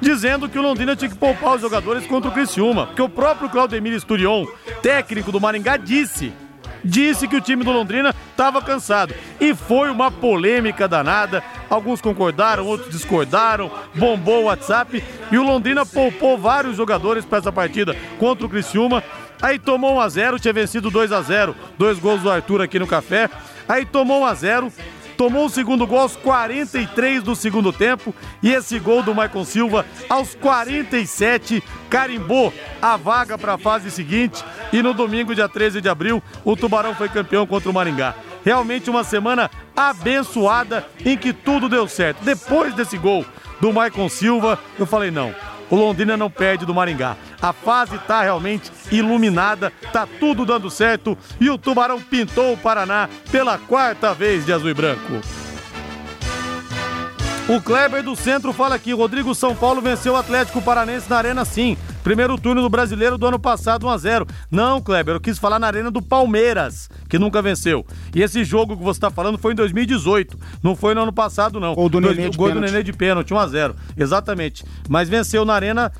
Dizendo 0.00 0.48
que 0.48 0.58
o 0.58 0.62
Londrina 0.62 0.96
tinha 0.96 1.10
que 1.10 1.18
poupar 1.18 1.56
os 1.56 1.60
jogadores 1.60 2.06
contra 2.06 2.30
o 2.30 2.32
Criciúma. 2.32 2.86
Porque 2.86 3.02
o 3.02 3.10
próprio 3.10 3.50
Claudemir 3.50 3.92
Esturion, 3.92 4.46
técnico 4.80 5.30
do 5.30 5.38
Maringá, 5.38 5.76
disse 5.76 6.32
disse 6.86 7.28
que 7.28 7.36
o 7.36 7.40
time 7.40 7.64
do 7.64 7.72
Londrina 7.72 8.14
estava 8.30 8.62
cansado. 8.62 9.14
E 9.40 9.54
foi 9.54 9.90
uma 9.90 10.10
polêmica 10.10 10.86
danada. 10.86 11.42
Alguns 11.68 12.00
concordaram, 12.00 12.64
outros 12.64 12.90
discordaram, 12.90 13.70
bombou 13.94 14.42
o 14.42 14.46
WhatsApp 14.46 15.02
e 15.30 15.36
o 15.36 15.42
Londrina 15.42 15.84
poupou 15.84 16.38
vários 16.38 16.76
jogadores 16.76 17.24
para 17.24 17.38
essa 17.38 17.52
partida 17.52 17.96
contra 18.18 18.46
o 18.46 18.48
Criciúma. 18.48 19.02
Aí 19.42 19.58
tomou 19.58 19.96
1 19.96 20.00
a 20.00 20.08
0, 20.08 20.38
tinha 20.38 20.52
vencido 20.52 20.90
2 20.90 21.12
a 21.12 21.20
0, 21.20 21.54
dois 21.78 21.98
gols 21.98 22.22
do 22.22 22.30
Arthur 22.30 22.62
aqui 22.62 22.78
no 22.78 22.86
café. 22.86 23.28
Aí 23.68 23.84
tomou 23.84 24.22
1 24.22 24.26
a 24.26 24.34
0, 24.34 24.72
tomou 25.16 25.46
o 25.46 25.50
segundo 25.50 25.86
gol 25.86 26.00
aos 26.00 26.16
43 26.16 27.22
do 27.22 27.34
segundo 27.34 27.72
tempo 27.72 28.14
e 28.42 28.52
esse 28.52 28.78
gol 28.78 29.02
do 29.02 29.14
Maicon 29.14 29.44
Silva 29.44 29.86
aos 30.08 30.34
47 30.34 31.62
carimbou 31.88 32.52
a 32.80 32.96
vaga 32.96 33.38
para 33.38 33.54
a 33.54 33.58
fase 33.58 33.90
seguinte 33.90 34.44
e 34.72 34.82
no 34.82 34.92
domingo, 34.92 35.34
dia 35.34 35.48
13 35.48 35.80
de 35.80 35.88
abril, 35.88 36.22
o 36.44 36.56
Tubarão 36.56 36.94
foi 36.94 37.08
campeão 37.08 37.46
contra 37.46 37.70
o 37.70 37.72
Maringá. 37.72 38.14
Realmente 38.44 38.90
uma 38.90 39.02
semana 39.02 39.50
abençoada 39.74 40.86
em 41.04 41.16
que 41.16 41.32
tudo 41.32 41.68
deu 41.68 41.88
certo. 41.88 42.22
Depois 42.22 42.74
desse 42.74 42.96
gol 42.96 43.24
do 43.60 43.72
Maicon 43.72 44.08
Silva, 44.08 44.58
eu 44.78 44.86
falei: 44.86 45.10
não, 45.10 45.34
o 45.70 45.76
Londrina 45.76 46.16
não 46.16 46.30
perde 46.30 46.66
do 46.66 46.74
Maringá. 46.74 47.16
A 47.40 47.52
fase 47.52 47.98
tá 47.98 48.22
realmente 48.22 48.70
iluminada, 48.90 49.72
tá 49.92 50.06
tudo 50.18 50.44
dando 50.44 50.70
certo 50.70 51.16
e 51.40 51.50
o 51.50 51.58
Tubarão 51.58 52.00
pintou 52.00 52.52
o 52.52 52.56
Paraná 52.56 53.08
pela 53.30 53.58
quarta 53.58 54.14
vez 54.14 54.44
de 54.44 54.52
azul 54.52 54.70
e 54.70 54.74
branco. 54.74 55.20
O 57.48 57.60
Kleber 57.60 58.02
do 58.02 58.16
Centro 58.16 58.52
fala 58.52 58.74
aqui, 58.74 58.92
Rodrigo 58.92 59.32
São 59.32 59.54
Paulo 59.54 59.80
venceu 59.80 60.14
o 60.14 60.16
Atlético 60.16 60.60
Paranense 60.60 61.08
na 61.08 61.16
Arena 61.16 61.44
sim. 61.44 61.78
Primeiro 62.06 62.38
turno 62.38 62.62
do 62.62 62.68
Brasileiro 62.70 63.18
do 63.18 63.26
ano 63.26 63.36
passado, 63.36 63.84
1 63.84 63.90
a 63.90 63.98
0 63.98 64.26
Não, 64.48 64.80
Kleber, 64.80 65.16
eu 65.16 65.20
quis 65.20 65.40
falar 65.40 65.58
na 65.58 65.66
Arena 65.66 65.90
do 65.90 66.00
Palmeiras, 66.00 66.88
que 67.08 67.18
nunca 67.18 67.42
venceu. 67.42 67.84
E 68.14 68.22
esse 68.22 68.44
jogo 68.44 68.76
que 68.76 68.82
você 68.84 68.98
está 68.98 69.10
falando 69.10 69.36
foi 69.36 69.54
em 69.54 69.56
2018. 69.56 70.38
Não 70.62 70.76
foi 70.76 70.94
no 70.94 71.02
ano 71.02 71.12
passado, 71.12 71.58
não. 71.58 71.72
O 71.76 71.88
do 71.88 72.00
Dois- 72.00 72.16
Nenê 72.16 72.28
o 72.28 72.30
de 72.30 72.38
gol 72.38 72.46
do 72.46 72.54
pênalti. 72.54 72.70
Nenê 72.70 72.84
de 72.84 72.92
pênalti, 72.92 73.34
1 73.34 73.38
a 73.40 73.46
0 73.48 73.74
Exatamente. 73.96 74.64
Mas 74.88 75.08
venceu 75.08 75.44
na 75.44 75.54
Arena. 75.54 75.90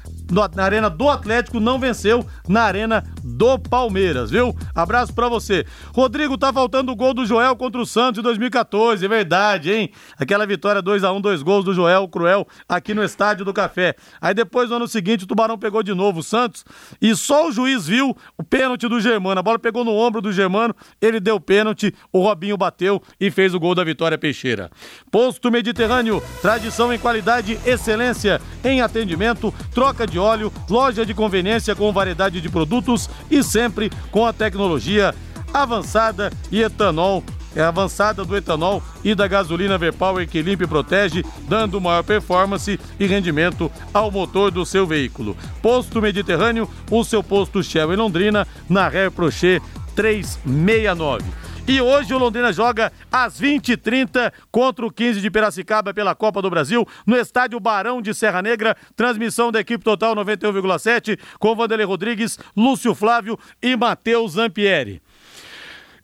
Na 0.55 0.63
arena 0.63 0.89
do 0.89 1.09
Atlético, 1.09 1.59
não 1.59 1.77
venceu 1.77 2.25
na 2.49 2.63
arena 2.63 3.03
do 3.27 3.59
Palmeiras, 3.59 4.31
viu? 4.31 4.55
Abraço 4.75 5.13
pra 5.13 5.29
você. 5.29 5.67
Rodrigo, 5.93 6.39
tá 6.39 6.53
faltando 6.53 6.93
o 6.93 6.97
gol 6.97 7.13
do 7.13 7.27
Joel 7.27 7.57
contra 7.57 7.81
o 7.81 7.87
Santos 7.87 8.21
em 8.21 8.23
2014, 8.23 9.05
é 9.05 9.09
verdade, 9.09 9.73
hein? 9.73 9.91
Aquela 10.17 10.47
vitória 10.47 10.81
2 10.81 11.03
a 11.03 11.13
1 11.13 11.21
dois 11.21 11.43
gols 11.43 11.65
do 11.65 11.75
Joel 11.75 12.07
Cruel 12.09 12.47
aqui 12.69 12.95
no 12.95 13.03
Estádio 13.03 13.45
do 13.45 13.53
Café. 13.53 13.97
Aí 14.21 14.33
depois, 14.33 14.71
no 14.71 14.77
ano 14.77 14.87
seguinte, 14.87 15.25
o 15.25 15.27
Tubarão 15.27 15.59
pegou 15.59 15.83
de 15.83 15.93
novo 15.93 16.21
o 16.21 16.23
Santos 16.23 16.65
e 17.01 17.15
só 17.17 17.49
o 17.49 17.53
juiz 17.53 17.87
viu 17.87 18.17
o 18.39 18.45
pênalti 18.45 18.87
do 18.89 19.01
Germano. 19.01 19.41
A 19.41 19.43
bola 19.43 19.59
pegou 19.59 19.85
no 19.85 19.93
ombro 19.93 20.21
do 20.21 20.33
Germano, 20.33 20.75
ele 21.01 21.19
deu 21.19 21.41
pênalti, 21.41 21.93
o 22.13 22.23
Robinho 22.23 22.57
bateu 22.57 23.03
e 23.19 23.31
fez 23.31 23.55
o 23.55 23.61
gol 23.61 23.75
da 23.75 23.83
vitória 23.83 24.17
Peixeira. 24.17 24.71
Posto 25.11 25.51
Mediterrâneo, 25.51 26.23
tradição 26.41 26.93
em 26.93 26.99
qualidade, 26.99 27.59
excelência 27.67 28.41
em 28.63 28.81
atendimento, 28.81 29.53
troca 29.75 30.07
de 30.07 30.19
óleo, 30.19 30.53
loja 30.71 31.05
de 31.05 31.15
conveniência 31.15 31.75
com 31.75 31.93
variedade 31.93 32.41
de 32.41 32.49
produtos 32.49 33.09
e 33.31 33.43
sempre 33.43 33.91
com 34.11 34.27
a 34.27 34.33
tecnologia 34.33 35.15
avançada 35.53 36.33
e 36.51 36.63
etanol 36.63 37.25
é 37.57 37.63
avançada 37.63 38.23
do 38.23 38.37
etanol 38.37 38.83
e 39.03 39.15
da 39.15 39.27
gasolina 39.27 39.79
V-Power 39.79 40.29
que 40.29 40.43
limpa 40.43 40.65
e 40.65 40.67
protege, 40.67 41.25
dando 41.49 41.81
maior 41.81 42.05
performance 42.05 42.79
e 43.01 43.07
rendimento 43.07 43.73
ao 43.95 44.11
motor 44.11 44.51
do 44.51 44.67
seu 44.67 44.87
veículo. 44.87 45.35
Posto 45.63 46.03
Mediterrâneo, 46.03 46.69
o 46.91 47.03
seu 47.03 47.23
posto 47.23 47.63
Shell 47.63 47.95
em 47.95 47.97
Londrina, 47.97 48.47
na 48.69 48.87
Ré 48.89 49.09
Prochet 49.09 49.63
369. 49.95 51.46
E 51.69 51.81
hoje 51.81 52.15
o 52.15 52.19
Londrina 52.19 52.53
joga 52.53 52.93
às 53.11 53.41
20h30 53.41 54.33
contra 54.53 54.87
o 54.87 54.91
15 54.91 55.21
de 55.21 55.29
Piracicaba 55.29 55.93
pela 55.93 56.15
Copa 56.15 56.41
do 56.41 56.49
Brasil, 56.49 56.87
no 57.05 57.17
estádio 57.17 57.59
Barão 57.59 58.01
de 58.01 58.15
Serra 58.15 58.41
Negra. 58.41 58.77
Transmissão 58.95 59.51
da 59.51 59.59
equipe 59.59 59.83
total 59.83 60.15
91,7 60.15 61.19
com 61.41 61.57
Vanderlei 61.57 61.85
Rodrigues, 61.85 62.39
Lúcio 62.57 62.95
Flávio 62.95 63.37
e 63.61 63.77
Matheus 63.77 64.33
Zampieri. 64.33 65.03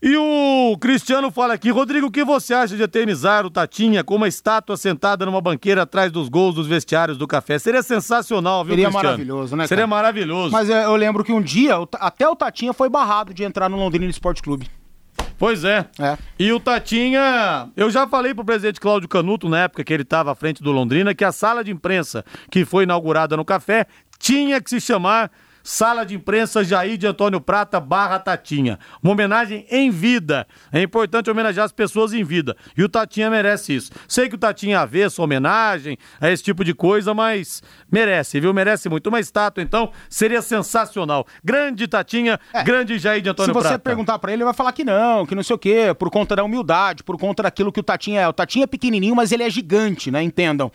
E 0.05 0.17
o 0.17 0.77
Cristiano 0.81 1.31
fala 1.31 1.55
aqui, 1.55 1.71
Rodrigo, 1.71 2.09
o 2.09 2.11
que 2.11 2.25
você 2.25 2.53
acha 2.53 2.77
de 2.77 2.83
eternizar 2.83 3.47
o 3.47 3.51
Tatinha 3.51 4.03
com 4.03 4.17
uma 4.17 4.27
estátua 4.27 4.77
sentada 4.77 5.25
numa 5.25 5.41
banqueira 5.41 5.83
atrás 5.83 6.11
dos 6.11 6.29
gols 6.29 6.57
dos 6.57 6.67
vestiários 6.67 7.17
do 7.17 7.29
café? 7.29 7.57
Seria 7.61 7.85
sensacional, 7.85 8.65
viu, 8.65 8.73
Seria 8.73 8.87
Cristiano? 8.87 9.11
maravilhoso, 9.11 9.55
né, 9.55 9.69
Seria 9.69 9.83
cara? 9.83 9.97
maravilhoso. 9.97 10.51
Mas 10.51 10.69
é, 10.69 10.87
eu 10.87 10.97
lembro 10.97 11.23
que 11.23 11.33
um 11.33 11.41
dia, 11.41 11.77
até 12.01 12.29
o 12.29 12.35
Tatinha 12.35 12.73
foi 12.73 12.89
barrado 12.89 13.33
de 13.33 13.45
entrar 13.45 13.69
no 13.69 13.77
Londrina 13.77 14.11
Esporte 14.11 14.43
Clube. 14.43 14.69
Pois 15.39 15.65
é. 15.65 15.87
É. 15.99 16.17
E 16.39 16.53
o 16.53 16.61
Tatinha, 16.61 17.69
eu 17.77 17.91
já 17.91 18.07
falei 18.07 18.33
pro 18.33 18.45
presidente 18.45 18.81
Cláudio 18.81 19.09
Canuto, 19.09 19.49
na 19.49 19.65
época 19.65 19.83
que 19.83 19.93
ele 19.93 20.05
estava 20.05 20.31
à 20.31 20.35
frente 20.37 20.63
do 20.63 20.71
Londrina, 20.71 21.15
que 21.15 21.25
a 21.25 21.33
sala 21.33 21.65
de 21.65 21.73
imprensa 21.73 22.25
que 22.49 22.65
foi 22.65 22.85
inaugurada 22.85 23.37
no 23.37 23.45
café 23.45 23.87
tinha 24.21 24.61
que 24.61 24.71
se 24.71 24.81
chamar 24.81 25.33
Sala 25.63 26.05
de 26.05 26.15
Imprensa 26.15 26.65
Jair 26.65 26.97
de 26.97 27.07
Antônio 27.07 27.41
Prata 27.41 27.79
barra 27.81 28.19
Tatinha. 28.19 28.79
Uma 29.03 29.13
homenagem 29.13 29.67
em 29.71 29.91
vida. 29.91 30.47
É 30.73 30.83
importante 30.83 31.31
homenagear 31.31 31.65
as 31.65 31.73
pessoas 31.73 32.13
em 32.13 32.25
vida. 32.25 32.57
E 32.77 32.83
o 32.83 32.89
Tatinha 32.89 33.31
merece 33.31 33.75
isso. 33.75 33.93
Sei 34.09 34.29
que 34.29 34.35
o 34.35 34.39
Tatinha 34.39 34.81
avê 34.81 35.03
essa 35.03 35.23
homenagem 35.23 35.97
a 36.21 36.31
esse 36.31 36.43
tipo 36.43 36.65
de 36.65 36.75
coisa, 36.75 37.15
mas 37.15 37.63
merece, 37.91 38.41
viu? 38.41 38.53
Merece 38.53 38.89
muito. 38.89 39.07
Uma 39.09 39.21
estátua, 39.21 39.63
então, 39.63 39.91
seria 40.09 40.43
sensacional. 40.43 41.27
Grande 41.45 41.87
Tatinha, 41.87 42.39
grande 42.65 42.99
Jair 42.99 43.23
de 43.23 43.29
Antônio 43.29 43.53
Se 43.53 43.55
você 43.55 43.69
Prata. 43.69 43.79
perguntar 43.79 44.19
pra 44.19 44.33
ele, 44.33 44.39
ele 44.43 44.45
vai 44.45 44.55
falar 44.55 44.73
que 44.73 44.85
não, 44.85 45.25
que 45.27 45.35
não 45.35 45.43
sei 45.43 45.55
o 45.55 45.59
quê, 45.59 45.95
por 45.99 46.11
conta 46.11 46.35
da 46.37 46.43
humildade, 46.45 47.03
por 47.03 47.19
conta 47.19 47.43
daquilo 47.43 47.71
que 47.73 47.81
o 47.81 47.83
Tatinha 47.83 48.21
é. 48.21 48.29
O 48.29 48.33
Tatinha 48.33 48.65
é 48.65 48.67
pequenininho, 48.67 49.15
mas 49.15 49.33
ele 49.33 49.43
é 49.43 49.51
gigante, 49.51 50.11
né? 50.11 50.23
Entendam. 50.23 50.71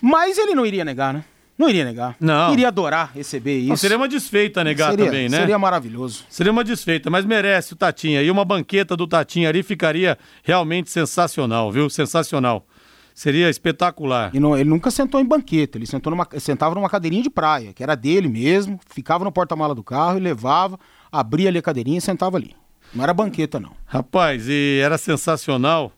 Mas 0.00 0.38
ele 0.38 0.54
não 0.54 0.64
iria 0.64 0.84
negar, 0.84 1.12
né? 1.12 1.24
Não 1.58 1.68
iria 1.68 1.84
negar. 1.84 2.14
Não. 2.20 2.52
Iria 2.52 2.68
adorar 2.68 3.10
receber 3.12 3.58
isso. 3.58 3.68
Não, 3.70 3.76
seria 3.76 3.96
uma 3.96 4.06
desfeita 4.06 4.62
negar 4.62 4.90
Seria- 4.90 5.06
também, 5.06 5.28
né? 5.28 5.40
Seria 5.40 5.58
maravilhoso. 5.58 6.24
Seria 6.30 6.52
uma 6.52 6.62
desfeita, 6.62 7.10
mas 7.10 7.24
merece 7.24 7.72
o 7.72 7.76
Tatinha. 7.76 8.22
E 8.22 8.30
uma 8.30 8.44
banqueta 8.44 8.96
do 8.96 9.06
Tatinha 9.08 9.48
ali 9.48 9.64
ficaria 9.64 10.16
realmente 10.44 10.88
sensacional, 10.90 11.72
viu? 11.72 11.90
Sensacional. 11.90 12.64
Seria 13.12 13.50
espetacular. 13.50 14.30
E 14.32 14.38
não- 14.38 14.56
ele 14.56 14.70
nunca 14.70 14.92
sentou 14.92 15.20
em 15.20 15.24
banqueta, 15.24 15.76
ele 15.76 15.86
sentou 15.86 16.12
numa, 16.12 16.28
sentava 16.38 16.76
numa 16.76 16.88
cadeirinha 16.88 17.24
de 17.24 17.30
praia, 17.30 17.72
que 17.72 17.82
era 17.82 17.96
dele 17.96 18.28
mesmo, 18.28 18.78
ficava 18.88 19.24
no 19.24 19.32
porta-mala 19.32 19.74
do 19.74 19.82
carro 19.82 20.16
e 20.18 20.20
levava, 20.20 20.78
abria 21.10 21.48
ali 21.48 21.58
a 21.58 21.62
cadeirinha 21.62 21.98
e 21.98 22.00
sentava 22.00 22.36
ali. 22.36 22.54
Não 22.94 23.02
era 23.02 23.12
banqueta, 23.12 23.58
não. 23.58 23.72
Rapaz, 23.84 24.44
e 24.48 24.78
era 24.80 24.96
sensacional, 24.96 25.92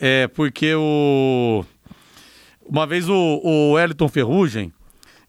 é, 0.00 0.28
porque 0.28 0.72
o. 0.76 1.64
Uma 2.64 2.86
vez 2.86 3.08
o, 3.08 3.14
o 3.44 3.72
Wellington 3.72 4.08
Ferrugem, 4.08 4.72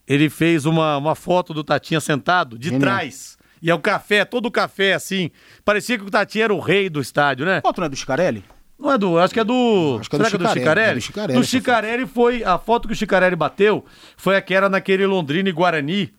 ele 0.08 0.30
fez 0.30 0.66
uma, 0.66 0.98
uma 0.98 1.16
foto 1.16 1.54
do 1.54 1.64
Tatinha 1.64 2.00
sentado 2.00 2.58
de 2.58 2.70
Genial. 2.70 2.82
trás. 2.82 3.38
E 3.62 3.70
é 3.70 3.74
o 3.74 3.80
café, 3.80 4.26
todo 4.26 4.46
o 4.46 4.52
café 4.52 4.94
assim. 4.94 5.32
Parecia 5.64 5.98
que 5.98 6.04
o 6.04 6.12
Tatinha 6.12 6.46
era 6.46 6.54
o 6.54 6.60
rei 6.60 6.90
do 6.90 7.02
estádio, 7.02 7.46
né? 7.46 7.62
Foto 7.62 7.80
não 7.80 7.88
é 7.88 7.90
do 7.90 7.96
Chicarelli? 7.96 8.44
Não 8.78 8.92
é 8.92 8.98
do. 8.98 9.18
Acho 9.18 9.34
que 9.34 9.40
é 9.40 9.44
do. 9.44 9.98
Acho 10.00 10.10
que 10.10 10.16
é 10.16 10.20
será 10.20 10.38
do 10.38 10.46
é 10.46 10.54
Chicarelli, 10.54 10.92
é 10.92 10.94
do 10.96 11.02
Chicarelli 11.02 11.40
Do 11.40 11.46
Chicarelli 11.46 12.06
foi. 12.06 12.44
A 12.44 12.58
foto 12.58 12.88
que 12.88 12.94
o 12.94 12.96
Chicarelli 12.96 13.36
bateu 13.36 13.86
foi 14.18 14.36
a 14.36 14.42
que 14.42 14.54
era 14.54 14.70
naquele 14.70 15.06
Londrina 15.06 15.50
e 15.50 15.52
Guarani. 15.52 16.14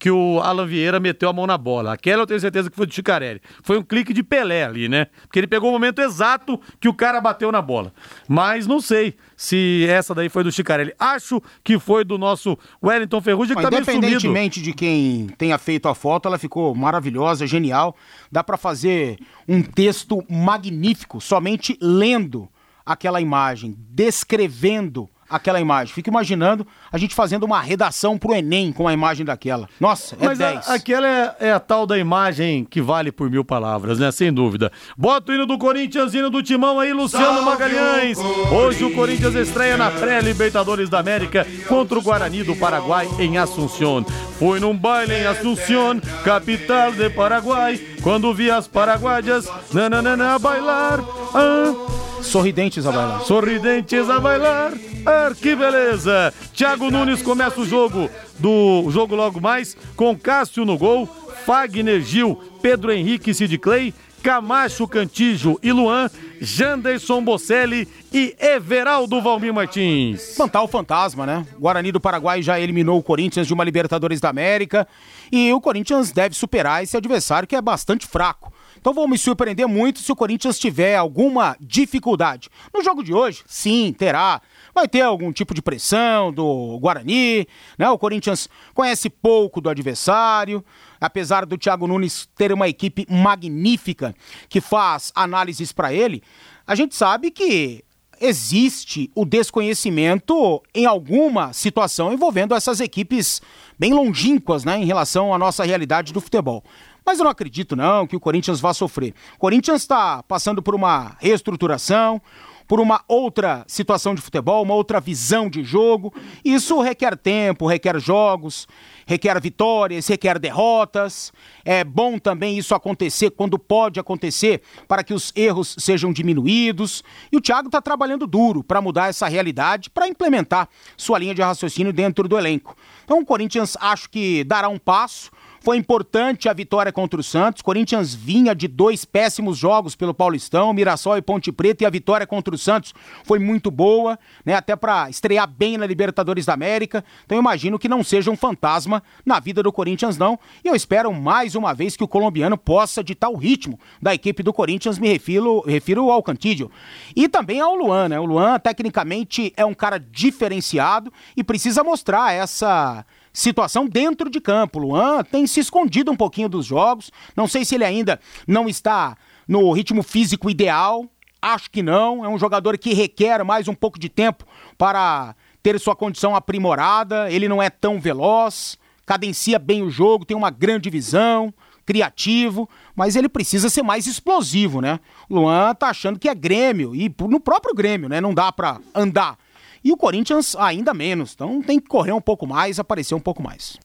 Que 0.00 0.10
o 0.10 0.40
Alan 0.40 0.66
Vieira 0.66 0.98
meteu 0.98 1.28
a 1.28 1.32
mão 1.32 1.46
na 1.46 1.58
bola. 1.58 1.92
Aquela 1.92 2.22
eu 2.22 2.26
tenho 2.26 2.40
certeza 2.40 2.70
que 2.70 2.76
foi 2.76 2.86
do 2.86 2.94
Chicarelli. 2.94 3.42
Foi 3.62 3.78
um 3.78 3.82
clique 3.82 4.14
de 4.14 4.22
Pelé 4.22 4.64
ali, 4.64 4.88
né? 4.88 5.08
Porque 5.24 5.38
ele 5.38 5.46
pegou 5.46 5.68
o 5.68 5.72
momento 5.72 6.00
exato 6.00 6.58
que 6.80 6.88
o 6.88 6.94
cara 6.94 7.20
bateu 7.20 7.52
na 7.52 7.60
bola. 7.60 7.92
Mas 8.26 8.66
não 8.66 8.80
sei 8.80 9.14
se 9.36 9.86
essa 9.86 10.14
daí 10.14 10.30
foi 10.30 10.42
do 10.42 10.50
Chicarelli. 10.50 10.94
Acho 10.98 11.42
que 11.62 11.78
foi 11.78 12.02
do 12.02 12.16
nosso 12.16 12.58
Wellington 12.82 13.20
Ferrugem, 13.20 13.54
que 13.54 13.62
Mas 13.62 13.64
tá 13.64 13.70
meio 13.70 13.84
sumido. 13.84 13.98
independentemente 13.98 14.62
de 14.62 14.72
quem 14.72 15.26
tenha 15.36 15.58
feito 15.58 15.86
a 15.86 15.94
foto, 15.94 16.26
ela 16.26 16.38
ficou 16.38 16.74
maravilhosa, 16.74 17.46
genial. 17.46 17.94
Dá 18.32 18.42
pra 18.42 18.56
fazer 18.56 19.18
um 19.46 19.62
texto 19.62 20.24
magnífico 20.30 21.20
somente 21.20 21.76
lendo 21.78 22.48
aquela 22.86 23.20
imagem, 23.20 23.76
descrevendo 23.90 25.10
aquela 25.30 25.60
imagem. 25.60 25.94
Fico 25.94 26.08
imaginando 26.10 26.66
a 26.92 26.98
gente 26.98 27.14
fazendo 27.14 27.44
uma 27.44 27.60
redação 27.60 28.18
pro 28.18 28.34
Enem 28.34 28.72
com 28.72 28.88
a 28.88 28.92
imagem 28.92 29.24
daquela. 29.24 29.68
Nossa, 29.78 30.16
é 30.20 30.24
Mas 30.26 30.40
a- 30.40 30.50
10. 30.52 30.68
aquela 30.70 31.06
é, 31.06 31.36
é 31.40 31.52
a 31.52 31.60
tal 31.60 31.86
da 31.86 31.96
imagem 31.96 32.64
que 32.64 32.80
vale 32.82 33.12
por 33.12 33.30
mil 33.30 33.44
palavras, 33.44 33.98
né? 33.98 34.10
Sem 34.10 34.32
dúvida. 34.32 34.70
Bota 34.96 35.32
o 35.32 35.34
hino 35.34 35.46
do 35.46 35.56
Corinthians, 35.56 36.12
hino 36.14 36.28
do 36.30 36.42
Timão 36.42 36.80
aí, 36.80 36.92
Luciano 36.92 37.42
Magalhães. 37.42 38.18
Hoje 38.52 38.84
o 38.84 38.92
Corinthians 38.94 39.34
estreia 39.34 39.76
na 39.76 39.90
pré-Libertadores 39.90 40.88
da 40.88 40.98
América 40.98 41.46
contra 41.68 41.98
o 41.98 42.02
Guarani 42.02 42.42
do 42.42 42.56
Paraguai 42.56 43.08
em 43.18 43.38
Assunción. 43.38 44.04
Fui 44.38 44.58
num 44.58 44.76
baile 44.76 45.14
em 45.14 45.26
Assunción, 45.26 46.00
capital 46.24 46.92
de 46.92 47.10
Paraguai, 47.10 47.78
quando 48.02 48.32
vi 48.34 48.50
as 48.50 48.66
paraguaias, 48.66 49.46
nananana, 49.72 50.38
bailar. 50.38 51.00
Ah, 51.34 51.99
Sorridentes 52.22 52.86
a 52.86 52.92
bailar. 52.92 53.20
sorridentes 53.22 54.08
a 54.08 54.20
bailar. 54.20 54.72
Ah, 55.06 55.32
que 55.34 55.56
beleza! 55.56 56.32
Thiago 56.54 56.90
Nunes 56.90 57.22
começa 57.22 57.60
o 57.60 57.66
jogo 57.66 58.10
do 58.38 58.82
o 58.84 58.90
jogo 58.90 59.14
logo 59.14 59.40
mais 59.40 59.76
com 59.96 60.16
Cássio 60.16 60.64
no 60.64 60.76
gol, 60.76 61.08
Fagner 61.46 62.00
Gil, 62.02 62.40
Pedro 62.60 62.92
Henrique 62.92 63.32
Sid 63.32 63.56
Clay, 63.58 63.94
Camacho 64.22 64.86
Cantijo 64.86 65.58
e 65.62 65.72
Luan, 65.72 66.10
Janderson 66.40 67.22
Bocelli 67.22 67.88
e 68.12 68.36
Everaldo 68.38 69.20
Valmir 69.20 69.52
Martins. 69.52 70.30
Espantar 70.30 70.62
o 70.62 70.68
fantasma, 70.68 71.24
né? 71.24 71.46
O 71.56 71.60
Guarani 71.60 71.90
do 71.90 72.00
Paraguai 72.00 72.42
já 72.42 72.60
eliminou 72.60 72.98
o 72.98 73.02
Corinthians 73.02 73.46
de 73.46 73.54
uma 73.54 73.64
Libertadores 73.64 74.20
da 74.20 74.28
América 74.28 74.86
e 75.32 75.52
o 75.52 75.60
Corinthians 75.60 76.12
deve 76.12 76.34
superar 76.34 76.82
esse 76.82 76.96
adversário 76.96 77.48
que 77.48 77.56
é 77.56 77.62
bastante 77.62 78.06
fraco. 78.06 78.52
Então 78.80 78.94
vou 78.94 79.06
me 79.06 79.18
surpreender 79.18 79.68
muito 79.68 79.98
se 79.98 80.10
o 80.10 80.16
Corinthians 80.16 80.58
tiver 80.58 80.96
alguma 80.96 81.54
dificuldade. 81.60 82.48
No 82.72 82.82
jogo 82.82 83.04
de 83.04 83.12
hoje, 83.12 83.42
sim, 83.46 83.92
terá. 83.92 84.40
Vai 84.74 84.88
ter 84.88 85.02
algum 85.02 85.30
tipo 85.32 85.52
de 85.52 85.60
pressão 85.60 86.32
do 86.32 86.78
Guarani, 86.80 87.46
né? 87.76 87.90
O 87.90 87.98
Corinthians 87.98 88.48
conhece 88.72 89.10
pouco 89.10 89.60
do 89.60 89.68
adversário, 89.68 90.64
apesar 90.98 91.44
do 91.44 91.58
Thiago 91.58 91.86
Nunes 91.86 92.26
ter 92.34 92.52
uma 92.52 92.68
equipe 92.68 93.06
magnífica 93.10 94.14
que 94.48 94.62
faz 94.62 95.12
análises 95.14 95.72
para 95.72 95.92
ele. 95.92 96.22
A 96.66 96.74
gente 96.74 96.96
sabe 96.96 97.30
que 97.30 97.84
existe 98.20 99.10
o 99.14 99.24
desconhecimento 99.24 100.62
em 100.74 100.84
alguma 100.84 101.52
situação 101.52 102.12
envolvendo 102.12 102.54
essas 102.54 102.78
equipes 102.78 103.40
bem 103.78 103.94
longínquas, 103.94 104.62
né, 104.62 104.76
em 104.76 104.84
relação 104.84 105.32
à 105.32 105.38
nossa 105.38 105.64
realidade 105.64 106.12
do 106.12 106.20
futebol. 106.20 106.62
Mas 107.10 107.18
eu 107.18 107.24
não 107.24 107.32
acredito 107.32 107.74
não 107.74 108.06
que 108.06 108.14
o 108.14 108.20
Corinthians 108.20 108.60
vá 108.60 108.72
sofrer. 108.72 109.12
O 109.34 109.38
Corinthians 109.40 109.82
está 109.82 110.22
passando 110.22 110.62
por 110.62 110.76
uma 110.76 111.16
reestruturação, 111.18 112.22
por 112.68 112.78
uma 112.78 113.02
outra 113.08 113.64
situação 113.66 114.14
de 114.14 114.22
futebol, 114.22 114.62
uma 114.62 114.74
outra 114.74 115.00
visão 115.00 115.50
de 115.50 115.64
jogo. 115.64 116.14
Isso 116.44 116.80
requer 116.80 117.16
tempo, 117.16 117.66
requer 117.66 117.98
jogos, 117.98 118.68
requer 119.04 119.40
vitórias, 119.40 120.06
requer 120.06 120.38
derrotas. 120.38 121.32
É 121.64 121.82
bom 121.82 122.16
também 122.16 122.56
isso 122.56 122.76
acontecer 122.76 123.30
quando 123.30 123.58
pode 123.58 123.98
acontecer, 123.98 124.62
para 124.86 125.02
que 125.02 125.12
os 125.12 125.32
erros 125.34 125.74
sejam 125.80 126.12
diminuídos. 126.12 127.02
E 127.32 127.36
o 127.36 127.40
Thiago 127.40 127.66
está 127.66 127.82
trabalhando 127.82 128.24
duro 128.24 128.62
para 128.62 128.80
mudar 128.80 129.08
essa 129.08 129.26
realidade, 129.26 129.90
para 129.90 130.06
implementar 130.06 130.68
sua 130.96 131.18
linha 131.18 131.34
de 131.34 131.42
raciocínio 131.42 131.92
dentro 131.92 132.28
do 132.28 132.38
elenco. 132.38 132.76
Então 133.02 133.18
o 133.18 133.26
Corinthians 133.26 133.76
acho 133.80 134.08
que 134.08 134.44
dará 134.44 134.68
um 134.68 134.78
passo 134.78 135.28
foi 135.60 135.76
importante 135.76 136.48
a 136.48 136.52
vitória 136.52 136.90
contra 136.90 137.20
o 137.20 137.22
Santos. 137.22 137.62
Corinthians 137.62 138.14
vinha 138.14 138.54
de 138.54 138.66
dois 138.66 139.04
péssimos 139.04 139.58
jogos 139.58 139.94
pelo 139.94 140.14
Paulistão, 140.14 140.72
Mirassol 140.72 141.18
e 141.18 141.22
Ponte 141.22 141.52
Preta, 141.52 141.84
e 141.84 141.86
a 141.86 141.90
vitória 141.90 142.26
contra 142.26 142.54
o 142.54 142.58
Santos 142.58 142.94
foi 143.24 143.38
muito 143.38 143.70
boa, 143.70 144.18
né? 144.44 144.54
Até 144.54 144.74
para 144.74 145.08
estrear 145.10 145.46
bem 145.46 145.76
na 145.76 145.86
Libertadores 145.86 146.46
da 146.46 146.54
América. 146.54 147.04
Então 147.24 147.36
eu 147.36 147.42
imagino 147.42 147.78
que 147.78 147.88
não 147.88 148.02
seja 148.02 148.30
um 148.30 148.36
fantasma 148.36 149.02
na 149.24 149.38
vida 149.38 149.62
do 149.62 149.72
Corinthians, 149.72 150.16
não. 150.16 150.38
E 150.64 150.68
eu 150.68 150.74
espero 150.74 151.12
mais 151.12 151.54
uma 151.54 151.74
vez 151.74 151.96
que 151.96 152.04
o 152.04 152.08
colombiano 152.08 152.56
possa 152.56 153.04
ditar 153.04 153.28
o 153.28 153.36
ritmo 153.36 153.78
da 154.00 154.14
equipe 154.14 154.42
do 154.42 154.52
Corinthians, 154.52 154.98
me 154.98 155.08
refiro, 155.08 155.60
refiro 155.60 156.10
ao 156.10 156.22
Cantídio. 156.22 156.70
E 157.14 157.28
também 157.28 157.60
ao 157.60 157.74
Luan, 157.74 158.08
né? 158.08 158.18
O 158.18 158.24
Luan, 158.24 158.58
tecnicamente, 158.58 159.52
é 159.56 159.64
um 159.64 159.74
cara 159.74 159.98
diferenciado 159.98 161.12
e 161.36 161.44
precisa 161.44 161.84
mostrar 161.84 162.32
essa 162.32 163.04
situação 163.40 163.86
dentro 163.86 164.30
de 164.30 164.40
campo. 164.40 164.78
Luan 164.78 165.24
tem 165.24 165.46
se 165.46 165.60
escondido 165.60 166.10
um 166.10 166.16
pouquinho 166.16 166.48
dos 166.48 166.66
jogos. 166.66 167.10
Não 167.36 167.48
sei 167.48 167.64
se 167.64 167.74
ele 167.74 167.84
ainda 167.84 168.20
não 168.46 168.68
está 168.68 169.16
no 169.48 169.72
ritmo 169.72 170.02
físico 170.02 170.50
ideal. 170.50 171.06
Acho 171.42 171.70
que 171.70 171.82
não. 171.82 172.24
É 172.24 172.28
um 172.28 172.38
jogador 172.38 172.76
que 172.78 172.92
requer 172.92 173.42
mais 173.44 173.66
um 173.66 173.74
pouco 173.74 173.98
de 173.98 174.08
tempo 174.08 174.44
para 174.76 175.34
ter 175.62 175.78
sua 175.80 175.96
condição 175.96 176.36
aprimorada. 176.36 177.30
Ele 177.30 177.48
não 177.48 177.62
é 177.62 177.70
tão 177.70 178.00
veloz, 178.00 178.78
cadencia 179.06 179.58
bem 179.58 179.82
o 179.82 179.90
jogo, 179.90 180.24
tem 180.24 180.36
uma 180.36 180.50
grande 180.50 180.90
visão, 180.90 181.52
criativo, 181.84 182.68
mas 182.94 183.16
ele 183.16 183.28
precisa 183.28 183.68
ser 183.68 183.82
mais 183.82 184.06
explosivo, 184.06 184.80
né? 184.80 185.00
Luan 185.28 185.74
tá 185.74 185.88
achando 185.88 186.18
que 186.18 186.28
é 186.28 186.34
Grêmio 186.34 186.94
e 186.94 187.12
no 187.28 187.40
próprio 187.40 187.74
Grêmio, 187.74 188.08
né? 188.08 188.20
Não 188.20 188.32
dá 188.32 188.52
para 188.52 188.78
andar 188.94 189.36
e 189.82 189.92
o 189.92 189.96
Corinthians 189.96 190.54
ainda 190.56 190.92
menos. 190.92 191.32
Então 191.34 191.62
tem 191.62 191.80
que 191.80 191.88
correr 191.88 192.12
um 192.12 192.20
pouco 192.20 192.46
mais, 192.46 192.78
aparecer 192.78 193.14
um 193.14 193.20
pouco 193.20 193.42
mais. 193.42 193.78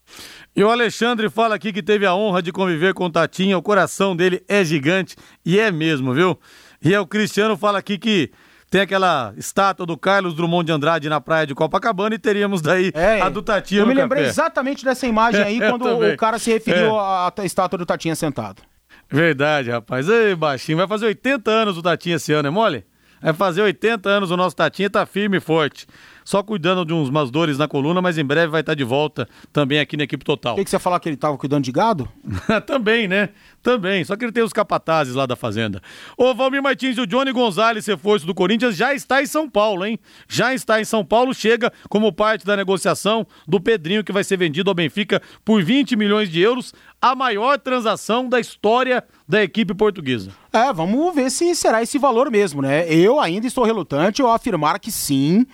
E 0.55 0.63
o 0.63 0.69
Alexandre 0.69 1.29
fala 1.29 1.55
aqui 1.55 1.71
que 1.73 1.83
teve 1.83 2.05
a 2.05 2.15
honra 2.15 2.41
de 2.41 2.51
conviver 2.51 2.93
com 2.93 3.05
o 3.05 3.09
Tatinha, 3.09 3.57
o 3.57 3.61
coração 3.61 4.15
dele 4.15 4.43
é 4.47 4.63
gigante 4.63 5.15
e 5.45 5.59
é 5.59 5.71
mesmo, 5.71 6.13
viu? 6.13 6.39
E 6.83 6.93
é 6.93 6.99
o 6.99 7.07
Cristiano 7.07 7.57
fala 7.57 7.79
aqui 7.79 7.97
que 7.97 8.31
tem 8.69 8.81
aquela 8.81 9.33
estátua 9.37 9.85
do 9.85 9.97
Carlos 9.97 10.33
Drummond 10.33 10.65
de 10.65 10.71
Andrade 10.71 11.07
na 11.07 11.21
praia 11.21 11.47
de 11.47 11.55
Copacabana 11.55 12.15
e 12.15 12.19
teríamos 12.19 12.61
daí 12.61 12.91
é, 12.93 13.21
a 13.21 13.29
do 13.29 13.41
Tatinha 13.41 13.81
Eu 13.81 13.87
me 13.87 13.93
lembrei 13.93 14.23
café. 14.23 14.31
exatamente 14.31 14.83
dessa 14.83 15.07
imagem 15.07 15.41
aí 15.43 15.59
quando 15.59 15.85
o 15.85 16.17
cara 16.17 16.37
se 16.39 16.51
referiu 16.51 16.95
é. 16.95 16.99
à 16.99 17.33
estátua 17.43 17.77
do 17.77 17.85
Tatinha 17.85 18.15
sentado. 18.15 18.61
Verdade, 19.09 19.69
rapaz. 19.69 20.09
Ei, 20.09 20.35
baixinho, 20.35 20.77
vai 20.77 20.87
fazer 20.87 21.05
80 21.05 21.51
anos 21.51 21.77
o 21.77 21.81
Tatinha 21.81 22.15
esse 22.15 22.33
ano, 22.33 22.47
é 22.47 22.51
mole? 22.51 22.85
Vai 23.21 23.33
fazer 23.33 23.61
80 23.61 24.09
anos 24.09 24.31
o 24.31 24.37
nosso 24.37 24.55
Tatinha, 24.55 24.89
tá 24.89 25.05
firme 25.05 25.37
e 25.37 25.39
forte. 25.41 25.87
Só 26.25 26.41
cuidando 26.41 26.83
de 26.83 26.91
uns, 26.91 27.07
umas 27.07 27.29
dores 27.29 27.59
na 27.59 27.67
coluna, 27.67 28.01
mas 28.01 28.17
em 28.17 28.25
breve 28.25 28.47
vai 28.47 28.61
estar 28.61 28.73
de 28.73 28.83
volta 28.83 29.29
também 29.53 29.79
aqui 29.79 29.95
na 29.95 30.05
equipe 30.05 30.25
total. 30.25 30.53
O 30.53 30.57
que, 30.57 30.63
que 30.63 30.69
você 30.71 30.75
ia 30.75 30.79
falar 30.79 30.99
que 30.99 31.07
ele 31.07 31.15
tava 31.15 31.37
cuidando 31.37 31.63
de 31.63 31.71
gado? 31.71 32.09
também, 32.65 33.07
né? 33.07 33.29
Também. 33.61 34.03
Só 34.03 34.15
que 34.15 34.25
ele 34.25 34.31
tem 34.31 34.43
os 34.43 34.51
capatazes 34.51 35.13
lá 35.13 35.27
da 35.27 35.35
fazenda. 35.35 35.79
Ô, 36.17 36.33
Valmir 36.33 36.63
Martins, 36.63 36.97
o 36.97 37.05
Johnny 37.05 37.31
Gonzalez, 37.31 37.85
reforço 37.85 38.25
do 38.25 38.33
Corinthians, 38.33 38.75
já 38.75 38.91
está 38.91 39.21
em 39.21 39.27
São 39.27 39.47
Paulo, 39.47 39.85
hein? 39.85 39.99
Já 40.27 40.51
está 40.51 40.81
em 40.81 40.83
São 40.83 41.05
Paulo, 41.05 41.31
chega 41.31 41.71
como 41.89 42.11
parte 42.11 42.43
da 42.43 42.57
negociação 42.57 43.25
do 43.47 43.61
Pedrinho, 43.61 44.03
que 44.03 44.11
vai 44.11 44.23
ser 44.23 44.37
vendido 44.37 44.71
ao 44.71 44.73
Benfica 44.73 45.21
por 45.43 45.63
20 45.63 45.95
milhões 45.95 46.27
de 46.27 46.41
euros, 46.41 46.73
a 46.99 47.13
maior 47.13 47.59
transação 47.59 48.27
da 48.27 48.39
história 48.39 49.03
da 49.27 49.43
equipe 49.43 49.75
portuguesa. 49.75 50.31
É, 50.51 50.73
vamos 50.73 51.13
ver 51.13 51.29
se 51.29 51.53
será 51.53 51.83
esse 51.83 51.99
valor 51.99 52.31
mesmo, 52.31 52.63
né? 52.63 52.91
Eu 52.91 53.19
ainda 53.19 53.45
estou 53.45 53.63
relutante 53.63 54.23
ao 54.23 54.31
afirmar 54.31 54.79
que 54.79 54.91
sim, 54.91 55.45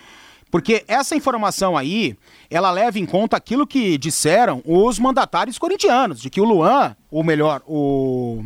porque 0.51 0.83
essa 0.87 1.15
informação 1.15 1.77
aí, 1.77 2.15
ela 2.49 2.69
leva 2.69 2.99
em 2.99 3.05
conta 3.05 3.37
aquilo 3.37 3.65
que 3.65 3.97
disseram 3.97 4.61
os 4.65 4.99
mandatários 4.99 5.57
corintianos, 5.57 6.21
de 6.21 6.29
que 6.29 6.41
o 6.41 6.43
Luan, 6.43 6.95
ou 7.09 7.23
melhor, 7.23 7.63
o 7.65 8.43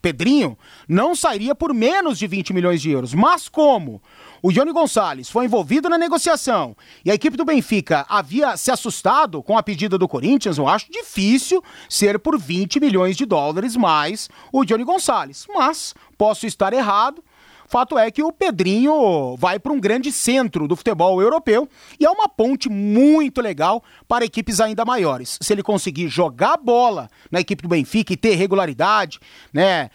Pedrinho, 0.00 0.56
não 0.88 1.14
sairia 1.14 1.54
por 1.54 1.72
menos 1.74 2.18
de 2.18 2.26
20 2.26 2.54
milhões 2.54 2.80
de 2.80 2.90
euros. 2.90 3.12
Mas 3.12 3.48
como 3.48 4.02
o 4.42 4.52
Johnny 4.52 4.72
Gonçalves 4.72 5.30
foi 5.30 5.46
envolvido 5.46 5.88
na 5.88 5.96
negociação 5.96 6.76
e 7.04 7.10
a 7.10 7.14
equipe 7.14 7.36
do 7.36 7.44
Benfica 7.44 8.04
havia 8.08 8.56
se 8.58 8.70
assustado 8.70 9.42
com 9.42 9.56
a 9.56 9.62
pedida 9.62 9.96
do 9.96 10.06
Corinthians, 10.06 10.58
eu 10.58 10.68
acho 10.68 10.90
difícil 10.90 11.64
ser 11.88 12.18
por 12.18 12.38
20 12.38 12.80
milhões 12.80 13.16
de 13.16 13.24
dólares 13.24 13.76
mais 13.76 14.28
o 14.52 14.64
Johnny 14.64 14.84
Gonçalves. 14.84 15.46
Mas 15.48 15.94
posso 16.18 16.46
estar 16.46 16.72
errado. 16.72 17.22
Fato 17.66 17.98
é 17.98 18.10
que 18.10 18.22
o 18.22 18.32
Pedrinho 18.32 19.36
vai 19.36 19.58
para 19.58 19.72
um 19.72 19.80
grande 19.80 20.12
centro 20.12 20.68
do 20.68 20.76
futebol 20.76 21.20
europeu 21.20 21.68
e 21.98 22.04
é 22.04 22.10
uma 22.10 22.28
ponte 22.28 22.68
muito 22.68 23.40
legal 23.40 23.82
para 24.06 24.24
equipes 24.24 24.60
ainda 24.60 24.84
maiores. 24.84 25.38
Se 25.40 25.52
ele 25.52 25.62
conseguir 25.62 26.08
jogar 26.08 26.56
bola 26.56 27.08
na 27.30 27.40
equipe 27.40 27.62
do 27.62 27.68
Benfica 27.68 28.12
e 28.12 28.16
ter 28.16 28.34
regularidade, 28.34 29.18
né, 29.52 29.90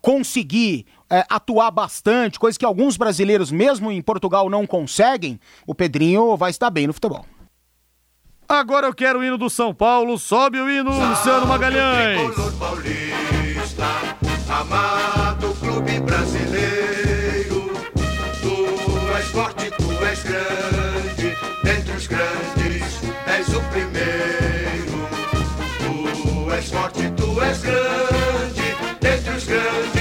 conseguir 0.00 0.86
é, 1.08 1.24
atuar 1.30 1.70
bastante, 1.70 2.38
coisa 2.38 2.58
que 2.58 2.64
alguns 2.64 2.96
brasileiros, 2.96 3.50
mesmo 3.50 3.90
em 3.90 4.02
Portugal, 4.02 4.50
não 4.50 4.66
conseguem, 4.66 5.40
o 5.66 5.74
Pedrinho 5.74 6.36
vai 6.36 6.50
estar 6.50 6.70
bem 6.70 6.86
no 6.86 6.92
futebol. 6.92 7.24
Agora 8.46 8.86
eu 8.86 8.94
quero 8.94 9.20
o 9.20 9.24
hino 9.24 9.38
do 9.38 9.48
São 9.48 9.74
Paulo. 9.74 10.18
Sobe 10.18 10.60
o 10.60 10.68
hino, 10.68 10.90
Luciano 10.90 11.46
Magalhães. 11.46 12.34
Paulista, 12.58 13.86
Tu 25.80 26.52
és 26.58 26.70
forte, 26.70 27.10
tu 27.16 27.40
és 27.40 27.60
grande. 27.62 28.70
Dentre 29.00 29.36
os 29.36 29.44
grandes. 29.46 29.93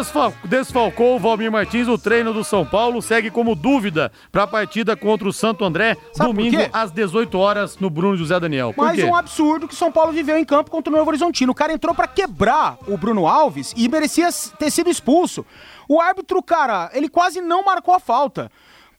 Desfal 0.00 0.32
desfalcou 0.44 1.16
o 1.16 1.18
Valmir 1.18 1.52
Martins. 1.52 1.86
O 1.86 1.98
treino 1.98 2.32
do 2.32 2.42
São 2.42 2.64
Paulo 2.64 3.02
segue 3.02 3.30
como 3.30 3.54
dúvida 3.54 4.10
para 4.32 4.44
a 4.44 4.46
partida 4.46 4.96
contra 4.96 5.28
o 5.28 5.32
Santo 5.32 5.64
André, 5.64 5.96
Sabe 6.12 6.32
domingo 6.32 6.56
às 6.72 6.90
18 6.90 7.38
horas 7.38 7.78
no 7.78 7.90
Bruno 7.90 8.16
José 8.16 8.40
Daniel. 8.40 8.72
Por 8.72 8.84
Mais 8.86 8.98
quê? 8.98 9.04
um 9.04 9.14
absurdo 9.14 9.68
que 9.68 9.74
São 9.74 9.92
Paulo 9.92 10.12
viveu 10.12 10.38
em 10.38 10.44
campo 10.44 10.70
contra 10.70 10.92
o 10.92 10.96
Novo 10.96 11.10
Horizontino. 11.10 11.52
O 11.52 11.54
cara 11.54 11.72
entrou 11.72 11.94
para 11.94 12.08
quebrar 12.08 12.78
o 12.86 12.96
Bruno 12.96 13.26
Alves 13.26 13.74
e 13.76 13.88
merecia 13.88 14.30
ter 14.58 14.70
sido 14.70 14.88
expulso. 14.88 15.44
O 15.86 16.00
árbitro, 16.00 16.42
cara, 16.42 16.90
ele 16.94 17.08
quase 17.08 17.40
não 17.42 17.64
marcou 17.64 17.94
a 17.94 18.00
falta. 18.00 18.50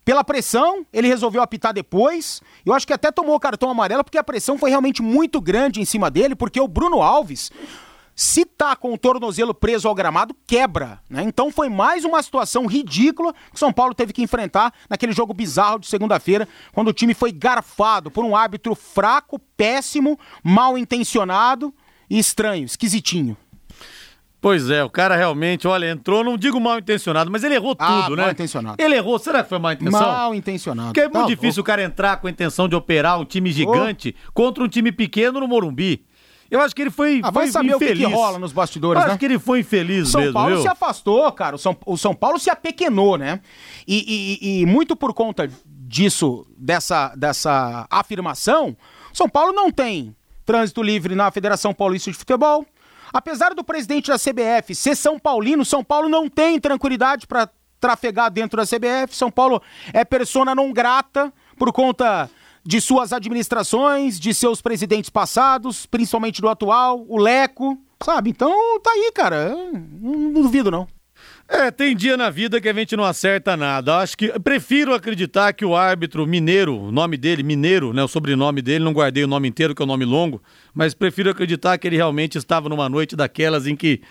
Pela 0.06 0.24
pressão, 0.24 0.86
ele 0.92 1.08
resolveu 1.08 1.42
apitar 1.42 1.74
depois. 1.74 2.42
Eu 2.66 2.74
acho 2.74 2.86
que 2.86 2.94
até 2.94 3.12
tomou 3.12 3.36
o 3.36 3.40
cartão 3.40 3.70
amarelo 3.70 4.04
porque 4.04 4.18
a 4.18 4.24
pressão 4.24 4.58
foi 4.58 4.70
realmente 4.70 5.02
muito 5.02 5.42
grande 5.42 5.80
em 5.80 5.86
cima 5.86 6.12
dele, 6.12 6.36
porque 6.36 6.60
o 6.60 6.68
Bruno 6.68 7.02
Alves 7.02 7.52
se 8.16 8.46
tá 8.46 8.76
com 8.76 8.94
o 8.94 8.98
tornozelo 8.98 9.54
preso 9.54 9.88
ao 9.88 9.96
gramado, 9.96 10.36
quebra. 10.46 11.00
Né? 11.10 11.24
Então 11.24 11.52
foi 11.52 11.70
mais 11.70 12.04
uma 12.06 12.22
situação 12.22 12.66
ridícula 12.66 13.34
que 13.52 13.60
São 13.60 13.72
Paulo 13.74 13.94
teve 13.96 14.14
que 14.14 14.22
enfrentar 14.22 14.74
naquele 14.90 15.14
jogo 15.14 15.34
bizarro 15.34 15.80
de 15.80 15.88
segunda-feira, 15.88 16.48
quando 16.74 16.90
o 16.90 16.94
time 16.94 17.14
foi 17.14 17.32
garfado 17.32 18.12
por 18.12 18.24
um 18.26 18.36
árbitro 18.36 18.76
fraco, 18.76 19.40
péssimo, 19.58 20.20
mal 20.44 20.78
intencionado 20.78 21.74
e 22.10 22.20
estranho, 22.20 22.66
esquisitinho. 22.66 23.36
Pois 24.42 24.72
é, 24.72 24.84
o 24.84 24.90
cara 24.90 25.16
realmente, 25.16 25.68
olha, 25.68 25.92
entrou, 25.92 26.24
não 26.24 26.36
digo 26.36 26.60
mal 26.60 26.80
intencionado, 26.80 27.30
mas 27.30 27.44
ele 27.44 27.54
errou 27.54 27.76
Ah, 27.78 28.02
tudo, 28.04 28.16
né? 28.16 28.24
mal 28.24 28.32
intencionado. 28.32 28.84
Ele 28.84 28.96
errou, 28.96 29.20
será 29.20 29.44
que 29.44 29.50
foi 29.50 29.60
mal 29.60 29.72
intenção? 29.72 30.02
Mal 30.02 30.34
intencionado. 30.34 30.88
Porque 30.88 31.02
é 31.02 31.04
muito 31.04 31.20
Tá 31.20 31.26
difícil 31.28 31.62
o 31.62 31.64
cara 31.64 31.84
entrar 31.84 32.18
com 32.18 32.26
a 32.26 32.32
intenção 32.32 32.68
de 32.68 32.76
operar 32.76 33.20
um 33.20 33.26
time 33.26 33.52
gigante 33.52 34.16
contra 34.34 34.64
um 34.64 34.68
time 34.68 34.92
pequeno 34.92 35.40
no 35.40 35.48
Morumbi. 35.48 36.04
Eu 36.52 36.60
acho 36.60 36.76
que 36.76 36.82
ele 36.82 36.92
foi, 36.92 37.22
Ah, 37.24 37.32
vai 37.32 37.46
foi 37.46 37.52
saber 37.54 37.74
o 37.76 37.80
que 37.80 37.86
infeliz. 37.86 38.08
que 38.08 38.14
rola 38.14 38.38
nos 38.38 38.52
bastidores, 38.52 39.02
Eu 39.02 39.08
né? 39.08 39.12
acho 39.14 39.20
que 39.20 39.26
ele 39.26 39.40
foi 39.40 39.62
infeliz 39.62 40.10
São 40.10 40.20
mesmo, 40.20 40.34
Paulo 40.34 40.54
viu? 40.56 40.62
se 40.62 40.68
afastou, 40.68 41.32
cara. 41.32 41.56
O 41.56 41.60
São, 41.60 41.76
o 41.86 41.98
São 41.98 42.14
Paulo 42.14 42.38
se 42.38 42.50
apequenou, 42.50 43.18
né? 43.18 43.40
E, 43.88 44.38
e- 44.42 44.62
e 44.62 44.66
muito 44.66 44.94
por 44.96 45.14
conta 45.14 45.50
disso, 45.66 46.46
dessa, 46.58 47.14
dessa 47.16 47.88
afirmação, 47.90 48.76
São 49.14 49.30
Paulo 49.30 49.54
não 49.54 49.72
tem 49.72 50.14
trânsito 50.46 50.84
livre 50.84 51.16
na 51.16 51.32
Federação 51.32 51.74
Paulista 51.74 52.12
de 52.12 52.18
Futebol. 52.18 52.66
Apesar 53.14 53.54
do 53.54 53.64
presidente 53.64 54.08
da 54.10 54.18
CBF 54.18 54.76
ser 54.76 54.96
São 54.96 55.18
Paulino, 55.20 55.64
São 55.66 55.84
Paulo 55.84 56.10
não 56.10 56.30
tem 56.30 56.60
tranquilidade 56.60 57.28
para 57.28 57.50
trafegar 57.80 58.30
dentro 58.30 58.58
da 58.58 58.66
CBF. 58.66 59.16
São 59.16 59.32
Paulo 59.32 59.62
é 59.94 60.04
persona 60.06 60.54
não 60.54 60.72
grata 60.72 61.32
por 61.58 61.72
conta 61.74 62.30
de 62.64 62.80
suas 62.80 63.12
administrações, 63.12 64.20
de 64.20 64.34
seus 64.34 64.62
presidentes 64.62 65.10
passados, 65.10 65.86
principalmente 65.86 66.42
do 66.42 66.50
atual, 66.50 67.06
o 67.08 67.18
Leco, 67.18 67.78
sabe? 68.04 68.30
Então 68.30 68.80
tá 68.80 68.92
aí, 68.92 69.12
cara. 69.14 69.56
Não, 70.00 70.42
duvido, 70.42 70.70
não. 70.70 70.88
É, 71.48 71.70
tem 71.70 71.94
dia 71.94 72.16
na 72.16 72.30
vida 72.30 72.62
que 72.62 72.70
a 72.70 72.74
gente 72.74 72.96
não 72.96 73.04
acerta 73.04 73.58
nada. 73.58 73.98
Acho 73.98 74.18
que 74.18 74.40
prefiro 74.40 74.94
acreditar 74.94 75.52
que 75.52 75.66
o 75.66 75.76
árbitro 75.76 76.26
Mineiro, 76.26 76.78
o 76.78 76.92
nome 76.94 77.18
dele, 77.18 77.44
Mineiro, 77.44 77.92
né, 77.92 78.02
o 78.02 78.08
sobrenome 78.08 78.62
dele, 78.62 78.86
não 78.86 78.94
guardei 78.94 79.26
o 79.26 79.28
nome 79.28 79.50
inteiro, 79.50 79.76
que 79.76 79.82
é 79.82 79.86
o 79.86 79.88
nome 79.88 80.06
longo, 80.06 80.42
mas 80.74 80.94
prefiro 80.94 81.30
acreditar 81.30 81.78
que 81.78 81.86
ele 81.88 81.98
realmente 81.98 82.38
estava 82.38 82.70
numa 82.70 82.88
noite 82.88 83.18
daquelas 83.18 83.68
em 83.68 83.76
que 83.76 84.02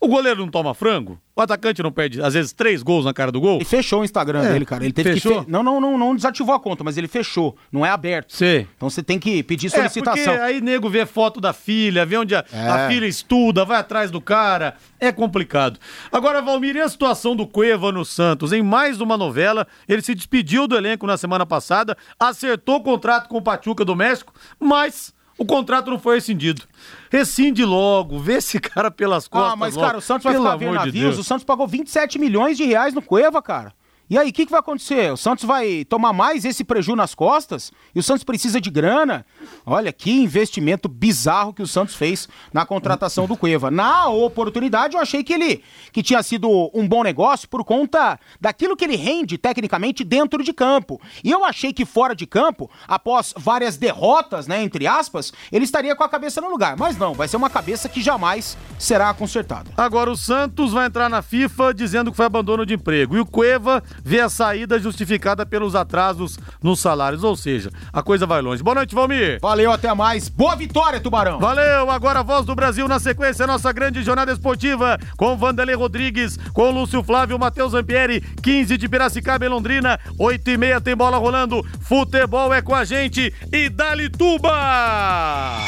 o 0.00 0.08
goleiro 0.08 0.40
não 0.40 0.48
toma 0.48 0.74
frango, 0.74 1.18
o 1.34 1.40
atacante 1.42 1.82
não 1.82 1.92
perde, 1.92 2.22
às 2.22 2.34
vezes, 2.34 2.52
três 2.52 2.82
gols 2.82 3.04
na 3.04 3.12
cara 3.12 3.30
do 3.30 3.40
gol. 3.40 3.56
Ele 3.56 3.64
fechou 3.64 4.00
o 4.00 4.04
Instagram 4.04 4.42
É, 4.42 4.52
dele, 4.52 4.64
cara. 4.64 4.82
Ele 4.84 4.92
teve 4.92 5.14
fechou? 5.14 5.40
que. 5.40 5.44
fe- 5.44 5.50
Não, 5.50 5.62
não, 5.62 5.80
não, 5.80 5.98
não 5.98 6.14
desativou 6.16 6.54
a 6.54 6.60
conta, 6.60 6.82
mas 6.82 6.96
ele 6.96 7.08
fechou. 7.08 7.56
Não 7.70 7.84
é 7.84 7.90
aberto. 7.90 8.34
Sim. 8.34 8.66
Então 8.76 8.88
você 8.88 9.02
tem 9.02 9.18
que 9.18 9.42
pedir 9.42 9.66
É, 9.66 9.70
solicitação. 9.70 10.24
porque 10.24 10.40
aí 10.40 10.60
nego 10.60 10.88
vê 10.88 11.04
foto 11.04 11.40
da 11.40 11.52
filha, 11.52 12.06
vê 12.06 12.16
onde 12.16 12.34
a, 12.34 12.44
É. 12.52 12.68
a 12.68 12.88
filha 12.88 13.06
estuda, 13.06 13.64
vai 13.64 13.78
atrás 13.78 14.10
do 14.10 14.20
cara. 14.20 14.76
É 14.98 15.12
complicado. 15.12 15.78
Agora, 16.10 16.40
Valmir, 16.40 16.76
e 16.76 16.80
a 16.80 16.88
situação 16.88 17.36
do 17.36 17.46
Cueva 17.46 17.92
no 17.92 18.04
Santos? 18.04 18.52
Em 18.52 18.62
mais 18.62 19.00
uma 19.00 19.16
novela, 19.16 19.66
ele 19.86 20.00
se 20.00 20.14
despediu 20.14 20.66
do 20.66 20.74
elenco 20.76 21.06
na 21.06 21.18
semana 21.18 21.44
passada, 21.44 21.96
acertou 22.18 22.76
o 22.76 22.82
contrato 22.82 23.28
com 23.28 23.36
o 23.36 23.42
Pachuca 23.42 23.84
do 23.84 23.94
México, 23.94 24.32
mas 24.58 25.14
o 25.38 25.44
contrato 25.44 25.90
não 25.90 25.98
foi 25.98 26.16
rescindido. 26.16 26.62
Rescinde 27.10 27.64
logo, 27.64 28.18
vê 28.18 28.34
esse 28.34 28.58
cara 28.58 28.90
pelas 28.90 29.28
costas. 29.28 29.52
Ah, 29.52 29.56
mas, 29.56 29.74
logo. 29.74 29.86
cara, 29.86 29.98
o 29.98 30.00
Santos 30.00 30.24
vai 30.24 30.32
Pelo 30.32 30.44
ficar 30.44 30.56
vendo 30.56 30.70
de 30.70 30.74
navios. 30.76 30.92
Deus. 31.14 31.18
o 31.18 31.24
Santos 31.24 31.44
pagou 31.44 31.66
27 31.66 32.18
milhões 32.18 32.56
de 32.56 32.64
reais 32.64 32.94
no 32.94 33.02
Cueva, 33.02 33.40
cara. 33.42 33.72
E 34.08 34.16
aí, 34.16 34.30
o 34.30 34.32
que, 34.32 34.46
que 34.46 34.52
vai 34.52 34.60
acontecer? 34.60 35.12
O 35.12 35.16
Santos 35.16 35.44
vai 35.44 35.84
tomar 35.84 36.12
mais 36.12 36.44
esse 36.44 36.62
preju 36.62 36.94
nas 36.94 37.12
costas? 37.12 37.72
E 37.92 37.98
o 37.98 38.02
Santos 38.02 38.22
precisa 38.22 38.60
de 38.60 38.70
grana? 38.70 39.26
Olha, 39.64 39.92
que 39.92 40.12
investimento 40.12 40.88
bizarro 40.88 41.52
que 41.52 41.62
o 41.62 41.66
Santos 41.66 41.96
fez 41.96 42.28
na 42.52 42.64
contratação 42.64 43.26
do 43.26 43.36
Cueva. 43.36 43.68
Na 43.68 44.08
oportunidade, 44.08 44.94
eu 44.94 45.00
achei 45.00 45.24
que 45.24 45.32
ele 45.32 45.62
que 45.92 46.04
tinha 46.04 46.22
sido 46.22 46.48
um 46.72 46.86
bom 46.86 47.02
negócio 47.02 47.48
por 47.48 47.64
conta 47.64 48.20
daquilo 48.40 48.76
que 48.76 48.84
ele 48.84 48.94
rende 48.94 49.36
tecnicamente 49.36 50.04
dentro 50.04 50.44
de 50.44 50.52
campo. 50.52 51.00
E 51.24 51.30
eu 51.30 51.44
achei 51.44 51.72
que 51.72 51.84
fora 51.84 52.14
de 52.14 52.26
campo, 52.26 52.70
após 52.86 53.34
várias 53.36 53.76
derrotas, 53.76 54.46
né, 54.46 54.62
entre 54.62 54.86
aspas, 54.86 55.32
ele 55.50 55.64
estaria 55.64 55.96
com 55.96 56.04
a 56.04 56.08
cabeça 56.08 56.40
no 56.40 56.48
lugar. 56.48 56.76
Mas 56.76 56.96
não, 56.96 57.12
vai 57.12 57.26
ser 57.26 57.38
uma 57.38 57.50
cabeça 57.50 57.88
que 57.88 58.00
jamais 58.00 58.56
será 58.78 59.12
consertada. 59.12 59.70
Agora 59.76 60.10
o 60.10 60.16
Santos 60.16 60.72
vai 60.72 60.86
entrar 60.86 61.08
na 61.08 61.22
FIFA 61.22 61.74
dizendo 61.74 62.12
que 62.12 62.16
foi 62.16 62.26
abandono 62.26 62.64
de 62.64 62.74
emprego. 62.74 63.16
E 63.16 63.20
o 63.20 63.26
Cueva 63.26 63.82
vê 64.04 64.20
a 64.20 64.28
saída 64.28 64.78
justificada 64.78 65.46
pelos 65.46 65.74
atrasos 65.74 66.38
nos 66.62 66.80
salários. 66.80 67.24
Ou 67.24 67.36
seja, 67.36 67.70
a 67.92 68.02
coisa 68.02 68.26
vai 68.26 68.40
longe. 68.40 68.62
Boa 68.62 68.74
noite, 68.74 68.94
Valmir. 68.94 69.38
Valeu, 69.40 69.72
até 69.72 69.92
mais. 69.94 70.28
Boa 70.28 70.56
vitória, 70.56 71.00
Tubarão. 71.00 71.38
Valeu, 71.38 71.90
agora 71.90 72.20
a 72.20 72.22
voz 72.22 72.44
do 72.44 72.54
Brasil 72.54 72.88
na 72.88 72.98
sequência, 72.98 73.44
a 73.44 73.46
nossa 73.46 73.72
grande 73.72 74.02
jornada 74.02 74.32
esportiva 74.32 74.98
com 75.16 75.36
Vanderlei 75.36 75.74
Rodrigues, 75.74 76.38
com 76.52 76.70
Lúcio 76.70 77.02
Flávio, 77.02 77.38
Matheus 77.38 77.72
Zampieri, 77.72 78.20
15 78.42 78.76
de 78.76 78.88
Piracicaba 78.88 79.44
e 79.44 79.48
Londrina, 79.48 79.98
8 80.18 80.50
e 80.50 80.56
meia 80.56 80.80
tem 80.80 80.96
bola 80.96 81.18
rolando, 81.18 81.64
futebol 81.80 82.52
é 82.52 82.62
com 82.62 82.74
a 82.74 82.84
gente 82.84 83.32
e 83.52 83.68
dali 83.68 84.08
Tuba! 84.08 85.66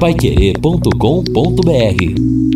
Paiquerê.com.br 0.00 2.51